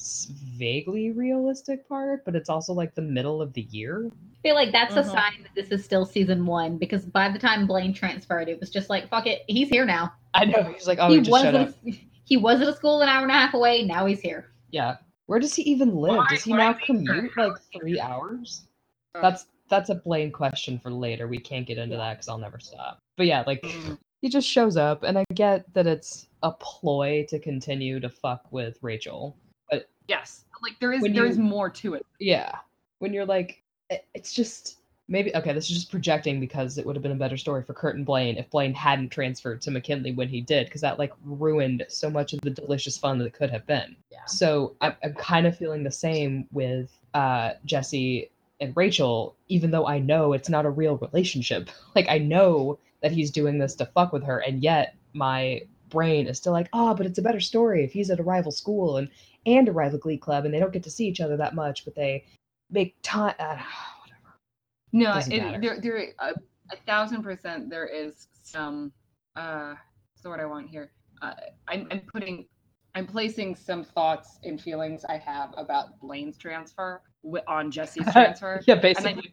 vaguely 0.56 1.12
realistic 1.12 1.88
part. 1.88 2.24
But 2.24 2.34
it's 2.34 2.48
also 2.48 2.72
like 2.72 2.94
the 2.96 3.02
middle 3.02 3.40
of 3.40 3.52
the 3.52 3.62
year. 3.62 4.10
I 4.44 4.48
feel 4.48 4.54
like 4.56 4.72
that's 4.72 4.94
Mhm. 4.94 4.98
a 4.98 5.04
sign 5.04 5.42
that 5.42 5.54
this 5.54 5.68
is 5.70 5.82
still 5.84 6.04
season 6.04 6.44
one 6.44 6.76
because 6.76 7.06
by 7.06 7.30
the 7.30 7.38
time 7.38 7.66
Blaine 7.66 7.94
transferred, 7.94 8.48
it 8.48 8.60
was 8.60 8.68
just 8.68 8.90
like, 8.90 9.08
fuck 9.08 9.26
it, 9.26 9.42
he's 9.48 9.70
here 9.70 9.86
now. 9.86 10.12
I 10.34 10.44
know. 10.44 10.64
He's 10.64 10.86
like, 10.86 10.98
oh, 11.00 11.08
he 11.08 11.14
he 11.14 11.20
just 11.20 11.30
was 11.30 11.42
showed 11.42 11.54
at 11.54 11.68
up. 11.68 11.74
a, 11.86 11.90
he 12.24 12.36
was 12.36 12.60
at 12.60 12.68
a 12.68 12.74
school 12.76 13.00
an 13.00 13.08
hour 13.08 13.22
and 13.22 13.30
a 13.30 13.34
half 13.34 13.54
away. 13.54 13.84
Now 13.84 14.04
he's 14.04 14.20
here. 14.20 14.50
Yeah. 14.70 14.96
Where 15.26 15.38
does 15.38 15.54
he 15.54 15.62
even 15.62 15.94
live? 15.96 16.16
Why- 16.16 16.26
does 16.28 16.44
he 16.44 16.50
why 16.50 16.58
now 16.58 16.72
commute 16.74 17.32
here? 17.34 17.48
like 17.48 17.52
three 17.72 17.98
hours? 17.98 18.66
Uh. 19.14 19.22
That's 19.22 19.46
that's 19.70 19.88
a 19.88 19.94
Blaine 19.94 20.30
question 20.30 20.78
for 20.78 20.90
later. 20.90 21.26
We 21.26 21.38
can't 21.38 21.66
get 21.66 21.78
into 21.78 21.96
that 21.96 22.14
because 22.14 22.28
I'll 22.28 22.36
never 22.36 22.60
stop. 22.60 22.98
But 23.16 23.24
yeah, 23.26 23.44
like 23.46 23.62
Mm. 23.62 23.96
he 24.20 24.28
just 24.28 24.46
shows 24.46 24.76
up, 24.76 25.04
and 25.04 25.18
I 25.18 25.24
get 25.32 25.72
that 25.72 25.86
it's 25.86 26.28
a 26.42 26.52
ploy 26.52 27.24
to 27.30 27.38
continue 27.38 27.98
to 27.98 28.10
fuck 28.10 28.52
with 28.52 28.76
Rachel. 28.82 29.38
But 29.70 29.88
yes, 30.06 30.44
like 30.62 30.78
there 30.80 30.92
is 30.92 31.00
When 31.00 31.14
there 31.14 31.24
you- 31.24 31.30
is 31.30 31.38
more 31.38 31.70
to 31.70 31.94
it. 31.94 32.04
Yeah, 32.20 32.58
when 32.98 33.14
you're 33.14 33.24
like, 33.24 33.62
it- 33.90 34.06
it's 34.14 34.32
just 34.32 34.78
maybe 35.08 35.34
okay. 35.36 35.52
This 35.52 35.70
is 35.70 35.76
just 35.76 35.90
projecting 35.90 36.40
because 36.40 36.78
it 36.78 36.86
would 36.86 36.96
have 36.96 37.02
been 37.02 37.12
a 37.12 37.16
better 37.16 37.36
story 37.36 37.62
for 37.62 37.74
Kurt 37.74 37.96
and 37.96 38.06
Blaine 38.06 38.36
if 38.38 38.48
Blaine 38.50 38.72
hadn't 38.74 39.10
transferred 39.10 39.60
to 39.62 39.70
McKinley 39.70 40.12
when 40.12 40.28
he 40.28 40.40
did, 40.40 40.66
because 40.66 40.80
that 40.80 40.98
like 40.98 41.12
ruined 41.24 41.84
so 41.88 42.10
much 42.10 42.32
of 42.32 42.40
the 42.40 42.50
delicious 42.50 42.96
fun 42.96 43.18
that 43.18 43.32
could 43.32 43.50
have 43.50 43.66
been. 43.66 43.96
Yeah. 44.10 44.24
So 44.26 44.74
I'm, 44.80 44.94
I'm 45.02 45.14
kind 45.14 45.46
of 45.46 45.56
feeling 45.56 45.82
the 45.82 45.90
same 45.90 46.46
with 46.52 46.90
uh, 47.12 47.52
Jesse 47.64 48.30
and 48.60 48.74
Rachel, 48.76 49.36
even 49.48 49.70
though 49.70 49.86
I 49.86 49.98
know 49.98 50.32
it's 50.32 50.48
not 50.48 50.64
a 50.66 50.70
real 50.70 50.96
relationship. 50.96 51.70
Like 51.94 52.08
I 52.08 52.18
know 52.18 52.78
that 53.02 53.12
he's 53.12 53.30
doing 53.30 53.58
this 53.58 53.74
to 53.76 53.86
fuck 53.86 54.12
with 54.12 54.24
her, 54.24 54.38
and 54.40 54.62
yet 54.62 54.96
my 55.12 55.62
brain 55.90 56.26
is 56.26 56.38
still 56.38 56.52
like, 56.52 56.68
oh, 56.72 56.94
but 56.94 57.06
it's 57.06 57.18
a 57.18 57.22
better 57.22 57.38
story 57.40 57.84
if 57.84 57.92
he's 57.92 58.10
at 58.10 58.18
a 58.18 58.24
rival 58.24 58.50
school 58.50 58.96
and 58.96 59.08
and 59.46 59.68
a 59.68 59.72
rival 59.72 59.98
glee 59.98 60.16
club, 60.16 60.44
and 60.44 60.52
they 60.54 60.58
don't 60.58 60.72
get 60.72 60.82
to 60.84 60.90
see 60.90 61.06
each 61.06 61.20
other 61.20 61.36
that 61.36 61.54
much, 61.54 61.84
but 61.84 61.94
they 61.94 62.24
make 62.70 62.96
time. 63.02 63.34
Uh, 63.38 63.56
whatever. 64.00 64.34
No, 64.92 65.18
it, 65.18 65.60
there, 65.60 65.80
there, 65.80 66.12
a, 66.20 66.28
a 66.72 66.76
thousand 66.86 67.22
percent, 67.22 67.70
there 67.70 67.86
is 67.86 68.28
some. 68.42 68.92
Uh, 69.36 69.74
what's 70.12 70.22
the 70.22 70.28
word 70.30 70.40
I 70.40 70.46
want 70.46 70.68
here? 70.68 70.92
Uh, 71.22 71.32
I'm, 71.68 71.88
I'm 71.90 72.02
putting, 72.12 72.46
I'm 72.94 73.06
placing 73.06 73.56
some 73.56 73.82
thoughts 73.84 74.38
and 74.44 74.60
feelings 74.60 75.04
I 75.08 75.16
have 75.18 75.52
about 75.56 75.98
Blaine's 76.00 76.36
transfer 76.38 77.02
on 77.48 77.70
Jesse's 77.70 78.06
transfer. 78.12 78.60
Yeah, 78.66 78.74
and 78.74 78.78
I, 78.80 78.82
basically. 78.82 79.22
do- 79.22 79.28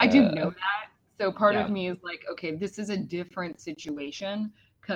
I 0.00 0.06
do 0.06 0.24
Uh, 0.24 0.30
know 0.32 0.50
that. 0.50 0.90
So 1.18 1.32
part 1.32 1.54
yeah. 1.54 1.64
of 1.64 1.70
me 1.70 1.88
is 1.88 1.96
like, 2.02 2.24
okay, 2.30 2.54
this 2.54 2.78
is 2.78 2.90
a 2.90 2.96
different 2.96 3.58
situation 3.60 4.52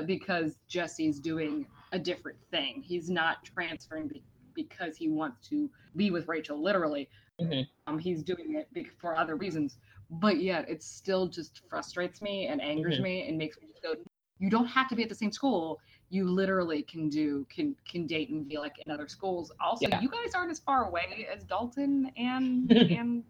because 0.07 0.59
Jesse's 0.69 1.19
doing 1.19 1.67
a 1.93 1.99
different 1.99 2.39
thing. 2.51 2.83
He's 2.83 3.09
not 3.09 3.43
transferring 3.45 4.09
be- 4.09 4.23
because 4.55 4.97
he 4.97 5.09
wants 5.09 5.49
to 5.49 5.71
be 5.97 6.11
with 6.11 6.29
Rachel, 6.29 6.63
literally. 6.63 7.09
Mhm. 7.41 7.69
Um, 7.87 7.99
he's 7.99 8.23
doing 8.23 8.55
it 8.55 8.73
bec- 8.73 8.93
for 8.99 9.17
other 9.17 9.37
reasons. 9.37 9.79
But 10.11 10.41
yet, 10.41 10.69
it 10.69 10.83
still 10.83 11.27
just 11.29 11.63
frustrates 11.69 12.21
me 12.21 12.47
and 12.47 12.61
angers 12.61 12.99
Mhm. 12.99 13.03
me 13.03 13.29
and 13.29 13.39
makes 13.39 13.61
me 13.61 13.69
just 13.69 13.83
go, 13.83 13.95
you 14.39 14.51
don't 14.51 14.67
have 14.67 14.89
to 14.89 14.97
be 14.97 15.03
at 15.03 15.09
the 15.09 15.15
same 15.15 15.33
school. 15.33 15.81
You 16.09 16.29
literally 16.29 16.83
can 16.83 17.09
do 17.09 17.47
can 17.49 17.77
can 17.89 18.07
date 18.07 18.31
and 18.31 18.47
be 18.49 18.59
like 18.59 18.79
in 18.85 18.91
other 18.93 19.07
schools. 19.09 19.53
Also, 19.61 19.89
Yeah. 19.89 20.01
you 20.01 20.09
guys 20.09 20.35
aren't 20.35 20.51
as 20.51 20.59
far 20.61 20.85
away 20.89 21.27
as 21.33 21.45
Dalton 21.45 22.11
and 22.17 22.71
and 22.91 23.25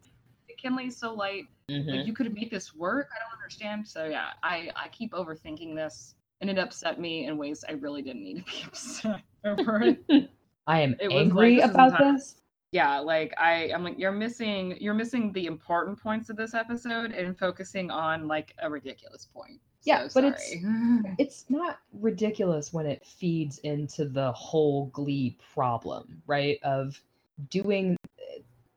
McKinley. 0.48 0.90
So 0.90 1.12
like 1.14 1.46
Mhm. 1.70 1.86
like 1.98 2.06
you 2.06 2.12
could 2.12 2.32
make 2.34 2.50
this 2.50 2.74
work 2.74 3.08
i 3.14 3.18
don't 3.20 3.32
understand 3.38 3.86
so 3.86 4.04
yeah 4.04 4.30
i 4.42 4.70
i 4.74 4.88
keep 4.88 5.12
overthinking 5.12 5.74
this 5.74 6.16
and 6.40 6.50
it 6.50 6.58
upset 6.58 6.98
me 7.00 7.26
in 7.26 7.38
ways 7.38 7.64
i 7.68 7.72
really 7.72 8.02
didn't 8.02 8.22
need 8.24 8.38
to 8.38 8.42
be 8.44 8.62
upset 8.66 9.20
over 9.44 9.80
it 9.82 10.04
I 10.66 10.80
am 10.80 10.96
It 11.00 11.08
was 11.08 11.14
like, 11.14 11.26
angry 11.26 11.56
this 11.56 11.70
about 11.70 11.98
this. 11.98 12.40
Yeah 12.72 12.98
like 12.98 13.34
i 13.38 13.70
i'm 13.74 13.82
like 13.82 13.98
you're 13.98 14.12
missing 14.12 14.76
you're 14.80 14.94
missing 14.94 15.32
the 15.32 15.46
important 15.46 16.00
points 16.00 16.30
of 16.30 16.36
this 16.36 16.54
episode 16.54 17.10
and 17.12 17.38
focusing 17.38 17.90
on 17.90 18.28
like 18.28 18.54
a 18.62 18.70
ridiculous 18.70 19.26
point 19.34 19.60
Yeah, 19.84 20.08
So 20.08 20.20
but 20.20 20.28
it's- 20.28 20.50
sorry. 20.52 21.14
It's 21.18 21.46
not 21.48 21.78
ridiculous 21.92 22.72
when 22.72 22.86
it 22.86 23.04
feeds 23.04 23.58
into 23.60 24.04
the 24.04 24.30
whole 24.32 24.86
glee 24.86 25.36
problem, 25.54 26.22
right? 26.26 26.58
Of 26.62 27.00
doing 27.48 27.96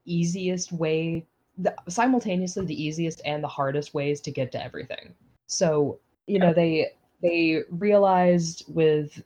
easiest 0.06 0.72
way, 0.72 1.26
the, 1.58 1.74
simultaneously 1.88 2.66
the 2.66 2.84
easiest 2.84 3.22
and 3.26 3.44
the 3.44 3.48
hardest 3.48 3.94
ways 3.94 4.22
to 4.22 4.32
get 4.32 4.52
to 4.54 4.64
everything. 4.64 5.14
So 5.48 6.00
you 6.28 6.40
know 6.40 6.54
they 6.54 6.94
they 7.22 7.64
realized 7.70 8.64
with 8.68 9.22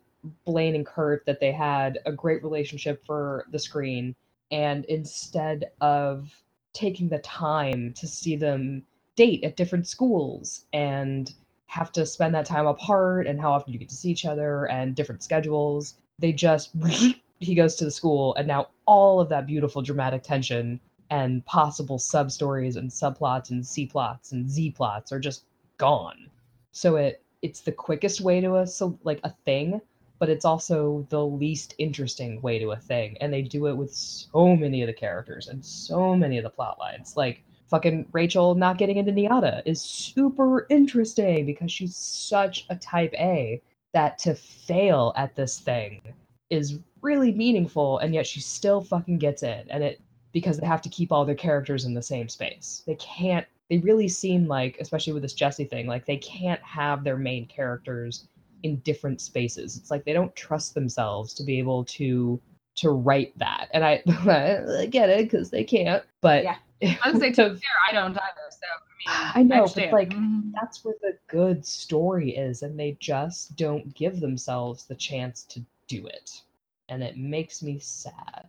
Blaine 0.45 0.76
and 0.76 0.86
Kurt 0.86 1.26
that 1.26 1.39
they 1.39 1.51
had 1.51 1.99
a 2.05 2.11
great 2.11 2.43
relationship 2.43 3.05
for 3.05 3.45
the 3.51 3.59
screen, 3.59 4.15
and 4.52 4.86
instead 4.86 5.72
of 5.82 6.43
taking 6.74 7.10
the 7.10 7.20
time 7.20 7.93
to 7.93 8.08
see 8.08 8.36
them 8.36 8.84
date 9.16 9.43
at 9.43 9.58
different 9.58 9.88
schools 9.88 10.66
and 10.74 11.34
have 11.66 11.91
to 11.91 12.06
spend 12.06 12.34
that 12.34 12.45
time 12.45 12.66
apart 12.66 13.28
and 13.28 13.41
how 13.41 13.52
often 13.52 13.74
you 13.74 13.80
get 13.80 13.89
to 13.89 13.95
see 13.95 14.10
each 14.10 14.26
other 14.26 14.66
and 14.70 14.95
different 14.95 15.24
schedules. 15.24 15.95
They 16.20 16.32
just 16.32 16.72
he 17.39 17.56
goes 17.56 17.76
to 17.76 17.86
the 17.86 17.91
school 17.91 18.36
and 18.36 18.48
now 18.48 18.70
all 18.86 19.20
of 19.20 19.30
that 19.30 19.45
beautiful 19.45 19.82
dramatic 19.82 20.24
tension 20.24 20.80
and 21.10 21.45
possible 21.45 22.00
sub 22.00 22.32
stories 22.32 22.76
and 22.76 22.89
subplots 22.89 23.50
and 23.52 23.66
C 23.66 23.86
plots 23.86 24.32
and 24.32 24.50
Z 24.50 24.72
plots 24.72 25.12
are 25.12 25.20
just 25.20 25.45
gone. 25.78 26.30
So 26.72 26.95
it 26.95 27.22
it's 27.41 27.62
the 27.62 27.72
quickest 27.72 28.22
way 28.22 28.41
to 28.41 28.58
a 28.58 28.68
so 28.68 28.98
like 29.04 29.20
a 29.24 29.30
thing, 29.45 29.82
but 30.20 30.30
it's 30.30 30.45
also 30.45 31.05
the 31.09 31.26
least 31.26 31.76
interesting 31.78 32.41
way 32.41 32.59
to 32.59 32.72
a 32.72 32.78
thing. 32.78 33.18
And 33.22 33.32
they 33.32 33.41
do 33.41 33.68
it 33.68 33.78
with 33.78 33.93
so 33.93 34.55
many 34.55 34.82
of 34.82 34.88
the 34.88 34.93
characters 34.93 35.47
and 35.47 35.63
so 35.63 36.15
many 36.15 36.38
of 36.38 36.43
the 36.43 36.49
plot 36.49 36.80
lines. 36.80 37.15
Like 37.15 37.43
fucking 37.70 38.07
Rachel 38.11 38.55
not 38.55 38.78
getting 38.78 38.97
into 38.97 39.11
NYADA 39.11 39.61
is 39.65 39.82
super 39.82 40.65
interesting 40.70 41.45
because 41.45 41.72
she's 41.72 41.95
such 41.95 42.65
a 42.70 42.76
type 42.76 43.13
A 43.15 43.61
that 43.93 44.18
to 44.20 44.36
fail 44.36 45.13
at 45.15 45.36
this 45.36 45.59
thing 45.59 46.01
is 46.49 46.80
really 47.01 47.32
meaningful 47.32 47.99
and 47.99 48.13
yet 48.13 48.26
she 48.26 48.39
still 48.39 48.82
fucking 48.82 49.18
gets 49.18 49.43
in 49.43 49.65
and 49.70 49.84
it 49.84 50.01
because 50.34 50.57
they 50.57 50.68
have 50.68 50.82
to 50.82 50.89
keep 50.89 51.11
all 51.11 51.26
their 51.26 51.36
characters 51.36 51.86
in 51.86 51.93
the 51.93 52.01
same 52.01 52.30
space. 52.30 52.84
They 52.86 52.95
can't 52.95 53.45
they 53.70 53.80
really 53.80 54.07
seem 54.07 54.47
like 54.47 54.78
especially 54.80 55.13
with 55.13 55.24
this 55.24 55.34
Jesse 55.34 55.65
thing 55.65 55.88
like 55.88 56.05
they 56.05 56.18
can't 56.18 56.61
have 56.61 57.03
their 57.03 57.18
main 57.18 57.45
characters 57.47 58.28
in 58.64 58.78
different 58.78 59.22
spaces. 59.22 59.78
It's 59.78 59.91
like 59.91 60.05
they 60.05 60.14
don't 60.14 60.36
trust 60.36 60.74
themselves 60.74 61.34
to 61.36 61.43
be 61.43 61.60
able 61.60 61.86
to 61.86 62.39
to 62.78 62.91
write 62.91 63.38
that. 63.39 63.70
And 63.74 63.84
I, 63.84 64.03
I 64.08 64.86
get 64.88 65.10
it 65.10 65.26
because 65.26 65.49
they 65.49 65.64
can't. 65.64 66.03
But 66.22 66.43
Yeah. 66.43 66.58
I 67.03 67.10
would 67.12 67.20
say 67.20 67.32
to 67.32 67.49
be 67.49 67.55
fair, 67.55 67.78
I 67.89 67.93
don't 67.93 68.12
either. 68.12 68.49
So 68.49 68.68
I 69.05 69.34
I 69.36 69.43
mean, 69.43 69.43
know, 69.43 69.70
but 69.70 69.91
understand. 69.91 69.91
like 69.91 70.14
Mhm. 70.14 70.51
that's 70.53 70.84
where 70.84 70.95
the 71.01 71.18
good 71.28 71.66
story 71.66 72.36
is, 72.36 72.62
and 72.64 72.80
they 72.80 72.97
just 72.99 73.55
don't 73.55 73.93
give 73.95 74.20
themselves 74.20 74.86
the 74.86 74.95
chance 74.95 75.43
to 75.45 75.66
do 75.88 76.05
it, 76.08 76.41
and 76.89 77.03
it 77.03 77.18
makes 77.18 77.62
me 77.64 77.80
sad. 77.80 78.47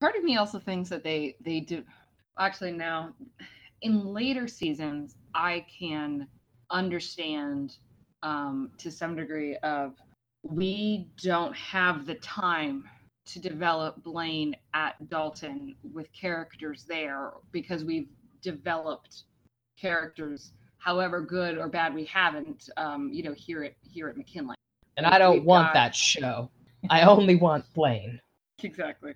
part 0.00 0.16
of 0.16 0.24
me 0.24 0.36
also 0.36 0.58
thinks 0.58 0.88
that 0.88 1.02
they 1.04 1.36
they 1.40 1.60
do 1.60 1.82
actually 2.38 2.72
now 2.72 3.14
in 3.82 4.04
later 4.06 4.46
seasons 4.48 5.16
i 5.34 5.64
can 5.78 6.26
understand 6.70 7.76
um 8.24 8.70
to 8.78 8.90
some 8.90 9.14
degree 9.14 9.56
of 9.58 9.94
we 10.42 11.06
don't 11.22 11.54
have 11.54 12.04
the 12.06 12.16
time 12.16 12.84
to 13.26 13.38
develop 13.38 14.02
blaine 14.02 14.54
at 14.74 14.94
dalton 15.08 15.74
with 15.92 16.12
characters 16.12 16.84
there 16.88 17.30
because 17.52 17.84
we've 17.84 18.08
developed 18.42 19.22
characters 19.78 20.52
however 20.78 21.20
good 21.20 21.56
or 21.58 21.68
bad 21.68 21.94
we 21.94 22.04
haven't 22.06 22.68
um 22.76 23.10
you 23.12 23.22
know 23.22 23.32
here 23.34 23.62
at 23.64 23.74
here 23.82 24.08
at 24.08 24.16
mckinley 24.16 24.54
And 24.96 25.06
I 25.06 25.18
don't 25.18 25.36
We've 25.38 25.44
want 25.44 25.68
got- 25.68 25.74
that 25.74 25.94
show. 25.94 26.50
I 26.90 27.02
only 27.02 27.34
want 27.36 27.64
Blaine. 27.74 28.20
exactly 28.62 29.14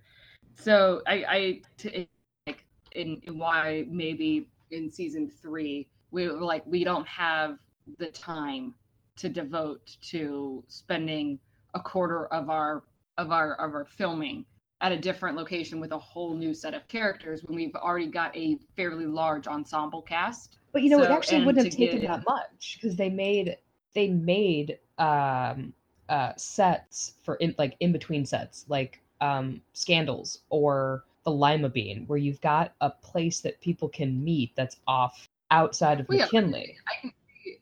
so 0.54 1.02
i 1.06 1.14
i 1.28 1.61
to, 1.78 2.06
like 2.46 2.64
in, 2.92 3.20
in 3.26 3.38
why 3.38 3.84
maybe 3.90 4.48
in 4.70 4.90
season 4.90 5.30
three 5.42 5.86
we 6.11 6.26
were 6.28 6.40
like 6.52 6.64
we 6.66 6.82
don't 6.84 7.06
have 7.06 7.59
the 7.98 8.06
time 8.09 8.74
to 9.18 9.28
devote 9.28 9.96
to 10.02 10.64
spending 10.68 11.38
a 11.74 11.80
quarter 11.80 12.26
of 12.26 12.48
our 12.50 12.82
of 13.18 13.30
our 13.30 13.54
of 13.54 13.74
our 13.74 13.84
filming 13.84 14.44
at 14.80 14.92
a 14.92 14.96
different 14.96 15.36
location 15.36 15.80
with 15.80 15.90
a 15.92 15.98
whole 15.98 16.34
new 16.34 16.54
set 16.54 16.72
of 16.72 16.86
characters 16.88 17.42
when 17.44 17.56
we've 17.56 17.74
already 17.74 18.06
got 18.06 18.34
a 18.36 18.58
fairly 18.76 19.06
large 19.06 19.46
ensemble 19.46 20.02
cast 20.02 20.58
But 20.72 20.82
you 20.82 20.90
know, 20.90 21.02
it 21.02 21.10
actually 21.10 21.44
wouldn't 21.44 21.66
have 21.66 21.74
taken 21.74 22.00
get- 22.00 22.08
that 22.08 22.24
much 22.24 22.78
because 22.80 22.96
they 22.96 23.10
made 23.10 23.56
they 23.94 24.08
made 24.08 24.78
um 24.98 25.72
uh 26.08 26.32
sets 26.36 27.14
for 27.24 27.34
in 27.36 27.54
like 27.58 27.76
in 27.80 27.92
between 27.92 28.24
sets, 28.24 28.64
like 28.68 29.00
um 29.20 29.60
scandals 29.72 30.42
or 30.48 31.04
the 31.24 31.30
Lima 31.32 31.68
Bean, 31.68 32.04
where 32.06 32.18
you've 32.18 32.40
got 32.40 32.72
a 32.80 32.88
place 32.90 33.40
that 33.40 33.60
people 33.60 33.88
can 33.88 34.22
meet 34.22 34.52
that's 34.56 34.76
off 34.86 35.28
outside 35.50 36.00
of 36.00 36.08
Well, 36.08 36.18
yeah. 36.18 36.24
McKinley. 36.26 36.76
I 36.88 37.00
can 37.00 37.12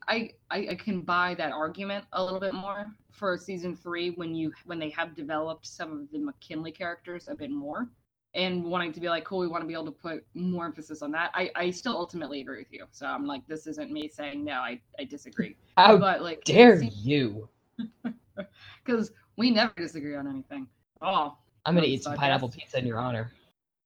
I, 0.09 0.31
I 0.51 0.69
I 0.71 0.75
can 0.75 1.01
buy 1.01 1.35
that 1.35 1.53
argument 1.53 2.05
a 2.13 2.23
little 2.23 2.41
bit 2.41 2.55
more 2.55 2.87
for 3.11 3.37
season 3.37 3.75
three 3.75 4.11
when 4.11 4.35
you 4.35 4.53
when 4.65 4.79
they 4.79 4.91
have 4.91 5.15
developed 5.15 5.67
some 5.67 5.93
of 5.93 6.11
the 6.13 6.19
McKinley 6.19 6.71
characters 6.71 7.29
a 7.29 7.35
bit 7.35 7.51
more 7.51 7.89
and 8.35 8.63
wanting 8.65 8.93
to 8.93 9.01
be 9.01 9.09
like 9.09 9.25
cool 9.25 9.39
we 9.39 9.49
want 9.49 9.63
to 9.63 9.67
be 9.67 9.73
able 9.73 9.87
to 9.87 9.91
put 9.91 10.25
more 10.35 10.67
emphasis 10.67 11.03
on 11.03 11.11
that. 11.13 11.31
I 11.35 11.51
I 11.57 11.71
still 11.71 11.97
ultimately 11.97 12.41
agree 12.41 12.59
with 12.59 12.73
you. 12.73 12.85
So 12.93 13.07
I'm 13.07 13.27
like 13.27 13.47
this 13.49 13.67
isn't 13.67 13.91
me 13.91 14.09
saying 14.09 14.45
no. 14.45 14.55
I 14.55 14.81
I 14.99 15.05
disagree. 15.05 15.57
How 15.77 15.97
but 15.99 16.23
like 16.23 16.45
dare 16.45 16.83
you? 16.83 17.49
because 18.85 19.13
we 19.37 19.51
never 19.51 19.73
disagree 19.77 20.15
on 20.15 20.29
anything. 20.29 20.69
Oh, 21.03 21.37
I'm 21.65 21.75
gonna 21.75 21.87
eat 21.87 22.03
some 22.05 22.13
podcast. 22.13 22.19
pineapple 22.19 22.49
pizza 22.51 22.79
in 22.79 22.87
your 22.87 22.99
honor. 22.99 23.33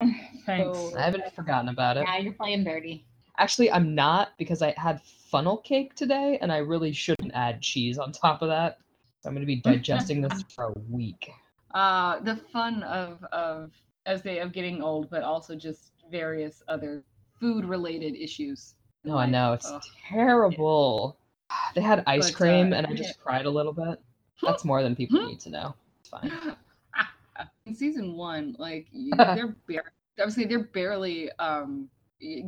thanks. 0.47 0.79
So- 0.79 0.99
I 0.99 1.03
haven't 1.03 1.33
forgotten 1.35 1.69
about 1.69 1.97
it. 1.97 2.05
Now 2.05 2.19
you're 2.19 2.33
playing 2.33 2.65
dirty. 2.65 3.07
Actually, 3.41 3.73
I'm 3.73 3.95
not 3.95 4.33
because 4.39 4.61
I 4.61 4.75
had 4.77 5.01
funnel 5.03 5.57
cake 5.57 5.95
today, 5.95 6.39
and 6.43 6.53
I 6.53 6.59
really 6.59 6.93
shouldn't 6.93 7.33
add 7.35 7.63
cheese 7.63 7.97
on 7.99 8.13
top 8.13 8.43
of 8.43 8.49
that. 8.51 8.79
So 9.23 9.29
I'm 9.31 9.35
gonna 9.35 9.47
be 9.47 9.57
digesting 9.57 10.21
this 10.21 10.43
for 10.55 10.65
a 10.67 10.73
week. 10.91 11.31
uh 11.75 12.21
the 12.21 12.37
fun 12.37 12.83
of 12.85 13.25
of 13.33 13.71
as 14.07 14.23
they 14.23 14.39
of 14.41 14.53
getting 14.53 14.83
old 14.83 15.09
but 15.09 15.23
also 15.23 15.55
just 15.55 15.93
various 16.11 16.63
other 16.69 17.03
food 17.39 17.65
related 17.65 18.15
issues 18.17 18.75
No, 19.05 19.17
I 19.17 19.27
know 19.27 19.53
it's 19.55 19.71
Ugh. 19.71 19.83
terrible. 20.09 21.17
They 21.75 21.81
had 21.81 22.03
ice 22.07 22.31
But, 22.31 22.35
uh, 22.35 22.37
cream, 22.39 22.73
and 22.73 22.87
I 22.87 22.91
yeah. 22.91 22.97
just 22.97 23.21
cried 23.21 23.47
a 23.47 23.51
little 23.51 23.73
bit. 23.73 24.01
That's 24.43 24.65
more 24.65 24.83
than 24.83 24.95
people 24.97 25.27
need 25.27 25.41
to 25.41 25.51
know. 25.51 25.75
It's 26.01 26.09
fine. 26.11 26.31
in 27.67 27.75
season 27.75 28.17
one 28.17 28.55
like 28.59 28.87
they're 29.35 29.55
bar- 29.69 29.93
obviously 30.19 30.45
they're 30.45 30.65
barely 30.65 31.31
um 31.39 31.89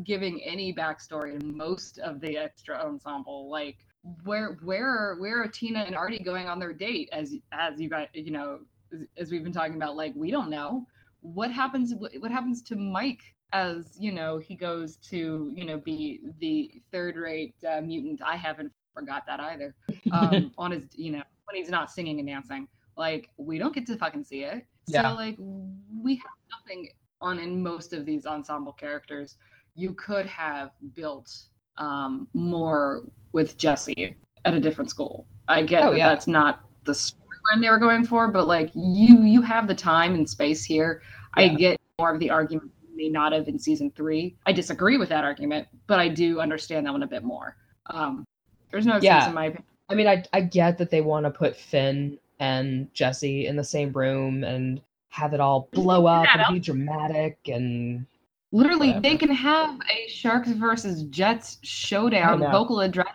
giving 0.05 0.43
any 0.43 0.75
backstory 0.75 1.41
in 1.41 1.57
most 1.57 1.99
of 1.99 2.21
the 2.21 2.37
extra 2.37 2.77
ensemble 2.77 3.51
like 3.51 3.79
where 4.25 4.59
where 4.63 5.17
where 5.19 5.43
are 5.43 5.49
tina 5.49 5.81
and 5.81 5.95
artie 5.95 6.19
going 6.19 6.49
on 6.49 6.59
their 6.59 6.73
date? 6.73 7.09
As 7.13 7.35
as 7.53 7.81
you 7.81 7.89
got 7.89 8.15
you 8.15 8.31
know 8.31 8.61
as, 8.93 9.01
as 9.17 9.31
we've 9.31 9.45
been 9.45 9.53
talking 9.53 9.77
about 9.77 9.97
like 9.97 10.13
we 10.15 10.31
don't 10.31 10.51
know. 10.51 10.87
What 11.21 11.53
happens 11.53 11.95
what 11.95 12.13
what 12.19 12.31
happens 12.31 12.63
to 12.63 12.77
mike 12.77 13.23
as 13.53 13.97
you 13.99 14.13
know 14.13 14.39
he 14.39 14.57
goes 14.57 14.97
to 14.97 15.53
you 15.55 15.65
know 15.65 15.79
be 15.79 16.21
the 16.41 16.83
third 16.91 17.17
rate 17.17 17.55
uh, 17.69 17.81
mutant? 17.81 18.21
I 18.23 18.37
haven't 18.37 18.73
forgot 18.95 19.25
that 19.27 19.41
either. 19.41 19.75
Um 20.13 20.53
on 20.59 20.73
his 20.73 20.83
you 20.95 21.13
know 21.13 21.23
when 21.47 21.57
he's 21.57 21.71
not 21.71 21.91
singing 21.91 22.19
and 22.19 22.29
dancing. 22.29 22.67
Like 22.97 23.31
we 23.37 23.59
don't 23.59 23.75
get 23.75 23.87
to 23.87 23.97
fucking 23.97 24.25
see 24.25 24.43
it. 24.43 24.67
Yeah. 24.89 25.03
so 25.11 25.15
like 25.15 25.37
we 25.39 26.17
have 26.17 26.25
nothing 26.51 26.89
on 27.21 27.39
in 27.39 27.63
most 27.63 27.93
of 27.93 28.05
these 28.05 28.27
ensemble 28.27 28.73
characters 28.73 29.37
you 29.75 29.95
could 29.95 30.27
have 30.27 30.71
built 30.95 31.33
um 31.79 32.29
more 32.35 33.03
with 33.33 33.57
jesse 33.57 34.15
at 34.45 34.55
a 34.55 34.61
different 34.61 34.91
school. 34.91 35.27
I 35.49 35.63
get 35.63 35.83
Oh, 35.85 35.91
that 35.91 35.99
yeah. 35.99 36.09
that's 36.09 36.27
not 36.27 36.61
the 36.85 36.93
storyline 36.93 37.61
they 37.61 37.71
were 37.71 37.79
going 37.79 38.05
for 38.05 38.29
but 38.29 38.47
like 38.47 38.71
you 38.75 39.23
you 39.23 39.41
have 39.43 39.67
the 39.67 39.75
time 39.75 40.15
and 40.15 40.29
space 40.29 40.65
here. 40.65 41.03
I 41.35 41.49
get 41.49 41.79
more 41.99 42.13
of 42.13 42.19
the 42.21 42.29
argument 42.31 42.71
you 42.83 42.97
may 42.97 43.09
not 43.09 43.33
have 43.33 43.49
in 43.49 43.59
season 43.59 43.91
three. 43.97 44.37
I 44.47 44.53
disagree 44.53 44.99
with 44.99 45.09
that 45.11 45.25
argument 45.25 45.69
but 45.87 45.99
i 45.99 46.09
do 46.09 46.41
understand 46.41 46.87
that 46.87 46.93
one 46.93 47.03
a 47.03 47.07
bit 47.07 47.23
more. 47.25 47.57
Um 47.87 48.25
there's 48.71 48.87
no 48.87 48.97
excuse 48.97 49.05
Yeah. 49.07 49.29
in 49.29 49.35
my 49.35 49.47
opinion. 49.47 49.65
I 49.89 49.95
mean, 49.95 50.07
I 50.09 50.25
I 50.33 50.41
get 50.43 50.79
that 50.79 50.91
they 50.91 51.01
want 51.03 51.25
to 51.27 51.31
put 51.31 51.57
Finn 51.57 52.19
and 52.41 52.93
Jesse 52.95 53.47
in 53.47 53.57
the 53.57 53.65
same 53.65 53.93
room 53.93 54.43
and 54.45 54.81
have 55.11 55.35
it 55.35 55.41
all 55.41 55.69
blow 55.73 56.07
up 56.07 56.27
and 56.35 56.43
be 56.55 56.59
dramatic 56.61 57.37
and 57.47 58.07
Literally, 58.53 58.93
they 59.01 59.17
can 59.17 59.31
have 59.31 59.81
a 59.91 60.09
Sharks 60.09 60.51
versus 60.51 61.05
Jets 61.05 61.59
showdown, 61.63 62.41
vocal 62.53 62.77
adrenaline, 62.77 63.07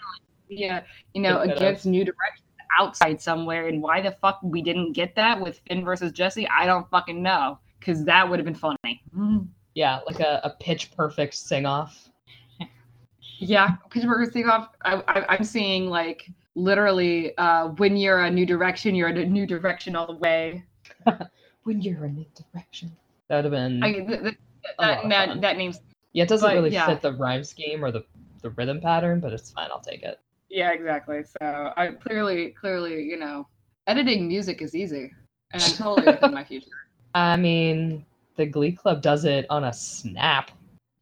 via, 0.50 0.84
you 1.14 1.22
know, 1.22 1.40
against 1.42 1.86
New 1.86 2.04
Direction 2.04 2.44
outside 2.80 3.22
somewhere. 3.22 3.68
And 3.68 3.82
why 3.82 4.02
the 4.02 4.12
fuck 4.12 4.40
we 4.44 4.62
didn't 4.62 4.94
get 4.94 5.16
that 5.16 5.40
with 5.40 5.62
Finn 5.68 5.86
versus 5.86 6.12
Jesse, 6.12 6.48
I 6.50 6.66
don't 6.66 6.90
fucking 6.90 7.22
know. 7.22 7.60
Because 7.80 8.04
that 8.06 8.28
would 8.28 8.40
have 8.40 8.46
been 8.46 8.56
funny. 8.56 9.04
Yeah, 9.76 10.00
like 10.08 10.20
a, 10.20 10.42
a 10.44 10.50
pitch 10.60 10.92
perfect 10.98 11.36
sing 11.36 11.66
off. 11.68 12.10
Yeah, 13.40 13.76
Pittsburgh 13.92 14.34
thing 14.34 14.50
off. 14.50 14.70
I, 14.84 14.96
I, 15.08 15.26
I'm 15.30 15.44
seeing 15.44 15.90
like 15.92 16.28
literally, 16.56 17.38
uh, 17.38 17.68
when 17.78 17.96
you're 17.96 18.24
a 18.24 18.32
New 18.32 18.48
Direction, 18.48 18.96
you're 18.96 19.10
a 19.10 19.26
New 19.26 19.46
Direction 19.46 19.96
all 19.96 20.08
the 20.08 20.16
way. 20.18 20.66
When 21.64 21.82
you're 21.82 22.06
in 22.06 22.12
a 22.12 22.14
new 22.14 22.26
direction. 22.54 22.96
That 23.28 23.44
would 23.44 23.46
have 23.46 23.52
been 23.52 23.84
I, 23.84 23.92
th- 23.92 24.08
th- 24.08 24.24
A 24.24 24.24
lot 24.24 24.38
that, 24.80 25.04
of 25.04 25.10
that, 25.10 25.42
that 25.42 25.58
name's 25.58 25.80
Yeah, 26.14 26.24
it 26.24 26.30
doesn't 26.30 26.48
But, 26.48 26.56
really 26.56 26.72
yeah. 26.72 26.88
fit 26.88 27.02
the 27.02 27.14
rhyme 27.14 27.44
scheme 27.44 27.84
or 27.84 27.92
the, 27.92 28.04
the 28.42 28.50
rhythm 28.52 28.80
pattern, 28.82 29.20
but 29.20 29.34
it's 29.34 29.52
fine. 29.52 29.70
I'll 29.72 29.80
take 29.80 30.04
it. 30.04 30.20
Yeah, 30.50 30.72
exactly. 30.72 31.24
So 31.24 31.74
I 31.76 31.88
clearly, 32.00 32.50
clearly, 32.52 33.04
you 33.04 33.18
know, 33.18 33.48
editing 33.88 34.28
music 34.28 34.62
is 34.62 34.76
easy, 34.76 35.12
and 35.52 35.62
I'm 35.62 35.72
totally 35.72 36.08
within 36.14 36.34
my 36.34 36.44
future. 36.44 36.70
I 37.14 37.36
mean, 37.36 38.06
the 38.36 38.46
Glee 38.46 38.72
Club 38.72 39.02
does 39.02 39.26
it 39.26 39.46
on 39.50 39.66
a 39.66 39.74
snap. 39.74 40.52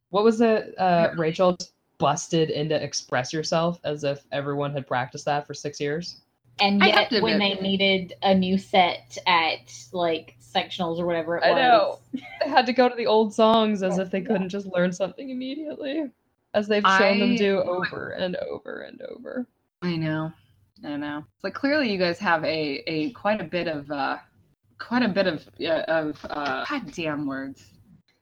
What 0.09 0.23
was 0.23 0.41
it? 0.41 0.73
Uh, 0.79 1.09
Rachel 1.17 1.57
just 1.57 1.73
busted 1.97 2.49
into 2.49 2.81
Express 2.81 3.33
Yourself 3.33 3.79
as 3.83 4.03
if 4.03 4.23
everyone 4.31 4.73
had 4.73 4.87
practiced 4.87 5.25
that 5.25 5.45
for 5.45 5.53
six 5.53 5.79
years. 5.79 6.21
And 6.59 6.81
yet, 6.81 7.09
to 7.09 7.21
when 7.21 7.39
they 7.39 7.55
needed 7.55 8.13
a 8.21 8.33
new 8.33 8.57
set 8.57 9.17
at 9.27 9.73
like 9.91 10.35
sectionals 10.39 10.99
or 10.99 11.05
whatever 11.05 11.37
it 11.37 11.43
I 11.43 11.51
was, 11.51 11.57
know. 11.59 11.99
They 12.43 12.49
had 12.49 12.65
to 12.67 12.73
go 12.73 12.87
to 12.87 12.95
the 12.95 13.07
old 13.07 13.33
songs 13.33 13.83
as 13.83 13.97
if 13.97 14.09
they 14.09 14.21
couldn't 14.21 14.49
just 14.49 14.67
learn 14.67 14.93
something 14.93 15.29
immediately, 15.29 16.09
as 16.53 16.67
they've 16.67 16.83
shown 16.97 17.19
them 17.19 17.33
I- 17.33 17.37
do 17.37 17.59
over 17.61 18.09
and 18.11 18.35
over 18.37 18.81
and 18.81 19.01
over. 19.01 19.45
I 19.81 19.95
know. 19.97 20.31
I 20.83 20.95
know. 20.95 21.19
It's 21.35 21.43
like 21.43 21.53
clearly 21.53 21.91
you 21.91 21.97
guys 21.97 22.19
have 22.19 22.43
a 22.43 22.83
a 22.87 23.11
quite 23.11 23.41
a 23.41 23.45
bit 23.45 23.67
of 23.67 23.89
uh 23.91 24.17
quite 24.77 25.03
a 25.03 25.07
bit 25.07 25.27
of 25.27 25.47
uh, 25.61 25.83
of 25.87 26.25
uh 26.29 26.65
goddamn 26.69 27.25
words. 27.27 27.65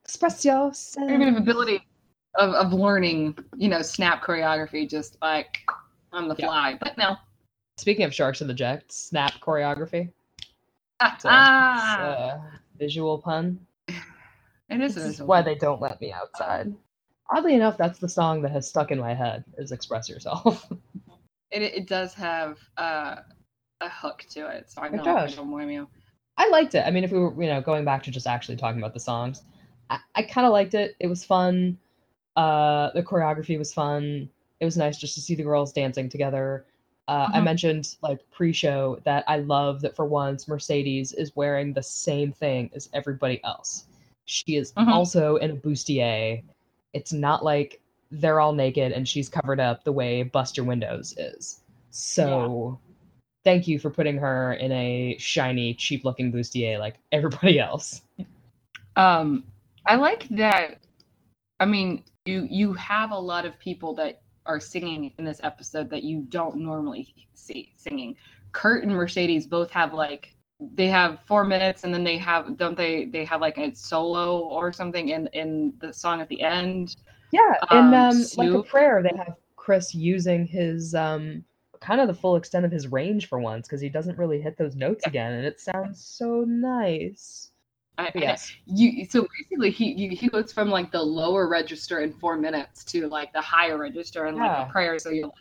Express 0.03 0.43
yourself. 0.45 1.07
Quite 1.07 1.27
of 1.27 1.36
ability 1.36 1.81
of, 2.36 2.53
of 2.55 2.73
learning, 2.73 3.38
you 3.57 3.69
know, 3.69 3.81
snap 3.81 4.23
choreography 4.23 4.89
just 4.89 5.17
like 5.21 5.59
on 6.11 6.27
the 6.27 6.36
Yeah. 6.38 6.47
fly. 6.47 6.77
But 6.79 6.97
no. 6.97 7.15
Speaking 7.78 8.05
of 8.05 8.13
Sharks 8.13 8.41
in 8.41 8.47
the 8.47 8.53
Jet, 8.53 8.91
snap 8.91 9.34
choreography. 9.41 10.11
Ah, 10.99 11.15
It's 11.15 11.26
a, 11.26 11.30
ah, 11.32 12.36
it's 12.38 12.55
a 12.78 12.78
visual 12.78 13.17
pun. 13.17 13.59
it 13.88 14.82
is. 14.82 14.95
This 14.95 15.05
is 15.05 15.21
why 15.21 15.41
they 15.41 15.55
don't 15.55 15.82
let 15.82 15.99
me 15.99 16.11
outside. 16.11 16.74
Oddly 17.32 17.55
enough, 17.55 17.78
that's 17.78 17.99
the 17.99 18.09
song 18.09 18.41
that 18.43 18.51
has 18.51 18.67
stuck 18.67 18.91
in 18.91 18.99
my 18.99 19.13
head. 19.13 19.43
Is 19.57 19.71
"Express 19.71 20.09
Yourself." 20.09 20.67
It, 21.51 21.61
it 21.61 21.88
does 21.88 22.15
have 22.15 22.57
uh, 22.78 23.17
a 23.80 23.88
hook 23.88 24.26
to 24.32 24.47
it, 24.47 24.71
so 24.71 24.82
I 24.82 24.88
It 24.88 24.93
don't, 24.93 25.07
I 25.07 25.28
don't 25.28 25.51
blame 25.51 25.69
you. 25.69 25.88
I 26.36 26.49
liked 26.49 26.74
it. 26.74 26.84
I 26.84 26.89
mean, 26.89 27.03
if 27.03 27.11
we 27.11 27.19
were, 27.19 27.32
you 27.43 27.47
know, 27.47 27.61
going 27.61 27.86
back 27.86 28.01
to 28.03 28.11
just 28.11 28.26
actually 28.26 28.55
talking 28.55 28.82
about 28.82 28.95
the 28.95 28.99
songs, 28.99 29.43
I, 29.91 29.99
I 30.15 30.24
kind 30.24 30.47
of 30.47 30.51
liked 30.51 30.74
it. 30.74 30.95
It 30.99 31.05
was 31.05 31.24
fun. 31.24 31.78
Uh, 32.36 32.89
the 32.95 33.03
choreography 33.03 33.59
was 33.59 33.71
fun. 33.71 34.28
It 34.61 34.65
was 34.65 34.78
nice 34.78 34.97
just 34.97 35.13
to 35.13 35.21
see 35.21 35.36
the 35.36 35.43
girls 35.43 35.71
dancing 35.71 36.09
together. 36.09 36.65
Uh, 37.08 37.30
I 37.34 37.39
Mhm. 37.39 37.43
mentioned 37.43 37.97
like 38.01 38.20
pre-show 38.32 38.99
that 39.04 39.26
I 39.28 39.38
love 39.38 39.82
that 39.82 39.95
for 39.95 40.06
once 40.06 40.47
Mercedes 40.47 41.12
is 41.14 41.36
wearing 41.36 41.74
the 41.74 41.84
same 41.84 42.32
thing 42.32 42.72
as 42.74 42.89
everybody 42.93 43.43
else. 43.43 43.88
She 44.26 44.56
is 44.56 44.72
Mhm. 44.74 44.88
also 44.88 45.36
in 45.38 45.51
a 45.51 45.56
bustier. 45.56 46.41
It's 46.93 47.12
not 47.12 47.43
like 47.43 47.82
they're 48.12 48.39
all 48.39 48.54
naked 48.54 48.91
and 48.93 49.08
she's 49.08 49.28
covered 49.28 49.60
up 49.60 49.84
the 49.84 49.91
way 49.91 50.24
Bust 50.24 50.56
Your 50.56 50.66
Windows 50.66 51.14
is. 51.18 51.62
So 51.89 52.80
thank 53.43 53.68
you 53.68 53.80
for 53.80 53.89
putting 53.89 54.18
her 54.18 54.54
in 54.54 54.72
a 54.72 55.18
shiny, 55.20 55.74
cheap 55.74 56.06
looking 56.06 56.32
bustier 56.32 56.80
like 56.80 56.95
everybody 57.12 57.60
else. 57.60 58.01
Um, 58.95 59.43
I 59.86 59.95
like 59.95 60.28
that. 60.30 60.80
I 61.60 61.66
mean, 61.66 62.04
you 62.26 62.47
you 62.49 62.74
have 62.74 63.12
a 63.12 63.20
lot 63.20 63.45
of 63.45 63.60
people 63.60 63.93
that 63.95 64.22
are 64.46 64.60
singing 64.60 65.14
in 65.18 65.26
this 65.26 65.39
episode 65.44 65.89
that 65.89 66.04
you 66.04 66.26
don't 66.30 66.58
normally 66.58 67.14
see 67.34 67.72
singing. 67.76 68.16
Kurt 68.52 68.84
and 68.84 68.94
Mercedes 68.94 69.48
both 69.48 69.72
have 69.72 69.94
like 69.94 70.36
they 70.76 70.88
have 70.88 71.20
four 71.26 71.44
minutes, 71.44 71.84
and 71.84 71.94
then 71.94 72.04
they 72.04 72.18
have 72.18 72.58
don't 72.58 72.78
they 72.78 73.06
they 73.06 73.26
have 73.26 73.41
like 73.41 73.58
a 73.58 73.74
solo 73.76 74.39
or 74.39 74.72
something 74.72 75.10
in 75.10 75.28
in 75.28 75.74
the 75.80 75.91
song 75.91 76.22
at 76.22 76.30
the 76.30 76.41
end. 76.41 76.96
Yeah, 77.32 77.56
and 77.72 77.94
Um, 77.94 78.12
um, 78.12 78.24
like 78.38 78.52
a 78.52 78.64
prayer, 78.64 79.02
they 79.02 79.18
have 79.18 79.36
Chris 79.56 79.96
using 79.96 80.46
his 80.46 80.94
um 80.94 81.44
kind 81.82 82.00
of 82.00 82.08
the 82.08 82.14
full 82.14 82.36
extent 82.36 82.66
of 82.66 82.72
his 82.72 82.88
range 82.88 83.28
for 83.28 83.39
once 83.39 83.68
because 83.68 83.82
he 83.82 83.89
doesn't 83.89 84.18
really 84.18 84.41
hit 84.41 84.58
those 84.58 84.76
notes 84.76 85.06
again, 85.06 85.34
and 85.34 85.46
it 85.46 85.60
sounds 85.60 86.06
so 86.06 86.46
nice. 86.48 87.52
I, 87.98 88.12
yes, 88.16 88.52
you 88.66 89.06
so 89.06 89.28
basically 89.39 89.70
he 89.70 89.91
you, 89.94 90.10
he 90.16 90.28
goes 90.28 90.52
from 90.52 90.70
like 90.70 90.91
the 90.91 91.02
lower 91.02 91.48
register 91.48 92.00
in 92.02 92.12
four 92.14 92.36
minutes 92.38 92.84
to 92.86 93.08
like 93.08 93.32
the 93.34 93.41
higher 93.41 93.78
register 93.78 94.26
in 94.28 94.36
like 94.36 94.52
a 94.68 94.72
prayer. 94.72 94.98
So 94.98 95.10
you 95.10 95.32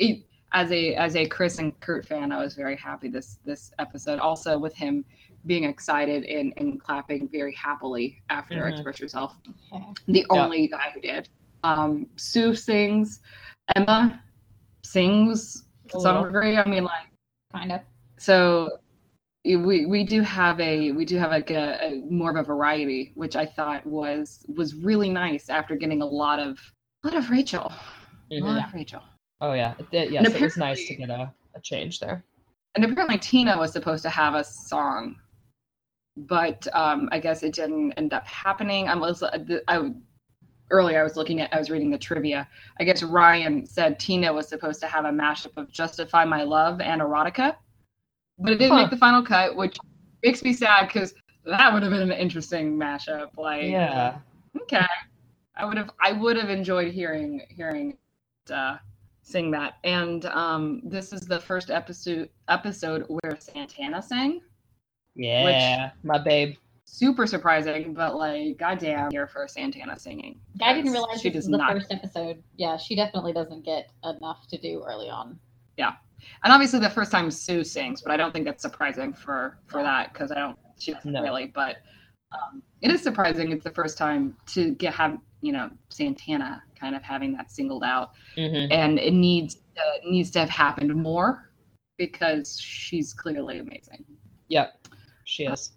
like 0.00 0.24
as 0.52 0.70
a 0.72 0.94
as 0.94 1.14
a 1.16 1.26
chris 1.26 1.58
and 1.58 1.78
kurt 1.80 2.06
fan 2.06 2.32
i 2.32 2.38
was 2.42 2.54
very 2.54 2.74
happy 2.76 3.08
this 3.08 3.38
this 3.44 3.70
episode. 3.78 4.18
Also 4.18 4.58
with 4.58 4.74
him 4.74 5.04
being 5.46 5.64
excited 5.64 6.24
and, 6.24 6.52
and 6.56 6.80
clapping 6.80 7.28
very 7.28 7.54
happily 7.54 8.20
after 8.30 8.62
Mhm. 8.64 8.70
express 8.72 8.98
yourself. 9.00 9.36
The 10.06 10.26
Yeah. 10.30 10.44
only 10.44 10.68
guy 10.68 10.90
who 10.94 11.00
did. 11.00 11.28
Um 11.64 12.06
sue 12.16 12.54
sings. 12.54 13.20
Emma 13.76 14.22
sings. 14.84 15.64
To 15.88 16.00
some 16.00 16.22
degree 16.24 16.56
i 16.56 16.64
mean 16.68 16.84
like 16.84 17.08
kind 17.52 17.72
of. 17.72 17.80
so 18.18 18.78
we 19.44 19.86
we 19.86 20.04
do 20.04 20.20
have 20.22 20.58
a 20.60 20.92
we 20.92 21.04
do 21.04 21.16
have 21.16 21.30
like 21.30 21.50
a, 21.50 21.78
a 21.84 22.02
more 22.10 22.30
of 22.30 22.36
a 22.36 22.42
variety 22.42 23.12
which 23.14 23.36
i 23.36 23.46
thought 23.46 23.86
was 23.86 24.44
was 24.56 24.74
really 24.74 25.08
nice 25.10 25.48
after 25.48 25.76
getting 25.76 26.02
a 26.02 26.06
lot 26.06 26.38
of 26.38 26.58
a 27.04 27.08
lot 27.08 27.16
of 27.16 27.30
rachel. 27.30 27.72
A 28.30 28.34
Mhm. 28.34 28.42
lot 28.42 28.66
of 28.68 28.74
rachel. 28.74 29.00
Oh 29.40 29.52
yeah, 29.52 29.74
it- 29.92 30.10
yes, 30.10 30.34
it 30.34 30.40
was 30.42 30.56
nice 30.56 30.86
to 30.88 30.96
get 30.96 31.08
a, 31.10 31.32
a 31.54 31.60
change 31.60 32.00
there. 32.00 32.24
and 32.74 32.84
apparently 32.84 33.16
tina 33.18 33.56
was 33.56 33.72
supposed 33.72 34.02
to 34.02 34.10
have 34.10 34.34
a 34.34 34.42
song. 34.44 35.16
But 36.16 36.66
um 36.74 37.08
i 37.12 37.18
guess 37.20 37.42
it 37.44 37.54
didn't 37.54 37.92
end 37.92 38.12
up 38.12 38.26
happening. 38.26 38.88
I 38.88 38.96
was 38.96 39.22
i 39.22 39.92
earlier 40.70 41.00
i 41.00 41.02
was 41.04 41.16
looking 41.16 41.40
at 41.40 41.54
i 41.54 41.58
was 41.58 41.70
reading 41.70 41.90
the 41.90 41.98
trivia. 41.98 42.48
I 42.80 42.84
guess 42.84 43.02
ryan 43.04 43.64
said 43.64 43.98
tina 44.00 44.32
was 44.32 44.48
supposed 44.48 44.80
to 44.80 44.88
have 44.88 45.04
a 45.04 45.10
mashup 45.10 45.56
of 45.56 45.70
justify 45.70 46.24
my 46.24 46.42
love 46.42 46.80
and 46.80 47.00
erotica 47.00 47.54
but 48.38 48.52
it 48.52 48.58
didn't 48.58 48.76
Huh. 48.76 48.82
make 48.82 48.90
the 48.90 48.96
final 48.96 49.22
cut 49.22 49.54
which 49.56 49.76
makes 50.24 50.42
me 50.42 50.52
sad 50.52 50.86
because 50.88 51.14
that 51.44 51.72
would 51.72 51.82
have 51.82 51.92
been 51.92 52.02
an 52.02 52.12
interesting 52.12 52.76
mashup 52.78 53.30
like 53.36 53.64
Yeah, 53.64 54.18
okay 54.60 54.84
i 55.56 55.64
would 55.64 55.76
have 55.76 55.90
i 56.02 56.12
would 56.12 56.36
have 56.36 56.50
enjoyed 56.50 56.92
hearing 56.92 57.42
hearing 57.48 57.96
uh 58.50 58.76
sing 59.22 59.50
that 59.50 59.74
and 59.84 60.24
um 60.26 60.80
this 60.84 61.12
is 61.12 61.22
the 61.22 61.38
first 61.40 61.70
episode 61.70 62.30
episode 62.48 63.04
where 63.08 63.36
santana 63.40 64.00
sang 64.02 64.40
yeah, 65.16 65.90
which, 65.90 66.04
my 66.04 66.18
babe. 66.18 66.56
super 66.84 67.26
surprising 67.26 67.92
but 67.92 68.14
like 68.16 68.56
goddamn 68.56 69.10
here 69.10 69.26
for 69.26 69.46
santana 69.48 69.98
singing 69.98 70.38
I 70.62 70.72
didn't 70.74 70.92
realize 70.92 71.20
she 71.20 71.28
this 71.28 71.44
does 71.44 71.44
was 71.46 71.52
the 71.52 71.58
not 71.58 71.72
first 71.72 71.92
episode. 71.92 72.42
Yeah, 72.56 72.76
she 72.76 72.96
definitely 72.96 73.32
doesn't 73.32 73.64
get 73.64 73.90
enough 74.04 74.46
to 74.48 74.58
do 74.58 74.82
early 74.84 75.08
on. 75.08 75.38
And 76.44 76.52
obviously 76.52 76.78
the 76.80 76.90
first 76.90 77.10
time 77.10 77.30
sue 77.30 77.62
sings 77.64 78.02
but 78.02 78.10
i 78.12 78.16
don't 78.16 78.32
think 78.32 78.44
that's 78.44 78.62
surprising 78.62 79.12
for 79.12 79.58
for 79.66 79.82
that 79.82 80.12
because 80.12 80.30
i 80.30 80.34
don't 80.36 80.58
she 80.78 80.92
doesn't 80.92 81.12
No. 81.12 81.22
really 81.22 81.46
but 81.46 81.76
um, 82.32 82.62
it 82.82 82.90
is 82.90 83.02
surprising 83.02 83.52
it's 83.52 83.64
the 83.64 83.70
first 83.70 83.96
time 83.98 84.36
to 84.48 84.74
get 84.74 84.94
have 84.94 85.18
you 85.40 85.52
know 85.52 85.70
santana 85.88 86.62
kind 86.78 86.94
of 86.94 87.02
having 87.02 87.32
that 87.34 87.50
singled 87.50 87.82
out 87.84 88.10
hmm 88.36 88.66
and 88.70 88.98
it 88.98 89.12
needs 89.12 89.54
to, 89.54 90.10
needs 90.10 90.30
to 90.32 90.40
have 90.40 90.50
happened 90.50 90.94
more 90.94 91.50
because 91.96 92.58
she's 92.60 93.12
clearly 93.12 93.58
amazing. 93.58 94.04
Yep, 94.48 94.86
she 95.24 95.44
is. 95.44 95.72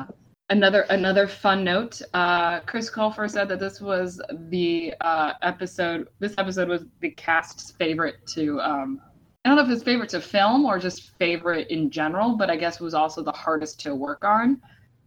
Another 0.50 0.82
another 0.90 1.28
fun 1.28 1.64
note: 1.64 2.02
uh, 2.14 2.60
Chris 2.62 2.92
Colfer 2.92 3.30
said 3.30 3.48
that 3.50 3.60
this 3.60 3.82
was 3.82 4.22
the 4.50 4.94
uh, 5.02 5.34
episode. 5.42 6.10
This 6.20 6.36
episode 6.38 6.68
was 6.68 6.86
the 7.00 7.10
cast's 7.12 7.72
favorite 7.72 8.16
to. 8.36 8.60
Um, 8.62 9.02
I 9.44 9.50
don't 9.50 9.58
know 9.58 9.64
if 9.64 9.70
it's 9.72 9.84
favorite 9.84 10.10
to 10.10 10.22
film 10.22 10.66
or 10.66 10.78
just 10.78 11.18
favorite 11.18 11.70
in 11.70 11.90
general, 11.90 12.36
but 12.38 12.50
I 12.52 12.56
guess 12.56 12.76
it 12.76 12.84
was 12.84 12.94
also 12.94 13.24
the 13.24 13.32
hardest 13.32 13.80
to 13.82 13.96
work 13.96 14.24
on. 14.24 14.62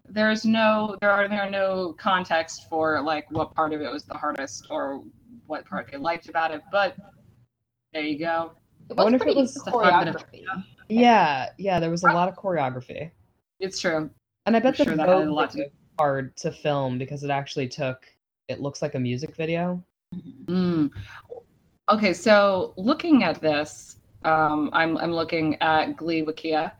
There's 0.08 0.44
no 0.44 0.96
there 1.00 1.10
are 1.10 1.28
there 1.28 1.42
are 1.42 1.50
no 1.50 1.94
context 1.98 2.68
for 2.68 3.00
like 3.00 3.30
what 3.30 3.54
part 3.54 3.72
of 3.72 3.80
it 3.80 3.90
was 3.90 4.04
the 4.04 4.14
hardest 4.18 4.66
or 4.70 5.02
what 5.46 5.64
part 5.66 5.88
they 5.90 5.98
liked 5.98 6.28
about 6.28 6.50
it, 6.50 6.62
but 6.72 6.96
there 7.92 8.02
you 8.02 8.18
go. 8.18 8.52
It 8.90 8.98
I 8.98 9.02
wonder 9.04 9.18
was 9.18 9.22
if 9.22 9.28
it 9.28 9.34
pretty 9.34 9.40
was 9.40 9.54
bit 9.54 9.66
of- 9.66 9.72
choreography. 9.72 10.44
Yeah, 10.90 11.48
yeah, 11.56 11.80
there 11.80 11.90
was 11.90 12.02
a 12.02 12.08
lot 12.08 12.28
of 12.28 12.34
choreography. 12.36 13.10
It's 13.60 13.80
true. 13.80 14.10
And 14.46 14.56
I 14.56 14.58
bet 14.60 14.78
I'm 14.80 14.84
the 14.84 14.84
sure 14.84 14.96
that 14.96 15.08
had 15.08 15.28
a 15.28 15.32
lot 15.32 15.50
to 15.52 15.70
hard 15.98 16.36
to 16.38 16.50
film 16.52 16.98
because 16.98 17.22
it 17.24 17.30
actually 17.30 17.68
took 17.68 18.04
it 18.48 18.60
looks 18.60 18.82
like 18.82 18.94
a 18.94 18.98
music 19.00 19.34
video. 19.36 19.82
Mm. 20.44 20.90
Okay, 21.88 22.12
so 22.12 22.74
looking 22.76 23.22
at 23.24 23.40
this, 23.40 23.96
um, 24.24 24.70
I'm 24.72 24.96
I'm 24.98 25.12
looking 25.12 25.60
at 25.60 25.96
Glee 25.96 26.22
Wikia. 26.24 26.72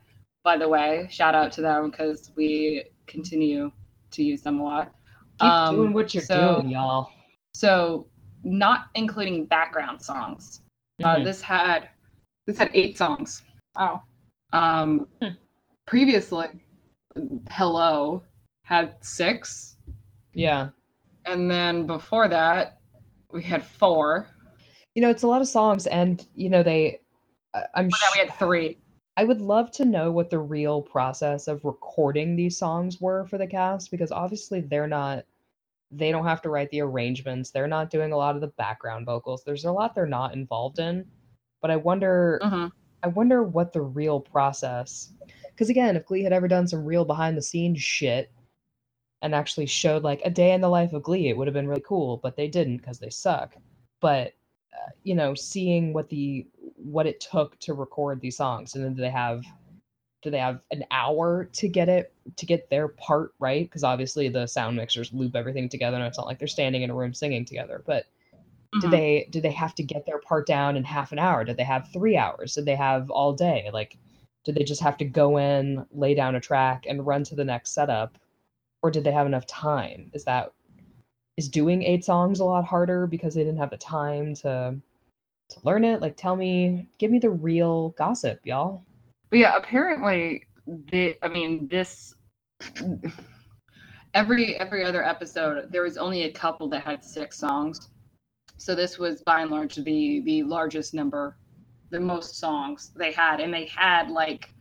By 0.43 0.57
the 0.57 0.67
way, 0.67 1.07
shout 1.09 1.33
out 1.35 1.51
to 1.53 1.61
them 1.61 1.89
because 1.89 2.31
we 2.35 2.85
continue 3.07 3.71
to 4.11 4.23
use 4.23 4.41
them 4.41 4.59
a 4.59 4.63
lot. 4.63 4.93
Keep 5.39 5.49
Um, 5.49 5.75
doing 5.75 5.93
what 5.93 6.13
you're 6.13 6.23
so- 6.23 6.55
doing, 6.61 6.69
y'all. 6.69 7.09
So, 7.53 8.07
not 8.43 8.87
including 8.95 9.45
background 9.45 10.01
songs. 10.01 10.61
Uh, 11.03 11.15
Mhm. 11.17 11.23
this 11.23 11.41
had 11.41 11.89
this 12.47 12.57
had 12.59 12.69
eight 12.73 12.97
songs. 12.97 13.41
Oh, 13.75 14.01
Um, 14.53 15.07
Hmm. 15.21 15.29
previously, 15.87 16.47
Hello 17.49 18.21
had 18.63 18.95
six, 19.03 19.77
Yeah. 20.33 20.69
and 21.25 21.49
then 21.49 21.85
before 21.87 22.27
that, 22.27 22.79
we 23.31 23.41
had 23.43 23.63
four. 23.65 24.27
You 24.93 25.01
know, 25.01 25.09
it's 25.09 25.23
a 25.23 25.27
lot 25.27 25.41
of 25.41 25.47
songs 25.47 25.87
and 25.87 26.25
you 26.35 26.49
know 26.49 26.63
they 26.63 26.99
I'm 27.75 27.87
now 27.87 28.07
we 28.13 28.19
had 28.19 28.33
three. 28.35 28.77
I 29.17 29.23
would 29.23 29.41
love 29.41 29.71
to 29.73 29.85
know 29.85 30.11
what 30.11 30.29
the 30.29 30.39
real 30.39 30.81
process 30.81 31.47
of 31.47 31.65
recording 31.65 32.35
these 32.35 32.57
songs 32.57 33.01
were 33.01 33.25
for 33.25 33.37
the 33.37 33.47
cast 33.47 33.91
because 33.91 34.11
obviously 34.11 34.61
they're 34.61 34.87
not 34.87 35.25
they 35.91 36.11
don't 36.11 36.25
have 36.25 36.41
to 36.43 36.49
write 36.49 36.69
the 36.71 36.81
arrangements. 36.81 37.51
They're 37.51 37.67
not 37.67 37.89
doing 37.91 38.13
a 38.13 38.17
lot 38.17 38.35
of 38.35 38.41
the 38.41 38.47
background 38.49 39.07
vocals. 39.07 39.43
There's 39.45 39.65
a 39.65 39.71
lot 39.73 39.95
they're 39.95 40.07
not 40.07 40.35
involved 40.35 40.79
in. 40.79 41.05
But 41.61 41.71
I 41.71 41.77
wonder 41.77 42.39
Mhm. 42.43 42.71
I 43.03 43.07
wonder 43.09 43.43
what 43.43 43.73
the 43.73 43.81
real 43.83 44.21
process. 44.21 45.13
Because 45.51 45.69
again, 45.71 45.97
if 45.97 46.05
Glee 46.07 46.23
had 46.23 46.33
ever 46.33 46.49
done 46.49 46.67
some 46.67 46.85
real 46.85 47.05
behind 47.05 47.37
the 47.37 47.43
scenes 47.43 47.81
shit 47.81 48.31
and 49.23 49.35
actually 49.35 49.67
showed 49.67 50.03
like 50.03 50.21
a 50.25 50.31
day 50.31 50.53
in 50.53 50.61
the 50.61 50.69
life 50.69 50.93
of 50.93 51.03
Glee, 51.03 51.29
it 51.29 51.37
would 51.37 51.47
have 51.47 51.55
been 51.55 51.69
really 51.69 51.81
cool. 51.81 52.19
But 52.19 52.37
they 52.37 52.49
didn't 52.49 52.79
because 52.79 52.99
they 52.99 53.11
suck. 53.11 53.57
But 54.01 54.34
you 55.03 55.15
know, 55.15 55.33
seeing 55.35 55.93
what 55.93 56.09
the 56.09 56.47
what 56.75 57.07
it 57.07 57.19
took 57.19 57.59
to 57.61 57.73
record 57.73 58.21
these 58.21 58.37
songs, 58.37 58.75
and 58.75 58.83
then 58.83 58.93
do 58.93 59.01
they 59.01 59.09
have 59.09 59.43
do 60.21 60.31
they 60.31 60.39
have 60.39 60.61
an 60.71 60.83
hour 60.91 61.45
to 61.53 61.67
get 61.67 61.87
it 61.89 62.13
to 62.35 62.45
get 62.45 62.69
their 62.69 62.87
part 62.89 63.33
right? 63.39 63.65
Because 63.65 63.83
obviously 63.83 64.29
the 64.29 64.47
sound 64.47 64.75
mixers 64.77 65.13
loop 65.13 65.35
everything 65.35 65.69
together, 65.69 65.97
and 65.97 66.05
it's 66.05 66.17
not 66.17 66.27
like 66.27 66.39
they're 66.39 66.47
standing 66.47 66.81
in 66.81 66.89
a 66.89 66.95
room 66.95 67.13
singing 67.13 67.45
together. 67.45 67.83
But 67.85 68.05
do 68.79 68.87
Mhm. 68.87 68.91
they 68.91 69.27
do 69.31 69.41
they 69.41 69.51
have 69.51 69.75
to 69.75 69.83
get 69.83 70.05
their 70.05 70.19
part 70.19 70.47
down 70.47 70.75
in 70.77 70.83
half 70.83 71.11
an 71.11 71.19
hour? 71.19 71.43
Did 71.43 71.57
they 71.57 71.63
have 71.63 71.89
three 71.93 72.17
hours? 72.17 72.55
Did 72.55 72.65
they 72.65 72.75
have 72.75 73.09
all 73.09 73.33
day? 73.33 73.69
Like, 73.73 73.97
did 74.43 74.55
they 74.55 74.63
just 74.63 74.81
have 74.81 74.97
to 74.97 75.05
go 75.05 75.37
in, 75.37 75.85
lay 75.91 76.13
down 76.15 76.35
a 76.35 76.41
track, 76.41 76.85
and 76.87 77.05
run 77.05 77.23
to 77.25 77.35
the 77.35 77.45
next 77.45 77.71
setup, 77.71 78.17
or 78.81 78.91
did 78.91 79.03
they 79.03 79.11
have 79.11 79.27
enough 79.27 79.45
time? 79.47 80.11
Is 80.13 80.25
that 80.25 80.51
is 81.37 81.49
doing 81.49 81.83
eight 81.83 82.05
songs 82.05 82.39
a 82.39 82.45
lot 82.45 82.65
harder 82.65 83.07
because 83.07 83.33
they 83.33 83.43
didn't 83.43 83.59
have 83.59 83.69
the 83.69 83.77
time 83.77 84.33
to 84.35 84.75
to 85.49 85.59
learn 85.63 85.83
it? 85.83 86.01
Like, 86.01 86.17
tell 86.17 86.35
me, 86.35 86.87
give 86.97 87.11
me 87.11 87.19
the 87.19 87.29
real 87.29 87.89
gossip, 87.89 88.39
y'all. 88.43 88.83
But 89.29 89.39
yeah, 89.39 89.55
apparently, 89.55 90.43
the 90.91 91.15
I 91.21 91.27
mean, 91.27 91.67
this 91.67 92.15
every 94.13 94.55
every 94.57 94.83
other 94.83 95.03
episode 95.03 95.71
there 95.71 95.83
was 95.83 95.97
only 95.97 96.23
a 96.23 96.31
couple 96.31 96.67
that 96.69 96.83
had 96.83 97.03
six 97.03 97.37
songs. 97.37 97.89
So 98.57 98.73
this 98.73 98.97
was 98.97 99.21
by 99.21 99.41
and 99.41 99.51
large 99.51 99.75
the 99.75 100.21
the 100.21 100.43
largest 100.43 100.93
number, 100.93 101.37
the 101.89 101.99
most 101.99 102.35
songs 102.37 102.91
they 102.95 103.11
had, 103.11 103.39
and 103.41 103.53
they 103.53 103.65
had 103.65 104.09
like 104.09 104.53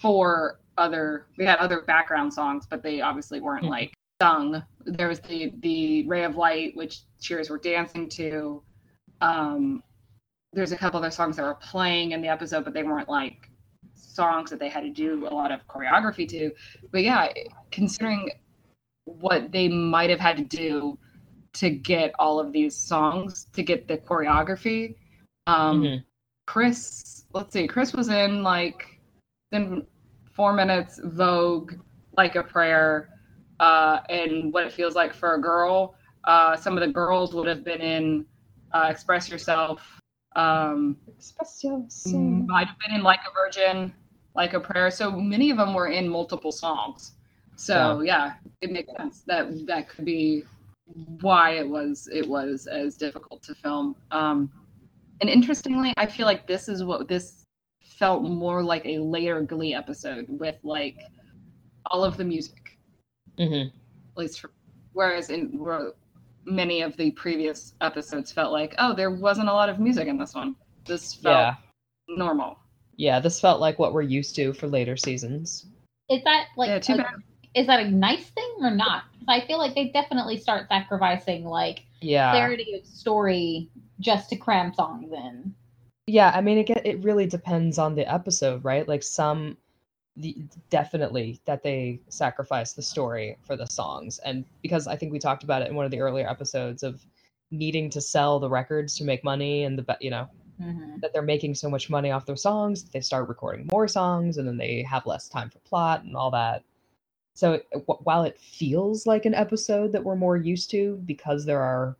four 0.00 0.60
other 0.76 1.26
we 1.36 1.44
had 1.44 1.58
other 1.58 1.82
background 1.82 2.32
songs, 2.34 2.66
but 2.68 2.82
they 2.82 3.00
obviously 3.00 3.40
weren't 3.40 3.64
Mhm. 3.64 3.70
like 3.70 3.94
sung. 4.20 4.62
There 4.84 5.08
was 5.08 5.20
the 5.20 5.52
the 5.60 6.06
Ray 6.06 6.24
of 6.24 6.36
Light, 6.36 6.76
which 6.76 7.00
cheers 7.20 7.50
were 7.50 7.58
dancing 7.58 8.08
to. 8.10 8.62
Um, 9.20 9.82
there's 10.52 10.72
a 10.72 10.76
couple 10.76 10.98
other 10.98 11.10
songs 11.10 11.36
that 11.36 11.42
were 11.42 11.54
playing 11.54 12.12
in 12.12 12.22
the 12.22 12.28
episode, 12.28 12.64
but 12.64 12.72
they 12.72 12.82
weren't 12.82 13.08
like 13.08 13.50
songs 13.94 14.50
that 14.50 14.58
they 14.58 14.68
had 14.68 14.82
to 14.82 14.90
do 14.90 15.26
a 15.28 15.34
lot 15.34 15.52
of 15.52 15.66
choreography 15.68 16.28
to. 16.28 16.50
But 16.90 17.02
yeah, 17.02 17.28
considering 17.70 18.30
what 19.04 19.52
they 19.52 19.68
might 19.68 20.10
have 20.10 20.20
had 20.20 20.36
to 20.36 20.44
do 20.44 20.98
to 21.54 21.70
get 21.70 22.12
all 22.18 22.38
of 22.40 22.52
these 22.52 22.74
songs, 22.76 23.46
to 23.52 23.62
get 23.62 23.88
the 23.88 23.98
choreography, 23.98 24.96
um, 25.46 25.82
Mhm. 25.82 26.04
Chris, 26.46 27.24
let's 27.32 27.52
see, 27.52 27.66
Chris 27.66 27.92
was 27.92 28.08
in 28.08 28.42
like 28.42 29.00
in 29.52 29.86
four 30.32 30.52
minutes, 30.52 31.00
Vogue, 31.02 31.74
like 32.16 32.36
a 32.36 32.42
prayer, 32.42 33.17
uh, 33.60 34.00
and 34.08 34.52
what 34.52 34.64
it 34.64 34.72
feels 34.72 34.94
like 34.94 35.14
for 35.14 35.34
a 35.34 35.40
girl. 35.40 35.94
Uh, 36.24 36.56
some 36.56 36.76
of 36.76 36.80
the 36.80 36.92
girls 36.92 37.34
would 37.34 37.46
have 37.46 37.64
been 37.64 37.80
in 37.80 38.26
uh, 38.72 38.88
Express 38.90 39.28
Yourself. 39.28 40.00
Um, 40.36 40.96
Express 41.08 41.64
yourself. 41.64 42.22
might 42.46 42.66
have 42.66 42.76
been 42.78 42.94
in 42.94 43.02
like 43.02 43.20
a 43.28 43.32
virgin 43.34 43.92
like 44.38 44.54
a 44.54 44.60
prayer 44.60 44.88
so 44.90 45.10
many 45.10 45.50
of 45.50 45.56
them 45.56 45.74
were 45.74 45.88
in 45.88 46.08
multiple 46.08 46.52
songs 46.52 47.14
so 47.56 48.02
yeah, 48.02 48.34
it 48.60 48.70
makes 48.70 48.92
sense 48.96 49.24
that 49.26 49.66
that 49.66 49.88
could 49.88 50.04
be 50.04 50.44
why 51.20 51.50
it 51.50 51.68
was 51.68 52.08
it 52.12 52.26
was 52.26 52.68
as 52.68 52.96
difficult 52.96 53.42
to 53.42 53.54
film 53.54 53.94
um 54.10 54.50
and 55.20 55.28
interestingly 55.28 55.92
i 55.98 56.06
feel 56.06 56.24
like 56.24 56.46
this 56.46 56.66
is 56.66 56.82
what 56.82 57.08
this 57.08 57.44
felt 57.82 58.22
more 58.22 58.62
like 58.62 58.86
a 58.86 58.98
later 58.98 59.42
glee 59.42 59.74
episode 59.74 60.24
with 60.28 60.56
like 60.62 60.96
all 61.90 62.04
of 62.04 62.16
the 62.16 62.24
music 62.24 62.67
hmm 63.38 63.52
at 63.54 63.70
least 64.16 64.40
for, 64.40 64.50
whereas 64.92 65.30
in 65.30 65.58
where 65.58 65.92
many 66.44 66.82
of 66.82 66.96
the 66.96 67.10
previous 67.12 67.74
episodes 67.80 68.32
felt 68.32 68.52
like 68.52 68.74
oh 68.78 68.94
there 68.94 69.10
wasn't 69.10 69.48
a 69.48 69.52
lot 69.52 69.68
of 69.68 69.78
music 69.78 70.08
in 70.08 70.18
this 70.18 70.34
one 70.34 70.56
this 70.86 71.14
felt 71.14 71.36
Yeah. 71.36 71.54
normal 72.08 72.58
Yeah, 72.96 73.20
this 73.20 73.40
felt 73.40 73.60
like 73.60 73.78
what 73.78 73.92
we're 73.92 74.02
used 74.02 74.34
to 74.36 74.52
for 74.52 74.66
later 74.66 74.96
seasons. 74.96 75.66
Is 76.10 76.24
that 76.24 76.46
like 76.56 76.68
yeah 76.68 76.78
too 76.80 76.94
a- 76.94 76.96
bad 76.96 77.14
is 77.54 77.66
that 77.68 77.80
a 77.80 77.90
nice 77.90 78.28
thing 78.30 78.54
or 78.60 78.70
not? 78.72 79.04
'Cause 79.18 79.28
I 79.28 79.46
feel 79.46 79.58
like 79.58 79.74
they 79.74 79.88
definitely 79.88 80.36
start 80.36 80.68
sacrificing 80.68 81.44
like 81.44 81.84
Yeah. 82.00 82.32
clarity 82.32 82.74
of 82.74 82.84
story 82.86 83.68
just 84.00 84.30
to 84.30 84.36
cram 84.36 84.72
songs 84.74 85.12
in. 85.12 85.54
Yeah, 86.06 86.32
I 86.34 86.40
mean, 86.40 86.58
it 86.58 86.64
get, 86.66 86.86
it 86.86 87.02
really 87.04 87.26
depends 87.26 87.78
on 87.78 87.94
the 87.94 88.10
episode, 88.10 88.64
right? 88.64 88.88
Like 88.88 89.02
some, 89.02 89.56
the, 90.18 90.36
definitely 90.70 91.40
that 91.46 91.62
they 91.62 92.00
sacrifice 92.08 92.72
the 92.72 92.82
story 92.82 93.36
for 93.42 93.56
the 93.56 93.66
songs, 93.66 94.18
and 94.20 94.44
because 94.62 94.86
I 94.86 94.96
think 94.96 95.12
we 95.12 95.18
talked 95.18 95.44
about 95.44 95.62
it 95.62 95.68
in 95.68 95.74
one 95.74 95.84
of 95.84 95.90
the 95.90 96.00
earlier 96.00 96.28
episodes 96.28 96.82
of 96.82 97.04
needing 97.50 97.88
to 97.90 98.00
sell 98.00 98.38
the 98.38 98.50
records 98.50 98.96
to 98.96 99.04
make 99.04 99.24
money, 99.24 99.64
and 99.64 99.78
the 99.78 99.96
you 100.00 100.10
know 100.10 100.28
Mhm. 100.60 101.00
that 101.00 101.12
they're 101.12 101.22
making 101.22 101.54
so 101.54 101.70
much 101.70 101.88
money 101.88 102.10
off 102.10 102.26
their 102.26 102.36
songs, 102.36 102.82
that 102.82 102.92
they 102.92 103.00
start 103.00 103.28
recording 103.28 103.68
more 103.72 103.86
songs, 103.88 104.38
and 104.38 104.46
then 104.48 104.56
they 104.56 104.82
have 104.82 105.06
less 105.06 105.28
time 105.28 105.48
for 105.50 105.60
plot 105.60 106.02
and 106.04 106.16
all 106.16 106.30
that. 106.32 106.62
So 107.34 107.52
it, 107.54 107.66
wh- 107.86 108.04
while 108.04 108.24
it 108.24 108.38
feels 108.38 109.06
like 109.06 109.24
an 109.24 109.34
episode 109.34 109.92
that 109.92 110.02
we're 110.02 110.16
more 110.16 110.36
used 110.36 110.70
to 110.72 110.96
because 111.06 111.44
there 111.44 111.62
are 111.62 111.96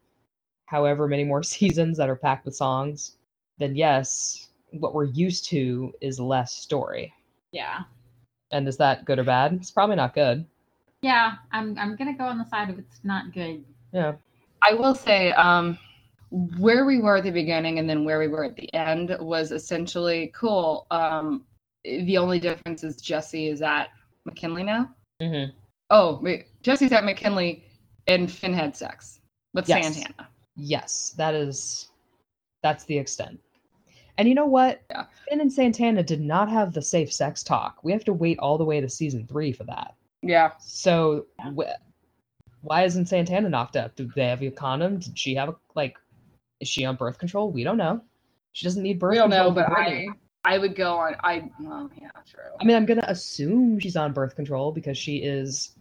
however 0.66 1.07
many 1.09 1.25
more 1.25 1.43
seasons 1.55 1.97
that 1.99 2.09
are 2.09 2.16
packed 2.16 2.45
with 2.45 2.57
songs, 2.57 3.16
then 3.59 3.77
yes, 3.77 4.49
what 4.73 4.95
we're 4.95 5.05
used 5.05 5.45
to 5.51 5.93
is 6.01 6.19
less 6.21 6.53
story. 6.53 7.12
Yeah. 7.53 7.85
And 8.51 8.66
is 8.66 8.76
that 8.78 9.05
good 9.05 9.18
or 9.18 9.24
bad? 9.24 9.55
It's 9.55 9.70
probably 9.70 9.96
not 9.96 10.14
good. 10.14 10.44
Yeah, 11.03 11.34
I'm 11.53 11.78
I'm 11.78 11.96
gonna 11.96 12.16
go 12.16 12.24
on 12.24 12.38
the 12.38 12.44
side 12.46 12.70
of 12.70 12.78
it's 12.78 13.01
not 13.05 13.32
good. 13.32 13.64
Yeah. 13.92 14.14
I 14.62 14.74
will 14.74 14.94
say, 14.94 15.32
um, 15.32 15.78
where 16.30 16.84
we 16.84 17.01
were 17.01 17.16
at 17.18 17.24
the 17.24 17.30
beginning 17.30 17.78
and 17.78 17.88
then 17.88 18.05
where 18.05 18.18
we 18.18 18.28
were 18.28 18.44
at 18.44 18.57
the 18.57 18.72
end 18.74 19.16
was 19.20 19.53
essentially 19.53 20.32
cool. 20.34 20.86
Um, 20.90 21.44
the 21.84 22.18
only 22.18 22.40
difference 22.40 22.82
is 22.84 22.96
Jesse 22.96 23.49
is 23.49 23.62
at 23.62 23.90
McKinley 24.24 24.64
now. 24.64 24.90
Mm-hmm. 25.22 25.53
Oh, 25.90 26.18
wait, 26.22 26.49
Jesse's 26.62 26.92
at 26.92 27.05
McKinley 27.05 27.64
and 28.09 28.30
Finn 28.30 28.53
had 28.53 28.76
sex 28.76 29.20
with 29.55 29.68
Yes. 29.68 29.94
Santana. 29.94 30.28
Yes, 30.57 31.14
that 31.16 31.34
is 31.34 31.88
that's 32.62 32.84
the 32.84 32.99
extent. 32.99 33.38
And 34.19 34.29
you 34.29 34.35
know 34.35 34.47
what? 34.47 34.83
Yeah. 34.91 35.05
Finn 35.29 35.41
and 35.41 35.53
Santana 35.53 36.03
did 36.03 36.21
not 36.21 36.49
have 36.51 36.75
the 36.75 36.83
safe 36.83 37.12
sex 37.12 37.43
talk. 37.45 37.79
We 37.85 37.93
have 37.93 38.05
to 38.05 38.12
wait 38.12 38.39
all 38.41 38.59
the 38.59 38.64
way 38.64 38.81
to 38.81 38.89
season 38.89 39.27
three 39.27 39.53
for 39.53 39.64
that. 39.64 39.95
Yeah. 40.23 40.53
So 40.61 41.27
wh- 41.57 41.71
why 42.62 42.83
isn't 42.85 43.07
Santana 43.07 43.49
knocked 43.49 43.77
up? 43.77 43.95
Did 43.95 44.12
they 44.14 44.27
have 44.27 44.43
a 44.43 44.51
condom? 44.51 44.99
Did 44.99 45.16
she 45.16 45.37
have 45.37 45.49
a 45.51 45.55
like? 45.77 45.97
Is 46.61 46.66
she 46.69 46.85
on 46.85 46.97
birth 46.97 47.19
control? 47.19 47.51
We 47.53 47.62
don't 47.62 47.77
know. 47.77 48.01
She 48.53 48.66
doesn't 48.66 48.83
need 48.83 48.99
birth 48.99 49.12
We 49.12 49.19
don't 49.19 49.31
control. 49.31 49.51
know, 49.51 49.55
but. 49.55 49.71
I 49.71 50.09
I 50.45 50.59
would 50.59 50.75
go 50.75 50.97
on. 50.97 51.14
I 51.23 51.49
well, 51.61 51.91
yeah, 52.01 52.09
true. 52.29 52.43
I 52.61 52.64
mean, 52.64 52.77
I'm 52.77 52.87
gonna 52.87 53.05
assume 53.07 53.79
she's 53.79 53.97
on 53.97 54.12
birth 54.12 54.35
control 54.35 54.73
because 54.73 54.99
she 54.99 55.19
is 55.19 55.77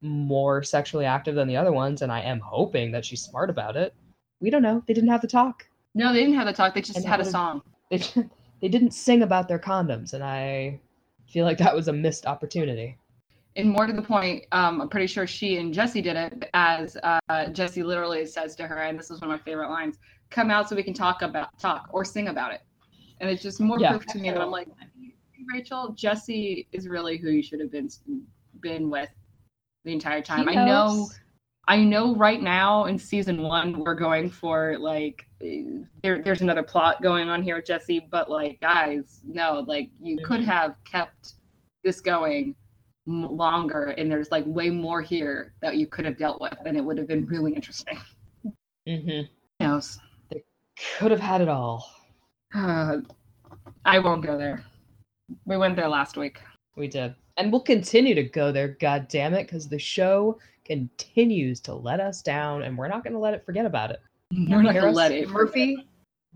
more 0.00 0.62
sexually 0.62 1.04
active 1.04 1.34
than 1.34 1.48
the 1.48 1.56
other 1.56 1.72
ones, 1.72 2.00
and 2.02 2.10
I 2.10 2.20
am 2.20 2.40
hoping 2.40 2.92
that 2.92 3.04
she's 3.04 3.20
smart 3.22 3.50
about 3.50 3.76
it. 3.76 3.94
We 4.40 4.48
don't 4.50 4.62
know. 4.62 4.82
They 4.86 4.94
didn't 4.94 5.10
have 5.10 5.20
the 5.22 5.28
talk. 5.28 5.66
No, 5.94 6.12
they 6.12 6.20
didn't 6.20 6.34
have 6.36 6.46
the 6.46 6.52
talk. 6.52 6.74
They 6.74 6.80
just 6.80 6.96
And 6.96 7.04
had 7.06 7.20
a 7.20 7.24
song. 7.24 7.62
They 7.92 7.98
they 8.60 8.68
didn't 8.68 8.92
sing 8.92 9.22
about 9.22 9.48
their 9.48 9.58
condoms, 9.58 10.14
and 10.14 10.24
I 10.24 10.80
feel 11.28 11.44
like 11.44 11.58
that 11.58 11.74
was 11.74 11.88
a 11.88 11.92
missed 11.92 12.26
opportunity. 12.26 12.96
And 13.54 13.68
more 13.68 13.86
to 13.86 13.92
the 13.92 14.02
point, 14.02 14.46
um, 14.52 14.80
I'm 14.80 14.88
pretty 14.88 15.06
sure 15.06 15.26
she 15.26 15.58
and 15.58 15.74
Jesse 15.74 16.00
did 16.00 16.16
it 16.16 16.48
as 16.54 16.96
uh, 17.02 17.48
Jesse 17.52 17.82
literally 17.82 18.24
says 18.24 18.56
to 18.56 18.66
her, 18.66 18.78
and 18.78 18.98
this 18.98 19.10
is 19.10 19.20
one 19.20 19.30
of 19.30 19.38
my 19.38 19.44
favorite 19.44 19.68
lines: 19.68 19.98
"Come 20.30 20.50
out 20.50 20.68
so 20.68 20.74
we 20.74 20.82
can 20.82 20.94
talk 20.94 21.22
about 21.22 21.50
talk 21.58 21.88
or 21.92 22.04
sing 22.04 22.28
about 22.28 22.52
it." 22.52 22.62
And 23.20 23.30
it's 23.30 23.42
just 23.42 23.60
more 23.60 23.78
Yeah. 23.78 23.90
proof 23.90 24.06
to 24.06 24.18
me 24.18 24.30
that 24.30 24.40
I'm 24.40 24.50
like, 24.50 24.68
Rachel, 25.52 25.92
Jesse 25.92 26.66
is 26.72 26.88
really 26.88 27.18
who 27.18 27.28
you 27.28 27.42
should 27.42 27.60
have 27.60 27.70
been 27.70 27.90
been 28.60 28.88
with 28.88 29.10
the 29.84 29.92
entire 29.92 30.22
time. 30.22 30.48
I 30.48 30.54
know? 30.54 31.08
I 31.68 31.78
know. 31.78 32.14
Right 32.16 32.42
now 32.42 32.86
in 32.86 32.98
season 32.98 33.42
one, 33.42 33.78
we're 33.78 33.94
going 33.94 34.28
for 34.28 34.76
like 34.78 35.26
there, 35.40 36.22
there's 36.22 36.40
another 36.40 36.62
plot 36.62 37.02
going 37.02 37.28
on 37.28 37.42
here 37.42 37.56
with 37.56 37.66
Jesse, 37.66 38.06
but 38.10 38.30
like 38.30 38.60
guys, 38.60 39.20
no, 39.24 39.64
like 39.66 39.90
you 40.00 40.18
could 40.24 40.42
have 40.42 40.74
kept 40.84 41.34
this 41.84 42.00
going 42.00 42.54
m- 43.06 43.36
longer, 43.36 43.94
and 43.96 44.10
there's 44.10 44.30
like 44.30 44.44
way 44.46 44.70
more 44.70 45.02
here 45.02 45.54
that 45.62 45.76
you 45.76 45.86
could 45.86 46.04
have 46.04 46.18
dealt 46.18 46.40
with, 46.40 46.56
and 46.66 46.76
it 46.76 46.84
would 46.84 46.98
have 46.98 47.08
been 47.08 47.26
really 47.26 47.52
interesting. 47.52 47.98
Mm-hmm. 48.88 49.08
Who 49.08 49.24
knows? 49.60 49.98
They 50.30 50.42
could 50.98 51.10
have 51.10 51.20
had 51.20 51.40
it 51.40 51.48
all. 51.48 51.88
Uh, 52.54 52.98
I 53.84 53.98
won't 53.98 54.24
go 54.24 54.36
there. 54.36 54.64
We 55.44 55.56
went 55.56 55.76
there 55.76 55.88
last 55.88 56.16
week. 56.16 56.40
We 56.76 56.88
did. 56.88 57.14
And 57.36 57.50
we'll 57.50 57.62
continue 57.62 58.14
to 58.14 58.22
go 58.22 58.52
there, 58.52 58.76
god 58.80 59.08
damn 59.08 59.34
it, 59.34 59.44
because 59.44 59.68
the 59.68 59.78
show 59.78 60.38
continues 60.64 61.60
to 61.60 61.74
let 61.74 62.00
us 62.00 62.22
down 62.22 62.62
and 62.62 62.76
we're 62.76 62.88
not 62.88 63.04
gonna 63.04 63.18
let 63.18 63.34
it 63.34 63.44
forget 63.44 63.66
about 63.66 63.90
it. 63.90 64.00
We're 64.32 64.62
not 64.62 64.74
gonna 64.74 64.90
let 64.90 65.12
it. 65.12 65.28
Murphy. 65.28 65.86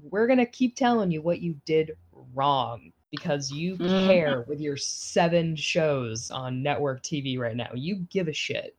We're 0.03 0.27
gonna 0.27 0.47
keep 0.47 0.77
telling 0.77 1.11
you 1.11 1.23
what 1.23 1.41
you 1.41 1.55
did 1.65 1.93
wrong. 2.35 2.93
because 3.13 3.53
you 3.53 3.77
Mhm. 3.77 4.07
care 4.09 4.43
with 4.49 4.61
your 4.61 4.77
seven 4.77 5.55
shows 5.57 6.31
on 6.31 6.61
network 6.63 7.03
TV 7.03 7.39
right 7.39 7.57
now. 7.57 7.71
You 7.73 8.05
give 8.11 8.27
a 8.29 8.33
shit 8.33 8.77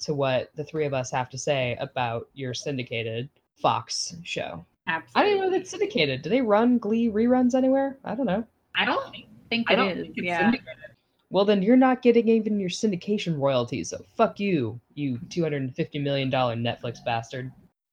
to 0.00 0.12
what 0.12 0.50
the 0.56 0.64
three 0.64 0.84
of 0.84 0.92
us 0.92 1.10
have 1.12 1.30
to 1.30 1.38
say 1.38 1.76
about 1.80 2.28
your 2.34 2.52
syndicated 2.52 3.30
Fox 3.54 4.16
show. 4.24 4.66
Absolutely. 4.88 5.12
I 5.14 5.22
don't 5.24 5.36
even 5.38 5.50
know 5.52 5.56
that's 5.56 5.70
syndicated. 5.70 6.20
Do 6.22 6.28
they 6.30 6.42
run 6.42 6.78
Glee 6.78 7.08
reruns 7.08 7.54
anywhere? 7.54 7.96
I 8.04 8.14
don't 8.16 8.26
know. 8.26 8.44
I 8.74 8.84
don't 8.84 9.14
think 9.48 9.70
I 9.70 9.76
don't 9.76 9.90
is. 9.90 10.02
think 10.02 10.18
it's 10.18 10.26
yeah. 10.26 10.40
syndicated. 10.40 10.79
Well, 11.30 11.44
then 11.44 11.62
you're 11.62 11.76
not 11.76 12.02
getting 12.02 12.28
even 12.28 12.58
your 12.58 12.68
syndication 12.68 13.38
royalties. 13.38 13.90
So 13.90 14.04
fuck 14.16 14.40
you, 14.40 14.80
you 14.94 15.18
two 15.30 15.42
hundred 15.42 15.62
and 15.62 15.74
fifty 15.74 15.98
million 15.98 16.28
dollar 16.28 16.56
Netflix 16.56 17.04
bastard. 17.04 17.50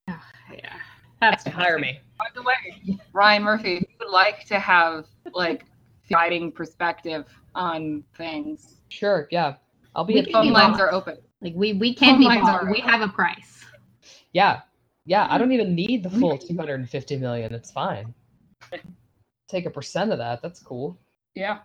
Yeah. 0.54 0.74
That's 1.20 1.44
to 1.44 1.50
Hire 1.50 1.78
me. 1.78 2.00
By 2.18 2.28
the 2.34 2.42
way, 2.42 2.98
Ryan 3.12 3.44
Murphy, 3.44 3.78
if 3.78 3.82
you 3.82 3.96
would 4.00 4.12
like 4.12 4.46
to 4.46 4.60
have 4.60 5.06
like 5.34 5.66
guiding 6.10 6.54
perspective 6.54 7.26
on 7.54 8.04
things. 8.16 8.78
Sure, 8.88 9.28
yeah. 9.30 9.56
I'll 9.94 10.06
be 10.06 10.14
We 10.14 10.20
at 10.20 10.26
the 10.28 10.32
Phone 10.32 10.52
lines 10.52 10.80
are 10.80 10.92
open. 10.94 11.18
Like 11.42 11.54
we 11.56 11.74
we 11.74 11.94
can 11.94 12.14
Phone 12.14 12.20
be 12.20 12.26
lines 12.26 12.44
bought. 12.44 12.64
are- 12.64 12.72
We 12.72 12.80
have 12.80 13.02
a 13.02 13.10
price. 13.10 13.66
Yeah. 14.32 14.62
Yeah, 15.06 15.28
I 15.30 15.38
don't 15.38 15.48
mm-hmm. 15.48 15.54
even 15.54 15.76
need 15.76 16.04
the 16.04 16.10
full 16.10 16.38
250 16.38 17.18
million. 17.18 17.54
It's 17.54 17.72
fine. 17.72 18.14
Take 19.48 19.66
a 19.66 19.70
percent 19.70 20.12
of 20.12 20.18
that. 20.18 20.42
That's 20.42 20.60
cool. 20.60 20.98
Yeah. 21.34 21.60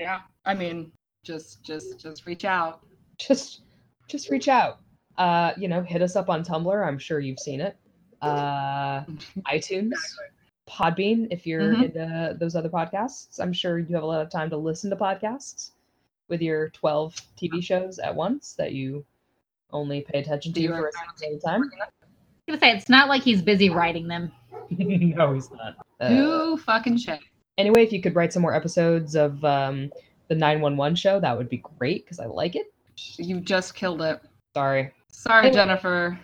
Yeah. 0.00 0.20
I 0.46 0.54
mean, 0.54 0.90
just 1.22 1.62
just 1.62 2.00
just 2.00 2.24
reach 2.26 2.44
out. 2.46 2.80
Just 3.18 3.60
just 4.08 4.30
reach 4.30 4.48
out. 4.48 4.80
Uh, 5.18 5.52
you 5.58 5.68
know, 5.68 5.82
hit 5.82 6.00
us 6.00 6.16
up 6.16 6.30
on 6.30 6.42
Tumblr. 6.42 6.86
I'm 6.88 6.98
sure 6.98 7.20
you've 7.20 7.38
seen 7.38 7.60
it. 7.60 7.76
Uh 8.22 9.02
iTunes, 9.46 9.92
Podbean 10.68 11.28
if 11.30 11.46
you're 11.46 11.74
Mhm. 11.74 11.84
into 11.84 12.36
those 12.40 12.56
other 12.56 12.70
podcasts. 12.70 13.38
I'm 13.40 13.52
sure 13.52 13.78
you 13.78 13.94
have 13.94 14.02
a 14.02 14.06
lot 14.06 14.22
of 14.22 14.30
time 14.30 14.48
to 14.50 14.56
listen 14.56 14.88
to 14.90 14.96
podcasts 14.96 15.72
with 16.28 16.40
your 16.40 16.70
12 16.70 17.14
TV 17.36 17.62
shows 17.62 17.98
at 17.98 18.14
once 18.14 18.54
that 18.54 18.72
you 18.72 19.04
only 19.72 20.00
pay 20.00 20.20
attention 20.20 20.52
to 20.54 20.60
you 20.60 20.68
for 20.68 20.88
a 20.88 20.98
have 20.98 21.18
certain 21.18 21.40
time. 21.40 21.62
I 21.62 21.84
was 21.84 21.88
gonna 22.48 22.58
say 22.60 22.76
it's 22.76 22.88
not 22.88 23.08
like 23.08 23.22
he's 23.22 23.42
busy 23.42 23.68
writing 23.68 24.08
them. 24.08 24.32
no, 24.70 25.34
he's 25.34 25.50
not. 25.50 25.76
Uh, 26.00 26.08
Who 26.08 26.56
fucking 26.56 26.96
shit? 26.96 27.20
Anyway, 27.60 27.84
if 27.84 27.92
you 27.92 28.00
could 28.02 28.16
write 28.16 28.32
some 28.32 28.42
more 28.42 28.54
episodes 28.54 29.14
of 29.14 29.44
um, 29.44 29.90
the 30.28 30.34
911 30.34 30.96
show, 30.96 31.20
that 31.20 31.36
would 31.36 31.48
be 31.48 31.62
great 31.78 32.04
because 32.04 32.18
I 32.20 32.26
like 32.26 32.56
it. 32.56 32.72
You 33.18 33.40
just 33.40 33.74
killed 33.74 34.02
it. 34.02 34.20
Sorry. 34.54 34.92
Sorry, 35.08 35.46
Anyway. 35.46 35.54
Jennifer. 35.54 36.18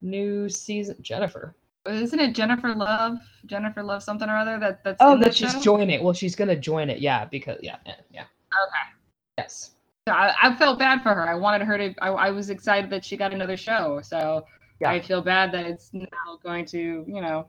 New 0.00 0.48
season. 0.48 0.96
Jennifer. 1.00 1.54
Isn't 1.86 2.20
it 2.20 2.34
Jennifer 2.34 2.74
Love? 2.74 3.18
Jennifer 3.46 3.82
Love 3.82 4.02
something 4.02 4.28
or 4.28 4.36
other 4.36 4.58
that 4.60 4.84
that's 4.84 4.98
Oh, 5.00 5.16
that 5.18 5.34
she's 5.34 5.54
joining. 5.60 6.02
Well, 6.02 6.12
she's 6.14 6.36
going 6.36 6.48
to 6.48 6.56
join 6.56 6.90
it. 6.90 6.98
Yeah, 7.00 7.24
because, 7.24 7.58
yeah, 7.62 7.76
yeah, 7.86 7.94
yeah. 8.12 8.20
Okay. 8.22 8.96
Yes. 9.38 9.72
So 10.06 10.14
I, 10.14 10.34
I 10.42 10.54
felt 10.56 10.78
bad 10.78 11.02
for 11.02 11.14
her. 11.14 11.28
I 11.28 11.34
wanted 11.34 11.62
her 11.66 11.78
to. 11.78 11.94
I, 12.02 12.08
I 12.08 12.30
was 12.30 12.50
excited 12.50 12.90
that 12.90 13.04
she 13.04 13.16
got 13.16 13.32
another 13.32 13.56
show. 13.56 14.00
So 14.02 14.44
Yeah. 14.80 14.90
I 14.90 15.00
feel 15.00 15.22
bad 15.22 15.52
that 15.52 15.66
it's 15.66 15.90
now 15.92 16.38
going 16.42 16.64
to, 16.66 17.04
you 17.06 17.20
know, 17.20 17.48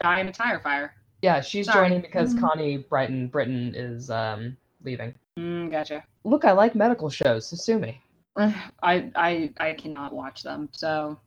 die 0.00 0.20
in 0.20 0.28
a 0.28 0.32
tire 0.32 0.60
fire. 0.60 0.94
Yeah, 1.24 1.40
she's 1.40 1.64
Sorry. 1.64 1.88
joining 1.88 2.02
because 2.02 2.34
Mhm. 2.34 2.40
Connie 2.40 2.76
Brighton 2.76 3.28
Britton 3.28 3.74
is 3.74 4.10
um, 4.10 4.58
leaving. 4.82 5.14
Mm, 5.38 5.70
gotcha. 5.70 6.04
Look, 6.24 6.44
I 6.44 6.52
like 6.52 6.74
medical 6.74 7.08
shows, 7.08 7.46
so 7.46 7.56
sue 7.56 7.78
me. 7.78 7.98
I 8.36 9.10
I 9.16 9.50
I 9.58 9.72
cannot 9.72 10.12
watch 10.12 10.42
them. 10.42 10.68
So 10.72 11.18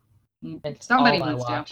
It's 0.63 0.85
somebody 0.85 1.17
needs 1.17 1.43
to. 1.45 1.65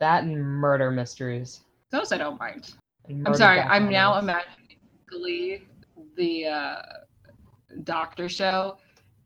That 0.00 0.24
and 0.24 0.44
murder 0.44 0.90
mysteries. 0.90 1.60
Those 1.90 2.10
I 2.10 2.18
don't 2.18 2.40
mind. 2.40 2.74
I'm 3.08 3.32
sorry. 3.36 3.60
I'm 3.60 3.88
now 3.88 4.18
imagining 4.18 4.78
Glee, 5.06 5.62
the 6.16 6.46
uh, 6.46 6.82
doctor 7.84 8.28
show, 8.28 8.76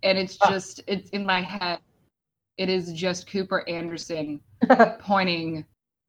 and 0.02 0.18
it's 0.18 0.36
Ah. 0.42 0.50
just 0.50 0.82
it's 0.86 1.08
in 1.10 1.24
my 1.24 1.40
head. 1.40 1.78
It 2.58 2.68
is 2.68 2.92
just 2.92 3.30
Cooper 3.30 3.66
Anderson 3.66 4.42
pointing 4.98 5.64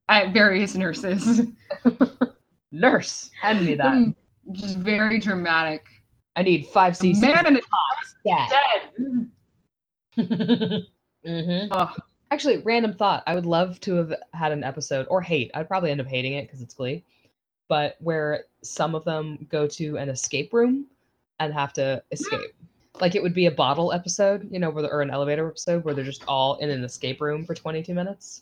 at 0.10 0.34
various 0.34 0.76
nurses. 0.76 1.42
Nurse, 2.72 3.30
hand 3.42 3.66
me 3.66 3.76
that. 3.76 4.14
just 4.52 4.78
very 4.78 5.20
dramatic. 5.20 5.86
I 6.36 6.44
need 6.44 6.68
five 6.68 6.94
cc's. 6.94 7.22
Man 7.22 7.46
in 7.48 7.56
a 7.58 7.62
Yeah. 8.24 8.48
dead. 8.50 9.28
mm-hmm. 11.26 11.68
Oh, 11.72 11.94
Actually, 12.30 12.58
random 12.58 12.94
thought. 12.94 13.24
I 13.26 13.36
would 13.36 13.46
love 13.46 13.80
to 13.82 13.96
have 13.96 14.14
had 14.34 14.52
an 14.52 14.64
episode, 14.64 15.08
or 15.10 15.22
hate. 15.22 15.50
I'd 15.54 15.68
probably 15.70 15.92
end 15.92 16.02
up 16.02 16.08
hating 16.08 16.34
it 16.34 16.44
because 16.48 16.62
it's 16.62 16.74
Glee, 16.74 17.04
but 17.70 17.96
where 18.02 18.44
some 18.64 18.96
of 18.96 19.06
them 19.06 19.48
go 19.50 19.66
to 19.68 19.98
an 19.98 20.10
escape 20.10 20.52
room 20.54 20.88
and 21.40 21.54
have 21.54 21.72
to 21.74 22.04
escape. 22.12 22.54
Like 23.00 23.16
it 23.16 23.24
would 23.24 23.34
be 23.34 23.46
a 23.46 23.52
bottle 23.52 23.94
episode, 23.94 24.48
you 24.52 24.60
know, 24.60 24.70
where 24.70 24.82
the, 24.84 24.90
or 24.90 25.02
an 25.02 25.10
elevator 25.10 25.48
episode 25.48 25.86
where 25.86 25.94
they're 25.94 26.04
just 26.04 26.26
all 26.28 26.56
in 26.58 26.70
an 26.70 26.84
escape 26.84 27.22
room 27.22 27.46
for 27.46 27.56
22 27.56 27.94
minutes. 27.94 28.42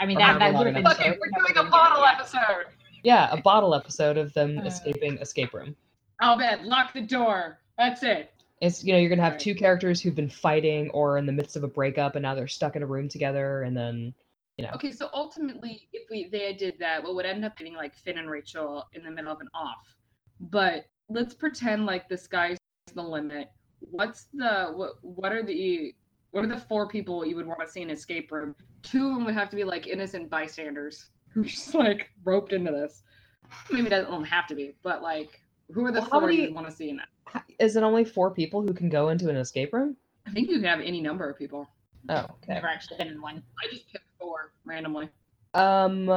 I 0.00 0.06
mean 0.06 0.18
that 0.18 0.38
that 0.38 0.54
would 0.54 0.66
have 0.66 0.74
been. 0.74 0.86
episode. 0.86 1.00
okay, 1.02 1.18
we're 1.20 1.30
doing 1.54 1.66
a 1.66 1.70
bottle 1.70 2.04
episode. 2.04 2.66
Yeah, 3.02 3.28
a 3.30 3.40
bottle 3.40 3.74
episode 3.74 4.16
of 4.16 4.32
them 4.34 4.58
Uh. 4.58 4.64
escaping 4.64 5.18
escape 5.18 5.52
room. 5.54 5.76
I'll 6.20 6.38
bet. 6.38 6.64
Lock 6.64 6.92
the 6.92 7.02
door. 7.02 7.58
That's 7.78 8.02
it. 8.02 8.32
It's 8.60 8.82
you 8.82 8.92
know 8.92 8.98
you're 8.98 9.10
gonna 9.10 9.22
have 9.22 9.38
two 9.38 9.54
characters 9.54 10.00
who've 10.00 10.14
been 10.14 10.30
fighting 10.30 10.88
or 10.90 11.18
in 11.18 11.26
the 11.26 11.32
midst 11.32 11.56
of 11.56 11.64
a 11.64 11.68
breakup 11.68 12.14
and 12.16 12.22
now 12.22 12.34
they're 12.34 12.48
stuck 12.48 12.74
in 12.74 12.82
a 12.82 12.86
room 12.86 13.06
together 13.08 13.62
and 13.62 13.76
then 13.76 14.14
you 14.56 14.64
know 14.64 14.70
Okay, 14.74 14.92
so 14.92 15.10
ultimately, 15.12 15.88
if 15.92 16.08
we 16.10 16.28
they 16.30 16.54
did 16.54 16.78
that, 16.78 17.02
what 17.02 17.14
would 17.14 17.26
end 17.26 17.44
up 17.44 17.56
getting 17.58 17.74
like 17.74 17.94
Finn 17.94 18.16
and 18.18 18.30
Rachel 18.30 18.86
in 18.94 19.02
the 19.04 19.10
middle 19.10 19.30
of 19.30 19.40
an 19.40 19.48
off. 19.54 19.94
But 20.40 20.86
let's 21.10 21.34
pretend 21.34 21.84
like 21.86 22.08
the 22.08 22.16
sky's 22.16 22.56
the 22.94 23.02
limit. 23.02 23.50
What's 23.80 24.28
the 24.32 24.72
what? 24.74 24.92
What 25.02 25.32
are 25.32 25.42
the 25.42 25.94
what 26.36 26.44
are 26.44 26.48
the 26.48 26.58
four 26.60 26.86
people 26.86 27.24
you 27.24 27.34
would 27.34 27.46
want 27.46 27.60
to 27.60 27.66
see 27.66 27.80
in 27.80 27.88
an 27.88 27.96
escape 27.96 28.30
room? 28.30 28.54
Two 28.82 29.08
of 29.08 29.14
them 29.14 29.24
would 29.24 29.32
have 29.32 29.48
to 29.48 29.56
be 29.56 29.64
like 29.64 29.86
innocent 29.86 30.28
bystanders 30.28 31.06
who 31.30 31.44
just 31.44 31.74
like 31.74 32.10
roped 32.24 32.52
into 32.52 32.70
this. 32.70 33.02
Maybe 33.70 33.88
that 33.88 34.04
doesn't 34.06 34.24
have 34.24 34.46
to 34.48 34.54
be, 34.54 34.74
but 34.82 35.02
like, 35.02 35.40
who 35.72 35.86
are 35.86 35.92
the 35.92 36.00
Well, 36.00 36.10
four 36.10 36.20
many- 36.22 36.42
you'd 36.42 36.54
want 36.54 36.66
to 36.68 36.72
see 36.72 36.90
in 36.90 36.96
that? 36.98 37.08
Ha- 37.28 37.44
Is 37.58 37.74
it 37.76 37.82
only 37.82 38.04
four 38.04 38.30
people 38.30 38.60
who 38.60 38.74
can 38.74 38.90
go 38.90 39.08
into 39.08 39.30
an 39.30 39.36
escape 39.36 39.72
room? 39.72 39.96
I 40.26 40.30
think 40.30 40.48
you 40.50 40.56
can 40.56 40.64
have 40.64 40.80
any 40.80 41.00
number 41.00 41.28
of 41.30 41.38
people. 41.38 41.66
Oh, 42.10 42.18
okay. 42.42 42.54
Never 42.54 42.68
actually 42.68 42.98
been 42.98 43.08
in 43.08 43.22
one. 43.22 43.42
I 43.64 43.68
just 43.72 43.90
picked 43.90 44.04
four 44.20 44.52
randomly. 44.66 45.08
Um, 45.54 46.10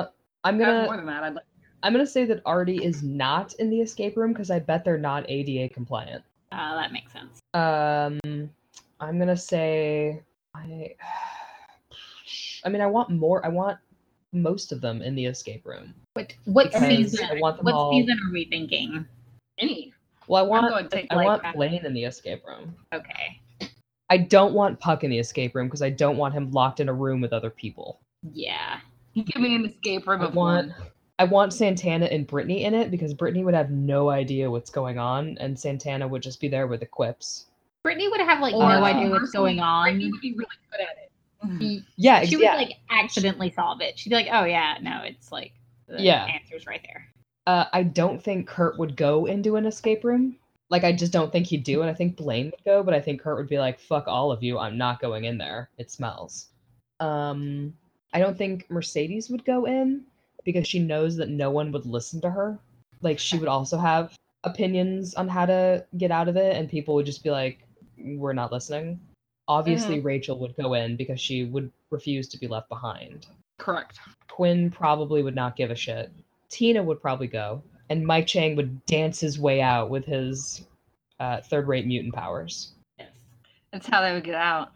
I'm 0.44 0.60
If 0.62 0.68
I 0.68 0.72
have 0.72 0.84
more 0.84 0.96
gonna 0.96 0.98
than 0.98 1.06
that. 1.08 1.24
I'd 1.24 1.34
like. 1.36 1.46
I'm 1.82 1.94
gonna 1.94 2.06
say 2.06 2.26
that 2.26 2.42
Artie 2.46 2.84
is 2.84 3.04
not 3.04 3.54
in 3.54 3.70
the 3.70 3.80
escape 3.80 4.18
room 4.18 4.34
because 4.34 4.52
I 4.52 4.60
bet 4.60 4.84
they're 4.84 4.98
not 4.98 5.26
ADA 5.30 5.74
compliant. 5.74 6.24
Uh, 6.52 6.76
that 6.76 6.92
makes 6.92 7.14
sense. 7.14 7.40
Um, 7.54 8.50
I'm 9.00 9.18
gonna 9.20 9.38
say 9.38 10.22
I. 10.56 10.96
I 12.66 12.70
mean, 12.70 12.82
I 12.82 12.88
want 12.88 13.10
more. 13.10 13.46
I 13.46 13.50
want 13.50 13.78
most 14.34 14.72
of 14.72 14.82
them 14.82 15.02
in 15.02 15.16
the 15.16 15.26
escape 15.26 15.66
room. 15.66 15.94
What 16.14 16.34
what 16.46 16.74
season? 16.74 17.26
I 17.32 17.40
want 17.40 17.58
them 17.58 17.66
What 17.66 17.74
all- 17.74 17.92
season 17.92 18.20
are 18.28 18.34
we 18.34 18.46
thinking? 18.46 19.06
Any. 19.58 19.94
Well, 20.28 20.44
I 20.44 20.46
I'm 20.46 20.50
want 20.64 20.70
going 20.70 20.84
to 20.84 20.90
take 20.90 21.08
I 21.10 21.26
want 21.26 21.42
that. 21.44 21.56
Blaine 21.56 21.86
in 21.86 21.94
the 21.94 22.04
escape 22.04 22.44
room. 22.46 22.76
Okay. 22.94 23.42
I 24.12 24.18
don't 24.18 24.54
want 24.54 24.80
Puck 24.80 25.04
in 25.04 25.10
the 25.10 25.18
escape 25.20 25.56
room 25.56 25.68
because 25.68 25.82
I 25.82 25.90
don't 25.90 26.18
want 26.18 26.34
him 26.34 26.52
locked 26.52 26.80
in 26.80 26.90
a 26.90 26.94
room 26.94 27.22
with 27.22 27.34
other 27.34 27.50
people. 27.50 28.00
Yeah. 28.34 28.80
Give 29.16 29.42
me 29.42 29.56
an 29.56 29.66
escape 29.66 30.08
room 30.08 30.22
I 30.22 30.26
of 30.26 30.36
want 30.36 30.68
one. 30.68 30.76
I 31.18 31.24
want 31.26 31.54
Santana 31.54 32.06
and 32.06 32.26
Brittany 32.28 32.64
in 32.64 32.74
it 32.74 32.92
because 32.92 33.14
Brittany 33.14 33.44
would 33.44 33.54
have 33.54 33.72
no 33.72 34.10
idea 34.10 34.50
what's 34.50 34.70
going 34.70 34.98
on, 34.98 35.38
and 35.40 35.60
Santana 35.60 36.08
would 36.08 36.22
just 36.22 36.40
be 36.40 36.48
there 36.48 36.68
with 36.68 36.80
the 36.80 36.86
quips. 36.86 37.48
Brittany 37.90 38.08
would 38.08 38.20
have 38.22 38.40
like 38.40 38.54
Or 38.54 38.70
no 38.70 38.84
idea 38.84 39.10
what's 39.10 39.32
going 39.32 39.60
on. 39.60 39.86
Brittany 39.86 40.12
would 40.12 40.22
be 40.22 40.34
really 40.34 40.46
good 40.72 40.80
at 40.80 40.96
it. 41.04 41.60
She, 41.60 41.84
Yeah, 41.98 42.18
ex- 42.20 42.30
she 42.30 42.36
would 42.36 42.44
yeah. 42.44 42.56
like 42.56 42.74
accidentally 42.92 43.50
solve 43.50 43.82
it. 43.82 43.98
She'd 43.98 44.10
be 44.12 44.16
like, 44.16 44.28
"Oh 44.32 44.44
yeah, 44.46 44.78
no, 44.80 45.02
it's 45.04 45.32
like 45.32 45.54
the 45.88 46.00
Yeah. 46.00 46.26
answer's 46.26 46.68
right 46.68 46.82
there." 46.86 47.08
Uh, 47.48 47.66
I 47.74 47.82
don't 47.82 48.22
think 48.22 48.48
Kurt 48.48 48.78
would 48.78 48.96
go 48.96 49.26
into 49.26 49.56
an 49.56 49.66
escape 49.66 50.04
room. 50.04 50.36
Like, 50.70 50.84
I 50.84 50.92
just 50.92 51.12
don't 51.12 51.32
think 51.32 51.48
he'd 51.48 51.64
do 51.64 51.82
it. 51.82 51.90
I 51.90 51.96
think 51.96 52.16
Blaine 52.16 52.52
would 52.52 52.64
go, 52.64 52.84
but 52.84 52.94
I 52.94 53.02
think 53.02 53.22
Kurt 53.22 53.38
would 53.38 53.50
be 53.50 53.58
like, 53.58 53.80
"Fuck 53.80 54.08
all 54.08 54.32
of 54.32 54.44
you! 54.44 54.60
I'm 54.60 54.78
not 54.78 55.02
going 55.02 55.24
in 55.24 55.40
there. 55.40 55.72
It 55.80 55.90
smells." 55.90 56.50
Um, 57.00 57.74
I 58.14 58.20
don't 58.20 58.38
think 58.38 58.70
Mercedes 58.70 59.32
would 59.32 59.46
go 59.46 59.66
in 59.66 60.04
because 60.44 60.68
she 60.68 60.78
knows 60.78 61.16
that 61.16 61.30
no 61.30 61.50
one 61.50 61.72
would 61.72 61.88
listen 61.88 62.22
to 62.22 62.30
her. 62.30 62.60
Like, 63.02 63.18
she 63.18 63.40
would 63.40 63.48
also 63.50 63.80
have 63.80 64.14
opinions 64.44 65.16
on 65.16 65.28
how 65.28 65.48
to 65.48 65.86
get 65.98 66.12
out 66.12 66.28
of 66.28 66.36
it, 66.38 66.56
and 66.56 66.70
people 66.70 66.94
would 66.96 67.06
just 67.08 67.24
be 67.24 67.32
like, 67.32 67.66
"We're 68.04 68.34
not 68.34 68.52
listening." 68.52 69.00
Obviously, 69.48 70.00
Rachel 70.00 70.38
would 70.40 70.56
go 70.56 70.76
in 70.76 70.96
because 70.96 71.20
she 71.20 71.46
would 71.46 71.72
refuse 71.90 72.28
to 72.30 72.38
be 72.38 72.48
left 72.48 72.70
behind. 72.70 73.26
Correct. 73.58 74.00
Quinn 74.28 74.70
probably 74.70 75.24
would 75.24 75.36
not 75.36 75.56
give 75.56 75.72
a 75.72 75.76
shit. 75.76 76.12
Tina 76.50 76.84
would 76.84 77.02
probably 77.02 77.28
go, 77.28 77.64
and 77.90 78.06
Mike 78.06 78.28
Chang 78.28 78.56
would 78.56 78.86
dance 78.86 79.20
his 79.20 79.40
way 79.40 79.60
out 79.62 79.90
with 79.90 80.06
his 80.06 80.66
uh, 81.20 81.42
third-rate 81.42 81.88
mutant 81.88 82.14
powers. 82.14 82.74
Yes. 82.98 83.10
That's 83.72 83.88
how 83.88 84.02
they 84.02 84.14
would 84.14 84.24
get 84.24 84.36
out. 84.36 84.72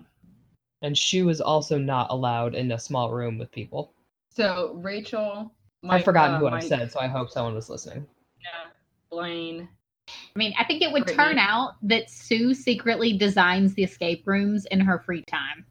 And 0.82 0.96
Schue 0.96 1.30
is 1.30 1.40
also 1.40 1.78
not 1.78 2.08
allowed 2.10 2.56
in 2.56 2.72
a 2.72 2.80
small 2.80 3.12
room 3.12 3.38
with 3.38 3.52
people. 3.52 3.94
So 4.30 4.74
Rachel. 4.82 5.52
I've 5.88 6.04
forgotten 6.04 6.38
uh, 6.38 6.42
what 6.42 6.54
I 6.54 6.60
said, 6.60 6.92
so 6.92 7.00
I 7.00 7.08
hope 7.08 7.30
someone 7.30 7.56
was 7.56 7.70
listening. 7.70 8.06
Yeah. 8.42 8.72
Blaine. 9.10 9.70
I 10.10 10.40
mean, 10.40 10.54
I 10.58 10.64
think 10.64 10.82
it 10.82 10.92
would 10.92 11.08
turn 11.08 11.38
out 11.38 11.76
that 11.84 12.10
Sue 12.10 12.54
secretly 12.54 13.18
designs 13.18 13.74
the 13.74 13.84
escape 13.84 14.24
rooms 14.26 14.66
in 14.68 14.80
her 14.80 15.00
free 15.00 15.24
time. 15.28 15.66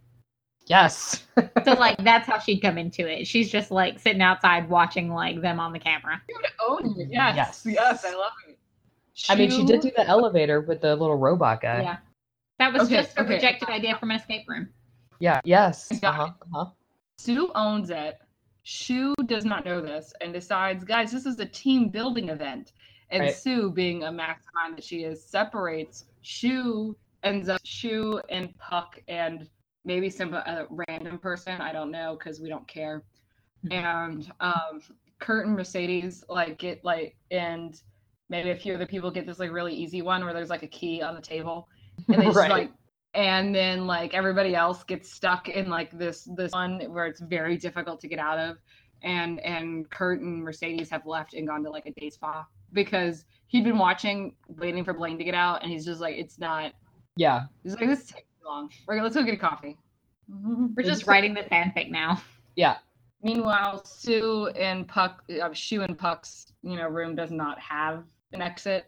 Yes. 0.67 1.25
So 1.65 1.73
like 1.79 1.99
that's 1.99 2.27
how 2.27 2.39
she'd 2.39 2.61
come 2.61 2.79
into 2.79 3.07
it. 3.07 3.27
She's 3.27 3.51
just 3.51 3.71
like 3.71 3.99
sitting 3.99 4.23
outside 4.23 4.69
watching 4.69 5.11
like 5.11 5.41
them 5.43 5.59
on 5.59 5.73
the 5.73 5.79
camera. 5.79 6.23
Oh 6.61 6.81
yes, 6.97 7.37
Yes. 7.37 7.63
yes, 7.67 8.05
I 8.05 8.15
love 8.15 8.33
it. 8.49 8.59
I 9.29 9.35
mean, 9.35 9.51
she 9.51 9.65
did 9.65 9.81
do 9.83 9.91
the 9.95 10.07
elevator 10.07 10.61
with 10.61 10.81
the 10.81 10.97
little 10.97 11.17
robot 11.17 11.61
guy. 11.61 11.83
Yeah. 11.83 11.97
That 12.59 12.73
was 12.73 12.83
Okay, 12.85 12.97
just 12.97 13.19
a 13.19 13.23
okay. 13.23 13.35
rejected 13.35 13.69
idea 13.69 13.97
from 13.99 14.11
an 14.13 14.19
escape 14.19 14.49
room. 14.49 14.69
Yeah. 15.19 15.41
Yes. 15.45 15.91
Uh-huh. 16.03 16.31
uh-huh. 16.55 16.71
Sue 17.19 17.51
owns 17.55 17.91
it. 17.91 18.19
Schue 18.65 19.15
does 19.27 19.45
not 19.45 19.65
know 19.65 19.81
this 19.81 20.15
and 20.21 20.33
decides, 20.33 20.85
guys, 20.85 21.11
this 21.11 21.27
is 21.27 21.39
a 21.41 21.47
team 21.47 21.89
building 21.89 22.29
event. 22.29 22.73
And 23.13 23.25
Right. 23.25 23.35
Sue, 23.35 23.71
being 23.71 24.05
a 24.05 24.11
mastermind 24.11 24.77
that 24.77 24.83
she 24.83 25.05
is, 25.05 25.23
separates 25.25 26.07
Schue, 26.25 26.95
ends 27.23 27.49
up 27.49 27.61
Schue 27.65 28.21
and 28.31 28.57
Puck 28.59 29.01
and 29.07 29.49
maybe 29.85 30.09
some 30.09 30.35
uh, 30.35 30.65
random 30.89 31.19
person. 31.19 31.61
I 31.61 31.73
don't 31.73 31.91
know 31.91 32.17
because 32.19 32.41
we 32.41 32.49
don't 32.49 32.67
care. 32.67 33.05
And 33.71 34.33
um, 34.41 34.81
Kurt 35.21 35.47
and 35.47 35.55
Mercedes 35.55 36.25
like 36.29 36.59
get 36.59 36.85
like, 36.85 37.17
and 37.31 37.81
maybe 38.31 38.51
a 38.51 38.57
few 38.57 38.75
other 38.75 38.87
people 38.87 39.11
get 39.11 39.27
this 39.27 39.39
like 39.39 39.53
really 39.53 39.75
easy 39.75 40.01
one 40.03 40.25
where 40.25 40.33
there's 40.33 40.51
like 40.51 40.63
a 40.63 40.69
key 40.69 41.03
on 41.03 41.15
the 41.15 41.21
table, 41.21 41.69
and 42.09 42.21
they 42.21 42.27
just 42.33 42.37
Right. 42.37 42.51
like 42.51 42.73
and 43.15 43.55
then 43.55 43.87
like 43.87 44.15
everybody 44.15 44.55
else 44.55 44.85
gets 44.85 45.13
stuck 45.13 45.49
in 45.49 45.69
like 45.69 45.91
this 45.99 46.27
this 46.35 46.53
one 46.53 46.81
where 46.93 47.07
it's 47.07 47.21
very 47.21 47.57
difficult 47.59 48.01
to 48.01 48.09
get 48.09 48.19
out 48.19 48.39
of 48.39 48.57
and 49.03 49.39
and 49.41 49.91
kurt 49.91 50.21
and 50.21 50.43
mercedes 50.43 50.89
have 50.89 51.05
left 51.07 51.35
and 51.35 51.47
gone 51.47 51.63
to 51.63 51.71
like 51.71 51.85
a 51.85 51.93
day 52.01 52.09
spa 52.09 52.47
because 52.73 53.25
he'd 53.47 53.65
been 53.65 53.79
watching 53.79 54.35
waiting 54.49 54.85
for 54.85 54.93
blaine 54.93 55.19
to 55.19 55.25
get 55.25 55.35
out 55.35 55.63
and 55.63 55.71
he's 55.71 55.85
just 55.85 56.01
like 56.01 56.17
it's 56.17 56.39
not 56.39 56.73
Yeah. 57.17 57.45
he's 57.63 57.75
like 57.77 57.87
this 57.89 58.07
takes 58.07 58.23
too 58.41 58.47
long 58.47 58.71
we're 58.87 58.95
gonna 58.95 59.05
let's 59.05 59.17
go 59.17 59.23
get 59.23 59.35
a 59.35 59.37
coffee 59.37 59.77
We're 60.29 60.85
just 60.85 61.07
writing 61.07 61.35
the 61.35 61.43
fanfic 61.43 61.91
now. 61.91 62.23
Yeah. 62.57 62.77
meanwhile 63.23 63.85
sue 63.85 64.49
and 64.49 64.87
puck 64.89 65.23
uh, 65.31 65.49
schue 65.51 65.85
and 65.85 65.97
puck's 65.99 66.47
you 66.63 66.77
know 66.77 66.89
room 66.89 67.15
does 67.15 67.31
not 67.31 67.59
have 67.61 68.05
an 68.33 68.41
exit 68.43 68.87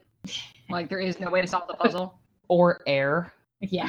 like 0.70 0.89
there 0.89 1.01
is 1.01 1.20
no 1.20 1.30
way 1.30 1.41
to 1.41 1.47
solve 1.47 1.66
the 1.68 1.74
puzzle 1.74 2.18
Or 2.49 2.82
air. 2.87 3.32
Yeah. 3.61 3.89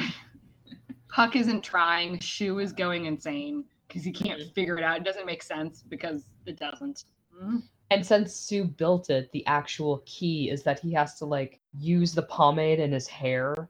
Puck 1.10 1.36
isn't 1.36 1.62
trying. 1.62 2.18
Schue 2.18 2.62
is 2.62 2.72
going 2.72 3.04
insane 3.04 3.64
because 3.86 4.02
he 4.02 4.10
can't 4.10 4.40
figure 4.54 4.78
it 4.78 4.82
out. 4.82 4.96
It 4.96 5.04
doesn't 5.04 5.26
make 5.26 5.42
sense 5.42 5.82
because 5.86 6.24
it 6.46 6.58
doesn't. 6.58 7.04
Mm. 7.38 7.62
And 7.90 8.04
since 8.04 8.34
Sue 8.34 8.64
built 8.64 9.10
it, 9.10 9.30
the 9.32 9.46
actual 9.46 10.02
key 10.06 10.50
is 10.50 10.62
that 10.64 10.80
he 10.80 10.92
has 10.92 11.14
to 11.18 11.24
like 11.24 11.60
use 11.78 12.12
the 12.14 12.22
pomade 12.22 12.80
in 12.80 12.90
his 12.92 13.06
hair 13.06 13.68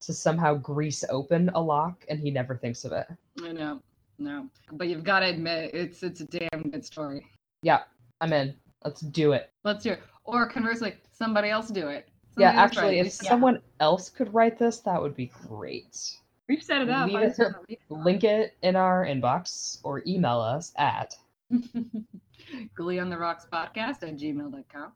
to 0.00 0.12
somehow 0.14 0.54
grease 0.54 1.04
open 1.10 1.50
a 1.54 1.60
lock, 1.60 2.04
and 2.08 2.18
he 2.20 2.30
never 2.30 2.56
thinks 2.56 2.84
of 2.84 2.92
it. 2.92 3.06
I 3.42 3.52
know, 3.52 3.82
no, 4.18 4.48
but 4.72 4.88
you've 4.88 5.04
got 5.04 5.20
to 5.20 5.26
admit 5.26 5.74
it's 5.74 6.02
it's 6.02 6.20
a 6.20 6.24
damn 6.26 6.70
good 6.70 6.84
story. 6.84 7.26
Yeah, 7.62 7.82
I'm 8.20 8.32
in. 8.32 8.54
Let's 8.84 9.00
do 9.00 9.32
it. 9.32 9.50
Let's 9.64 9.82
do 9.82 9.90
it. 9.92 10.00
Or 10.24 10.48
conversely, 10.48 10.94
somebody 11.12 11.50
else 11.50 11.68
do 11.68 11.88
it. 11.88 12.08
yeah, 12.36 12.50
Somebody 12.50 12.56
write 12.56 12.64
actually, 12.64 12.98
if 13.00 13.04
We- 13.06 13.10
someone 13.10 13.60
else 13.80 14.08
could 14.08 14.32
write 14.32 14.58
this, 14.58 14.78
that 14.80 15.00
would 15.02 15.16
be 15.16 15.32
great. 15.48 16.16
we've 16.48 16.62
set 16.62 16.80
it 16.80 16.88
up, 16.88 17.10
it- 17.10 17.12
just 17.12 17.38
wanna 17.40 17.58
read 17.68 17.78
Link 17.90 18.24
it 18.24 18.56
in 18.62 18.76
our 18.76 19.04
inbox 19.04 19.78
or 19.82 20.02
email 20.06 20.38
us 20.40 20.72
at. 20.78 21.16
Glee 22.74 22.98
on 22.98 23.10
the 23.10 23.18
Rocks 23.18 23.46
podcast 23.52 24.02
at 24.02 24.16
gmail.com. 24.16 24.92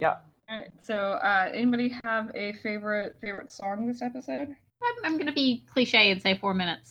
Yeah. 0.00 0.16
All 0.48 0.58
right. 0.58 0.70
So, 0.82 0.94
uh, 0.94 1.50
anybody 1.52 1.94
have 2.04 2.30
a 2.34 2.52
favorite 2.62 3.16
favorite 3.20 3.50
song 3.52 3.86
this 3.86 4.02
episode? 4.02 4.54
I'm, 4.82 4.94
I'm 5.04 5.18
gonna 5.18 5.32
be 5.32 5.64
cliche 5.72 6.10
and 6.10 6.20
say 6.22 6.36
four 6.36 6.54
minutes. 6.54 6.90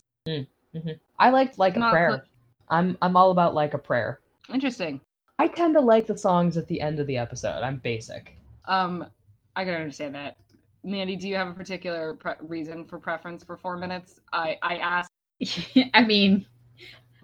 I 1.18 1.30
liked 1.30 1.58
like 1.58 1.76
a 1.76 1.90
prayer. 1.90 2.10
cl- 2.10 2.22
I'm 2.68 2.98
I'm 3.00 3.16
all 3.16 3.30
about 3.30 3.54
like 3.54 3.74
a 3.74 3.78
prayer. 3.78 4.20
Interesting. 4.52 5.00
I 5.38 5.48
tend 5.48 5.74
to 5.74 5.80
like 5.80 6.06
the 6.06 6.16
songs 6.16 6.56
at 6.56 6.66
the 6.68 6.80
end 6.80 6.98
of 6.98 7.06
the 7.06 7.16
episode. 7.16 7.62
I'm 7.62 7.76
basic. 7.78 8.36
Um, 8.66 9.06
I 9.54 9.64
can 9.64 9.74
understand 9.74 10.14
that. 10.14 10.36
Mandy, 10.82 11.16
do 11.16 11.28
you 11.28 11.36
have 11.36 11.48
a 11.48 11.52
particular 11.52 12.14
pre- 12.14 12.34
reason 12.40 12.84
for 12.84 12.98
preference 12.98 13.42
for 13.44 13.56
four 13.56 13.76
minutes? 13.76 14.20
I 14.32 14.56
I 14.62 14.76
asked. 14.76 15.10
I 15.94 16.02
mean, 16.04 16.46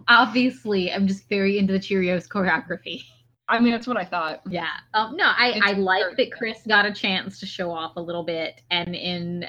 obviously, 0.09 0.93
I'm 0.93 1.07
just 1.07 1.29
very 1.29 1.59
into 1.59 1.73
the 1.73 1.79
Cheerios 1.79 2.29
choreography. 2.29 3.05
I 3.49 3.59
mean, 3.59 3.73
that's 3.73 3.87
what 3.87 3.97
I 3.97 4.05
thought. 4.05 4.41
Yeah. 4.49 4.69
Um, 4.95 5.17
no, 5.17 5.25
I, 5.25 5.53
It's 5.57 5.67
I 5.67 5.73
like 5.73 6.17
that. 6.17 6.33
Chris 6.33 6.61
got 6.67 6.87
a 6.87 6.93
chance 6.93 7.39
to 7.41 7.47
show 7.47 7.71
off 7.71 7.97
a 7.97 8.01
little 8.01 8.23
bit 8.23 8.63
and 8.71 8.95
in 8.95 9.47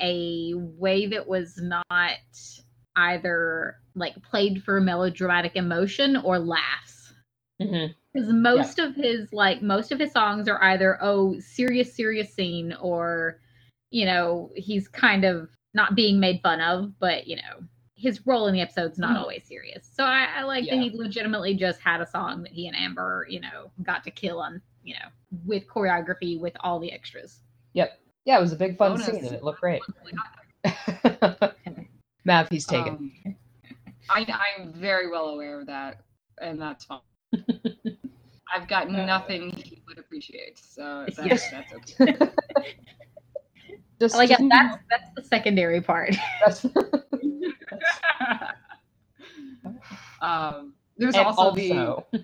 a 0.00 0.54
way 0.54 1.06
that 1.06 1.26
was 1.26 1.58
not 1.60 2.16
either 2.96 3.76
like 3.94 4.14
played 4.22 4.62
for 4.62 4.80
melodramatic 4.80 5.56
emotion 5.56 6.16
or 6.16 6.38
laughs. 6.38 7.12
Mm-hmm. 7.60 7.92
Because 8.12 8.32
most 8.32 8.78
of 8.78 8.94
his 8.94 9.32
like 9.32 9.62
most 9.62 9.92
of 9.92 9.98
his 9.98 10.12
songs 10.12 10.48
are 10.48 10.62
either 10.62 10.98
oh 11.00 11.38
serious 11.38 11.94
serious 11.94 12.32
scene 12.32 12.74
or 12.80 13.40
you 13.90 14.04
know 14.04 14.50
he's 14.54 14.88
kind 14.88 15.24
of 15.24 15.48
not 15.74 15.94
being 15.94 16.20
made 16.20 16.40
fun 16.42 16.60
of, 16.60 16.98
but 16.98 17.26
you 17.26 17.36
know 17.36 17.66
his 18.02 18.26
role 18.26 18.48
in 18.48 18.54
the 18.54 18.60
episode's 18.60 18.98
not 18.98 19.16
Mhm. 19.16 19.20
always 19.20 19.44
serious. 19.46 19.88
So 19.94 20.04
I, 20.04 20.26
I 20.38 20.42
like 20.42 20.68
that 20.68 20.74
he 20.78 20.90
legitimately 20.92 21.54
just 21.54 21.80
had 21.80 22.00
a 22.00 22.06
song 22.06 22.42
that 22.42 22.52
he 22.52 22.66
and 22.66 22.76
Amber 22.76 23.26
you 23.30 23.40
know 23.40 23.70
got 23.84 24.02
to 24.04 24.10
kill 24.10 24.40
on 24.40 24.60
you 24.82 24.94
know 24.94 25.08
with 25.46 25.66
choreography 25.68 26.38
with 26.38 26.54
all 26.60 26.78
the 26.80 26.92
extras. 26.92 27.40
Yep. 27.74 27.98
Yeah, 28.24 28.38
it 28.38 28.40
was 28.40 28.52
a 28.52 28.56
big 28.56 28.76
fun 28.76 28.92
Bonus. 28.92 29.06
scene 29.06 29.24
and 29.24 29.34
it 29.34 29.42
looked 29.42 29.60
great. 29.60 29.82
Mav, 32.24 32.48
he's 32.50 32.66
taken. 32.66 33.10
Um, 33.26 33.36
I, 34.10 34.26
I'm 34.58 34.72
very 34.72 35.10
well 35.10 35.30
aware 35.30 35.60
of 35.60 35.66
that, 35.66 36.02
and 36.40 36.60
that's 36.60 36.84
fine. 36.84 37.00
I've 38.54 38.68
got 38.68 38.90
nothing 38.90 39.50
he 39.50 39.82
would 39.88 39.98
appreciate, 39.98 40.58
so 40.58 41.06
that's, 41.16 41.26
Yes. 41.26 41.50
that's 41.50 41.72
okay. 41.72 42.16
just, 44.00 44.14
Like 44.16 44.28
just- 44.28 44.42
that's 44.50 44.76
that's 44.90 45.10
the 45.16 45.22
secondary 45.22 45.80
part. 45.80 46.14
that's- 46.44 46.66
um, 50.20 50.74
there's 50.96 51.14
and 51.14 51.26
also, 51.26 51.50
the 51.52 51.72
also, 51.72 52.06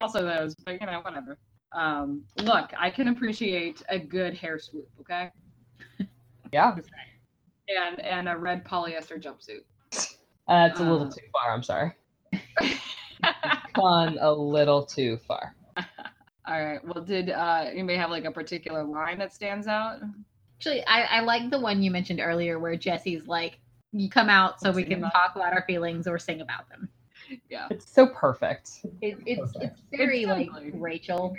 also 0.00 0.22
those, 0.22 0.54
but 0.64 0.80
you 0.80 0.86
know, 0.86 1.00
whatever. 1.00 1.38
Um, 1.72 2.22
look, 2.42 2.70
I 2.78 2.90
can 2.90 3.08
appreciate 3.08 3.82
a 3.88 3.98
good 3.98 4.34
hair 4.34 4.58
swoop, 4.58 4.88
okay, 5.00 5.30
yeah, 6.52 6.76
and 7.68 8.00
and 8.00 8.28
a 8.28 8.36
red 8.36 8.64
polyester 8.64 9.20
jumpsuit. 9.22 9.64
that's 10.48 10.80
a 10.80 10.82
little 10.82 11.06
Uh. 11.06 11.10
too 11.10 11.26
far. 11.32 11.52
I'm 11.52 11.62
sorry. 11.62 11.92
Gone 13.74 14.18
a 14.20 14.30
little 14.32 14.84
too 14.84 15.16
far. 15.16 15.54
All 16.46 16.64
right. 16.64 16.80
Well, 16.84 17.04
did 17.04 17.30
uh, 17.30 17.64
anybody 17.68 17.96
have 17.96 18.10
like 18.10 18.24
a 18.24 18.30
particular 18.32 18.84
line 18.84 19.18
that 19.18 19.32
stands 19.32 19.66
out? 19.66 20.00
Actually, 20.58 20.84
I, 20.86 21.02
I 21.02 21.20
like 21.20 21.50
the 21.50 21.58
one 21.58 21.82
you 21.82 21.90
mentioned 21.90 22.20
earlier 22.20 22.58
where 22.58 22.76
Jesse's 22.76 23.26
like, 23.26 23.58
"You 23.92 24.08
come 24.08 24.28
out 24.28 24.60
so 24.60 24.70
we 24.72 24.82
Sing 24.82 24.90
can 24.90 24.98
about- 25.00 25.12
talk 25.12 25.36
about 25.36 25.52
our 25.52 25.62
feelings 25.62 26.06
or 26.06 26.18
sing 26.18 26.40
about 26.40 26.68
them." 26.68 26.88
Yeah, 27.48 27.68
It's 27.70 27.90
so 27.90 28.06
perfect. 28.08 28.84
It, 29.00 29.16
it's 29.26 29.56
Okay. 29.56 29.66
it's 29.66 29.80
very 29.90 30.20
It's 30.22 30.28
like 30.28 30.48
totally- 30.50 30.70
Rachel. 30.72 31.36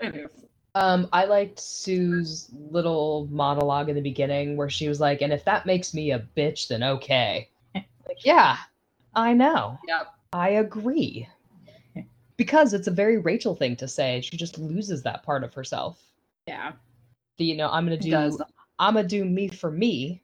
it 0.00 0.14
is. 0.14 0.30
Um, 0.74 1.08
I 1.12 1.24
liked 1.24 1.58
Sue's 1.58 2.50
little 2.70 3.26
monologue 3.30 3.88
in 3.88 3.94
the 3.94 4.02
beginning 4.02 4.56
where 4.58 4.68
she 4.68 4.88
was 4.88 5.00
like, 5.00 5.22
"And 5.22 5.32
if 5.32 5.42
that 5.44 5.64
makes 5.64 5.94
me 5.94 6.10
a 6.10 6.18
bitch, 6.36 6.68
then 6.68 6.82
okay." 6.82 7.48
like, 7.74 8.24
yeah, 8.26 8.58
I 9.14 9.32
know. 9.32 9.78
Yep. 9.88 10.06
I 10.34 10.48
agree. 10.50 11.26
Because 12.36 12.74
it's 12.74 12.86
a 12.86 12.90
very 12.90 13.16
Rachel 13.16 13.54
thing 13.54 13.76
to 13.76 13.88
say. 13.88 14.20
She 14.20 14.36
just 14.36 14.58
loses 14.58 15.02
that 15.04 15.22
part 15.22 15.42
of 15.42 15.54
herself. 15.54 16.02
Yeah. 16.46 16.72
The, 17.38 17.44
you 17.46 17.56
know, 17.56 17.70
I'm 17.70 17.86
gonna 17.86 17.96
do 17.96 18.10
does. 18.10 18.42
I'm 18.78 18.94
gonna 18.94 19.08
do 19.08 19.24
me 19.24 19.48
for 19.48 19.70
me, 19.70 20.22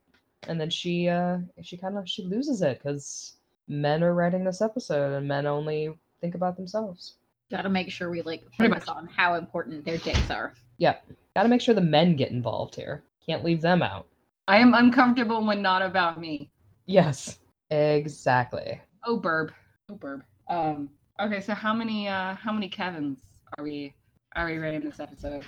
and 0.48 0.60
then 0.60 0.70
she 0.70 1.08
uh 1.08 1.38
she 1.62 1.76
kind 1.76 1.96
of 1.96 2.08
she 2.08 2.22
loses 2.22 2.62
it 2.62 2.78
because 2.78 3.34
men 3.68 4.02
are 4.02 4.14
writing 4.14 4.44
this 4.44 4.60
episode 4.60 5.12
and 5.12 5.26
men 5.26 5.46
only 5.46 5.92
think 6.20 6.34
about 6.34 6.56
themselves. 6.56 7.14
Got 7.50 7.62
to 7.62 7.68
make 7.68 7.90
sure 7.90 8.10
we 8.10 8.22
like 8.22 8.42
Pretty 8.56 8.72
focus 8.72 8.88
on 8.88 9.08
how 9.14 9.34
important 9.34 9.84
their 9.84 9.98
dicks 9.98 10.30
are. 10.30 10.54
Yeah. 10.78 10.96
Got 11.36 11.42
to 11.44 11.48
make 11.48 11.60
sure 11.60 11.74
the 11.74 11.80
men 11.80 12.16
get 12.16 12.30
involved 12.30 12.74
here. 12.74 13.02
Can't 13.26 13.44
leave 13.44 13.60
them 13.60 13.82
out. 13.82 14.06
I 14.48 14.58
am 14.58 14.74
uncomfortable 14.74 15.44
when 15.44 15.62
not 15.62 15.82
about 15.82 16.18
me. 16.18 16.50
Yes, 16.86 17.38
exactly. 17.70 18.80
Oh, 19.04 19.20
burb. 19.20 19.50
Oh, 19.90 19.94
burb. 19.94 20.22
Um. 20.48 20.90
Okay. 21.20 21.40
So 21.40 21.54
how 21.54 21.72
many 21.72 22.08
uh 22.08 22.34
how 22.34 22.52
many 22.52 22.68
Kevins 22.68 23.20
are 23.58 23.64
we 23.64 23.94
are 24.34 24.46
we 24.46 24.58
rating 24.58 24.80
this 24.80 24.98
episode? 24.98 25.44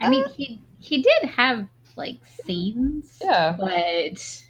I 0.00 0.08
mean, 0.08 0.24
he 0.30 0.60
he 0.78 1.02
did 1.02 1.30
have 1.30 1.66
like 1.96 2.18
scenes, 2.44 3.18
Yeah. 3.22 3.56
but 3.58 4.42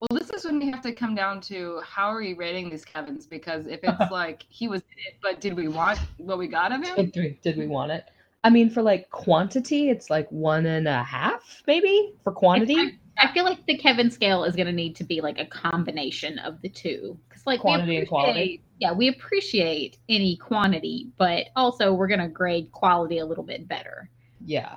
Well, 0.00 0.18
this 0.18 0.30
is 0.30 0.44
when 0.44 0.58
we 0.58 0.70
have 0.70 0.80
to 0.82 0.92
come 0.92 1.14
down 1.14 1.40
to 1.42 1.80
how 1.84 2.06
are 2.06 2.18
we 2.20 2.34
rating 2.34 2.70
these 2.70 2.84
Kevins? 2.84 3.26
Because 3.26 3.66
if 3.66 3.80
it's 3.82 4.10
like 4.10 4.44
he 4.48 4.68
was 4.68 4.80
it, 4.80 5.14
but 5.22 5.40
did 5.40 5.54
we 5.56 5.68
want 5.68 5.98
what 6.18 6.38
we 6.38 6.46
got 6.48 6.72
of 6.72 6.82
him? 6.84 6.96
Did 6.96 7.16
we, 7.16 7.38
did 7.42 7.56
we 7.56 7.66
want 7.66 7.92
it? 7.92 8.04
I 8.42 8.48
mean, 8.50 8.70
for 8.70 8.82
like 8.82 9.10
quantity, 9.10 9.90
it's 9.90 10.08
like 10.08 10.30
one 10.30 10.64
and 10.64 10.88
a 10.88 11.02
half, 11.02 11.62
maybe 11.66 12.14
for 12.24 12.32
quantity. 12.32 12.76
I, 12.76 12.98
I 13.18 13.32
feel 13.34 13.44
like 13.44 13.64
the 13.66 13.76
Kevin 13.76 14.10
scale 14.10 14.44
is 14.44 14.56
going 14.56 14.66
to 14.66 14.72
need 14.72 14.96
to 14.96 15.04
be 15.04 15.20
like 15.20 15.38
a 15.38 15.44
combination 15.44 16.38
of 16.38 16.62
the 16.62 16.70
two. 16.70 17.18
Because 17.28 17.46
like 17.46 17.60
Quantity 17.60 17.98
and 17.98 18.08
quality. 18.08 18.62
Yeah, 18.78 18.92
we 18.92 19.08
appreciate 19.08 19.98
any 20.08 20.36
quantity, 20.36 21.08
but 21.18 21.48
also 21.54 21.92
we're 21.92 22.08
going 22.08 22.20
to 22.20 22.28
grade 22.28 22.72
quality 22.72 23.18
a 23.18 23.26
little 23.26 23.44
bit 23.44 23.68
better. 23.68 24.08
Yeah. 24.42 24.76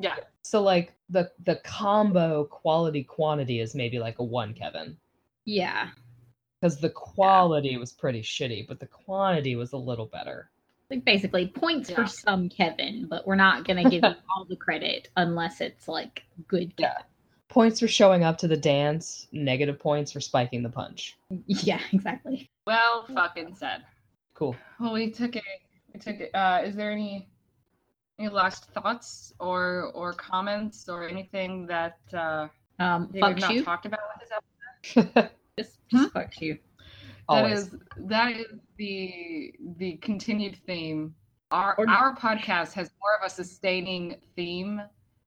Yeah. 0.00 0.16
So 0.40 0.62
like 0.62 0.94
the 1.12 1.30
the 1.44 1.56
combo 1.64 2.44
quality 2.44 3.04
quantity 3.04 3.60
is 3.60 3.74
maybe 3.74 3.98
like 3.98 4.18
a 4.18 4.24
one, 4.24 4.54
Kevin, 4.54 4.96
Yeah. 5.44 5.90
because 6.60 6.78
the 6.80 6.90
quality 6.90 7.76
was 7.76 7.92
pretty 7.92 8.22
shitty, 8.22 8.66
but 8.66 8.80
the 8.80 8.86
quantity 8.86 9.54
was 9.56 9.72
a 9.72 9.76
little 9.76 10.06
better. 10.06 10.50
Like 10.90 11.04
basically 11.04 11.46
points 11.46 11.88
Yeah. 11.90 11.96
for 11.96 12.06
some 12.06 12.48
Kevin, 12.48 13.06
but 13.08 13.26
we're 13.26 13.36
not 13.36 13.64
going 13.64 13.82
to 13.82 13.90
give 13.90 14.02
you 14.02 14.14
all 14.36 14.44
the 14.48 14.56
credit 14.56 15.08
unless 15.16 15.60
it's 15.60 15.86
like 15.88 16.24
good 16.48 16.72
Yeah. 16.78 16.98
Points 17.48 17.80
for 17.80 17.88
showing 17.88 18.24
up 18.24 18.38
to 18.38 18.48
the 18.48 18.56
dance, 18.56 19.26
negative 19.32 19.78
points 19.78 20.10
for 20.12 20.20
spiking 20.20 20.62
the 20.62 20.70
punch. 20.70 21.16
Yeah, 21.46 21.80
exactly. 21.92 22.48
Well, 22.66 23.06
fucking 23.14 23.54
said. 23.56 23.82
Cool. 24.34 24.56
Well, 24.80 24.92
we 24.94 25.10
took 25.10 25.36
it. 25.36 25.42
We 25.92 26.00
took 26.00 26.20
it. 26.20 26.30
Uh, 26.34 26.62
is 26.64 26.74
there 26.74 26.90
any 26.90 27.28
any 28.18 28.28
last 28.28 28.66
thoughts 28.72 29.32
or 29.40 29.90
or 29.94 30.12
comments 30.12 30.88
or 30.88 31.06
anything 31.08 31.66
that 31.66 31.98
uh, 32.12 32.48
Um, 32.78 33.08
that 33.12 33.20
fuck 33.20 33.28
we've 33.34 33.40
not 33.40 33.54
you. 33.54 33.64
talked 33.64 33.86
about 33.86 34.00
with 34.14 34.28
this 34.28 34.38
episode? 35.06 35.30
Just, 35.58 35.78
Hmm? 35.90 35.98
just 35.98 36.12
fuck 36.14 36.40
you. 36.40 36.54
That 36.54 37.44
Always. 37.44 37.58
is 37.58 37.74
that 37.98 38.32
is 38.32 38.46
the 38.78 39.52
the 39.76 39.96
continued 39.98 40.56
theme. 40.66 41.14
Our 41.50 41.74
Or- 41.78 41.88
our 41.88 42.16
podcast 42.16 42.72
has 42.72 42.90
more 43.00 43.16
of 43.20 43.26
a 43.26 43.30
sustaining 43.30 44.16
theme 44.34 44.80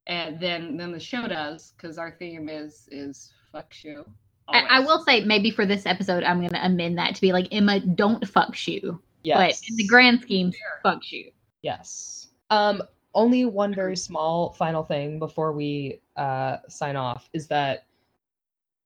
and 0.08 0.40
than 0.40 0.78
than 0.78 0.92
the 0.92 1.00
show 1.00 1.28
does 1.28 1.74
because 1.78 1.98
our 2.00 2.12
theme 2.18 2.50
is 2.50 2.88
is 2.92 3.32
fuck 3.52 3.72
you. 3.84 4.04
I, 4.48 4.60
I 4.62 4.80
will 4.80 5.04
say 5.04 5.24
maybe 5.26 5.50
for 5.52 5.66
this 5.66 5.86
episode, 5.88 6.24
I'm 6.24 6.40
going 6.40 6.52
to 6.52 6.66
amend 6.66 6.98
that 7.00 7.16
to 7.16 7.22
be 7.22 7.32
like 7.32 7.48
Emma, 7.52 7.80
don't 7.80 8.28
fuck 8.28 8.68
you. 8.68 9.02
yes. 9.24 9.60
But 9.62 9.70
in 9.70 9.76
the 9.78 9.88
grand 9.88 10.22
scheme, 10.22 10.52
Sure. 10.52 10.80
fuck 10.84 11.12
you. 11.12 11.32
Yes. 11.64 12.24
Um, 12.50 12.82
only 13.14 13.46
one 13.46 13.74
very 13.74 13.96
small 13.96 14.52
final 14.54 14.84
thing 14.84 15.20
before 15.20 15.52
we 15.54 16.02
uh, 16.18 16.58
sign 16.68 16.96
off 16.96 17.30
is 17.34 17.48
that 17.48 17.86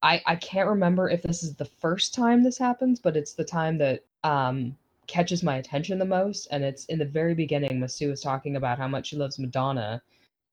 I 0.01 0.21
I 0.25 0.35
can't 0.35 0.69
remember 0.69 1.09
if 1.09 1.23
this 1.23 1.43
is 1.43 1.55
the 1.55 1.65
first 1.65 2.13
time 2.13 2.43
this 2.43 2.57
happens, 2.57 2.99
but 2.99 3.17
it's 3.17 3.33
the 3.33 3.43
time 3.43 3.77
that 3.79 4.03
um, 4.23 4.77
catches 5.07 5.43
my 5.43 5.57
attention 5.57 5.97
the 5.99 6.05
most, 6.05 6.47
and 6.51 6.63
it's 6.63 6.85
in 6.85 6.99
the 6.99 7.05
very 7.05 7.33
beginning. 7.33 7.79
Masu 7.79 8.11
is 8.11 8.21
talking 8.21 8.55
about 8.55 8.77
how 8.77 8.87
much 8.87 9.07
she 9.07 9.17
loves 9.17 9.39
Madonna. 9.39 10.01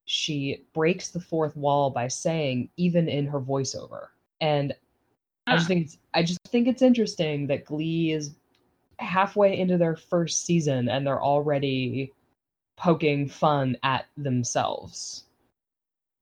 She 0.05 0.63
breaks 0.73 1.09
the 1.09 1.19
fourth 1.19 1.55
wall 1.55 1.89
by 1.89 2.07
saying, 2.07 2.69
even 2.77 3.07
in 3.07 3.27
her 3.27 3.39
voiceover, 3.39 4.07
and 4.41 4.73
I 5.45 5.55
just 5.55 5.65
Ah. 5.65 5.67
think 5.67 5.85
it's 5.85 5.97
I 6.13 6.23
just 6.23 6.39
think 6.47 6.67
it's 6.67 6.81
interesting 6.81 7.47
that 7.47 7.65
Glee 7.65 8.11
is 8.11 8.35
halfway 8.99 9.57
into 9.57 9.77
their 9.77 9.95
first 9.95 10.45
season 10.45 10.89
and 10.89 11.05
they're 11.05 11.21
already 11.21 12.11
poking 12.77 13.27
fun 13.27 13.75
at 13.83 14.05
themselves 14.17 15.25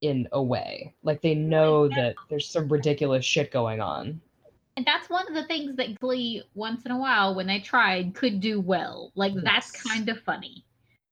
in 0.02 0.28
a 0.32 0.42
way. 0.42 0.94
Like 1.04 1.22
they 1.22 1.36
know 1.36 1.88
that 1.90 2.16
there's 2.30 2.48
some 2.50 2.68
ridiculous 2.70 3.26
shit 3.26 3.52
going 3.52 3.82
on. 3.82 4.22
And 4.78 4.86
that's 4.86 5.10
one 5.10 5.26
of 5.28 5.34
the 5.34 5.46
things 5.46 5.78
that 5.78 6.00
Glee, 6.00 6.44
once 6.54 6.86
in 6.86 6.92
a 6.92 6.98
while, 6.98 7.34
when 7.34 7.48
they 7.48 7.60
tried, 7.60 8.14
could 8.14 8.42
do 8.42 8.60
well. 8.60 9.12
Like, 9.16 9.34
that's 9.36 9.72
kind 9.72 10.10
of 10.10 10.20
funny. 10.22 10.66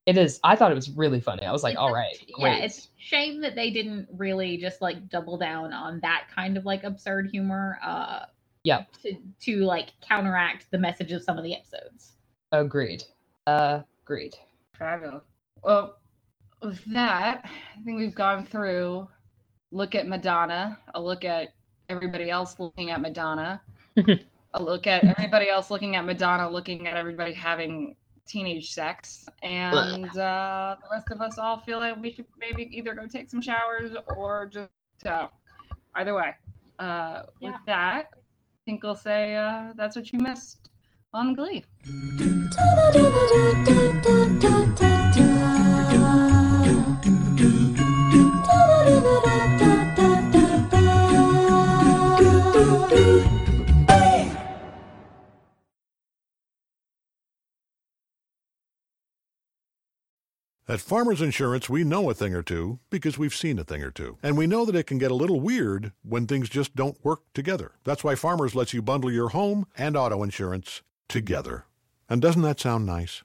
It 0.05 0.17
is 0.17 0.41
I 0.43 0.57
thought 0.57 0.69
it 0.71 0.75
was 0.75 0.89
really 0.89 1.21
funny. 1.21 1.45
I 1.45 1.51
was 1.53 1.63
like, 1.63 1.73
It's 1.73 1.79
all 1.79 1.89
a- 1.89 1.93
right, 1.93 2.17
Yeah, 2.37 2.55
it's 2.57 2.89
shame 2.97 3.39
that 3.39 3.55
they 3.55 3.69
didn't 3.71 4.09
really 4.17 4.57
just 4.57 4.81
like 4.81 5.07
double 5.07 5.37
down 5.37 5.71
on 5.71 6.01
that 6.01 6.25
kind 6.33 6.57
of 6.57 6.65
like 6.65 6.83
absurd 6.83 7.29
humor. 7.31 7.79
Uh, 7.83 8.25
Yep. 8.65 8.93
To 9.03 9.15
to 9.41 9.57
like 9.65 9.91
counteract 10.01 10.67
the 10.71 10.77
message 10.77 11.11
of 11.11 11.21
some 11.21 11.37
of 11.37 11.43
the 11.43 11.53
episodes. 11.53 12.13
Agreed. 12.53 13.03
Uh, 13.45 13.81
agreed. 14.05 14.35
Fabulous. 14.77 15.23
Well, 15.63 15.97
with 16.61 16.83
that, 16.93 17.41
I 17.45 17.83
think 17.83 17.97
we've 17.99 18.15
gone 18.15 18.45
through 18.45 19.07
look 19.71 19.95
at 19.95 20.07
Madonna, 20.07 20.77
a 20.93 21.01
look 21.01 21.25
at 21.25 21.49
everybody 21.89 22.29
else 22.29 22.59
looking 22.59 22.91
at 22.91 23.01
Madonna, 23.01 23.61
a 24.53 24.61
look 24.63 24.87
at 24.87 25.03
everybody 25.03 25.49
else 25.49 25.71
looking 25.71 25.95
at 25.95 26.05
Madonna, 26.05 26.49
looking 26.49 26.87
at 26.87 26.95
everybody 26.95 27.33
having 27.33 27.95
teenage 28.27 28.71
sex, 28.71 29.25
and 29.41 30.05
uh, 30.17 30.75
the 30.81 30.87
rest 30.91 31.11
of 31.11 31.21
us 31.21 31.37
all 31.37 31.59
feel 31.59 31.79
like 31.79 31.99
we 32.01 32.11
should 32.11 32.25
maybe 32.39 32.69
either 32.71 32.93
go 32.93 33.07
take 33.07 33.29
some 33.29 33.41
showers 33.41 33.91
or 34.15 34.49
just 34.51 34.69
uh, 35.05 35.27
either 35.95 36.13
way. 36.13 36.33
Uh, 36.79 37.23
Yeah. 37.39 37.51
With 37.51 37.59
that, 37.65 38.09
I 38.13 38.17
think 38.65 38.83
we'll 38.83 38.95
say 38.95 39.35
uh, 39.35 39.73
that's 39.75 39.95
what 39.95 40.11
you 40.13 40.19
missed 40.19 40.69
on 41.13 41.33
Glee. 41.33 41.63
At 60.73 60.79
Farmers 60.79 61.21
Insurance, 61.21 61.69
we 61.69 61.83
know 61.83 62.09
a 62.09 62.15
thing 62.15 62.33
or 62.33 62.41
two 62.41 62.79
because 62.89 63.15
we've 63.15 63.35
seen 63.35 63.59
a 63.59 63.63
thing 63.63 63.83
or 63.83 63.91
two. 63.91 64.17
And 64.23 64.35
we 64.35 64.47
know 64.47 64.65
that 64.65 64.75
it 64.75 64.87
can 64.87 64.97
get 64.97 65.11
a 65.11 65.13
little 65.13 65.39
weird 65.39 65.91
when 66.01 66.25
things 66.25 66.49
just 66.49 66.75
don't 66.75 66.97
work 67.05 67.19
together. 67.35 67.73
That's 67.83 68.03
why 68.03 68.15
Farmers 68.15 68.55
lets 68.55 68.73
you 68.73 68.81
bundle 68.81 69.11
your 69.11 69.29
home 69.29 69.67
and 69.77 69.95
auto 69.95 70.23
insurance 70.23 70.81
together. 71.07 71.65
And 72.09 72.23
doesn't 72.23 72.41
that 72.41 72.59
sound 72.59 72.87
nice? 72.87 73.23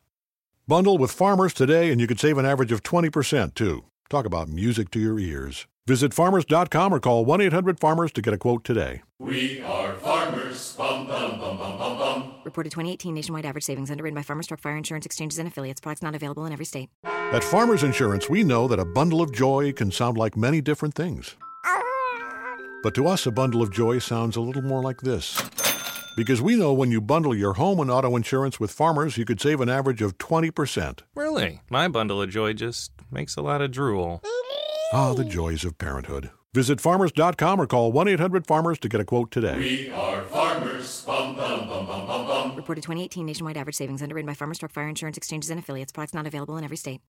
Bundle 0.66 0.98
with 0.98 1.10
Farmers 1.10 1.54
today 1.54 1.90
and 1.90 2.00
you 2.00 2.06
could 2.06 2.20
save 2.20 2.36
an 2.36 2.44
average 2.44 2.70
of 2.70 2.82
20% 2.82 3.54
too. 3.54 3.84
Talk 4.10 4.26
about 4.26 4.48
music 4.48 4.90
to 4.90 5.00
your 5.00 5.18
ears. 5.18 5.66
Visit 5.88 6.12
farmers.com 6.12 6.92
or 6.92 7.00
call 7.00 7.24
1 7.24 7.40
800 7.40 7.80
Farmers 7.80 8.12
to 8.12 8.20
get 8.20 8.34
a 8.34 8.36
quote 8.36 8.62
today. 8.62 9.00
We 9.18 9.62
are 9.62 9.94
farmers. 9.94 10.74
Bum, 10.76 11.06
bum, 11.06 11.40
bum, 11.40 11.56
bum, 11.56 11.78
bum, 11.78 11.98
bum. 11.98 12.34
Reported 12.44 12.68
2018 12.72 13.14
nationwide 13.14 13.46
average 13.46 13.64
savings 13.64 13.90
underwritten 13.90 14.14
by 14.14 14.22
Farmers 14.22 14.46
Truck 14.46 14.60
Fire 14.60 14.76
Insurance 14.76 15.06
Exchanges 15.06 15.38
and 15.38 15.48
Affiliates. 15.48 15.80
Products 15.80 16.02
not 16.02 16.14
available 16.14 16.44
in 16.44 16.52
every 16.52 16.66
state. 16.66 16.90
At 17.04 17.42
Farmers 17.42 17.82
Insurance, 17.82 18.28
we 18.28 18.44
know 18.44 18.68
that 18.68 18.78
a 18.78 18.84
bundle 18.84 19.22
of 19.22 19.32
joy 19.32 19.72
can 19.72 19.90
sound 19.90 20.18
like 20.18 20.36
many 20.36 20.60
different 20.60 20.94
things. 20.94 21.36
But 22.82 22.94
to 22.96 23.06
us, 23.08 23.24
a 23.24 23.30
bundle 23.30 23.62
of 23.62 23.72
joy 23.72 23.98
sounds 23.98 24.36
a 24.36 24.42
little 24.42 24.60
more 24.60 24.82
like 24.82 25.00
this. 25.00 25.40
Because 26.18 26.42
we 26.42 26.54
know 26.54 26.74
when 26.74 26.90
you 26.90 27.00
bundle 27.00 27.34
your 27.34 27.54
home 27.54 27.80
and 27.80 27.90
auto 27.90 28.14
insurance 28.14 28.60
with 28.60 28.72
Farmers, 28.72 29.16
you 29.16 29.24
could 29.24 29.40
save 29.40 29.62
an 29.62 29.70
average 29.70 30.02
of 30.02 30.18
20%. 30.18 30.98
Really? 31.14 31.62
My 31.70 31.88
bundle 31.88 32.20
of 32.20 32.28
joy 32.28 32.52
just 32.52 32.92
makes 33.10 33.36
a 33.36 33.40
lot 33.40 33.62
of 33.62 33.70
drool. 33.70 34.20
Ah, 34.92 35.12
the 35.12 35.24
joys 35.24 35.64
of 35.64 35.76
parenthood. 35.76 36.30
Visit 36.54 36.80
farmers.com 36.80 37.60
or 37.60 37.66
call 37.66 37.92
1 37.92 38.08
800 38.08 38.46
Farmers 38.46 38.78
to 38.78 38.88
get 38.88 39.00
a 39.00 39.04
quote 39.04 39.30
today. 39.30 39.58
We 39.58 39.90
are 39.90 40.22
farmers. 40.22 41.04
Bum, 41.04 41.36
bum, 41.36 41.68
bum, 41.68 41.86
bum, 41.86 42.06
bum, 42.06 42.26
bum. 42.26 42.56
Reported 42.56 42.80
2018 42.82 43.26
nationwide 43.26 43.58
average 43.58 43.76
savings 43.76 44.00
underwritten 44.00 44.26
by 44.26 44.32
Farmers 44.34 44.58
Truck 44.58 44.72
Fire 44.72 44.88
Insurance 44.88 45.18
Exchanges 45.18 45.50
and 45.50 45.60
Affiliates. 45.60 45.92
Products 45.92 46.14
not 46.14 46.26
available 46.26 46.56
in 46.56 46.64
every 46.64 46.78
state. 46.78 47.02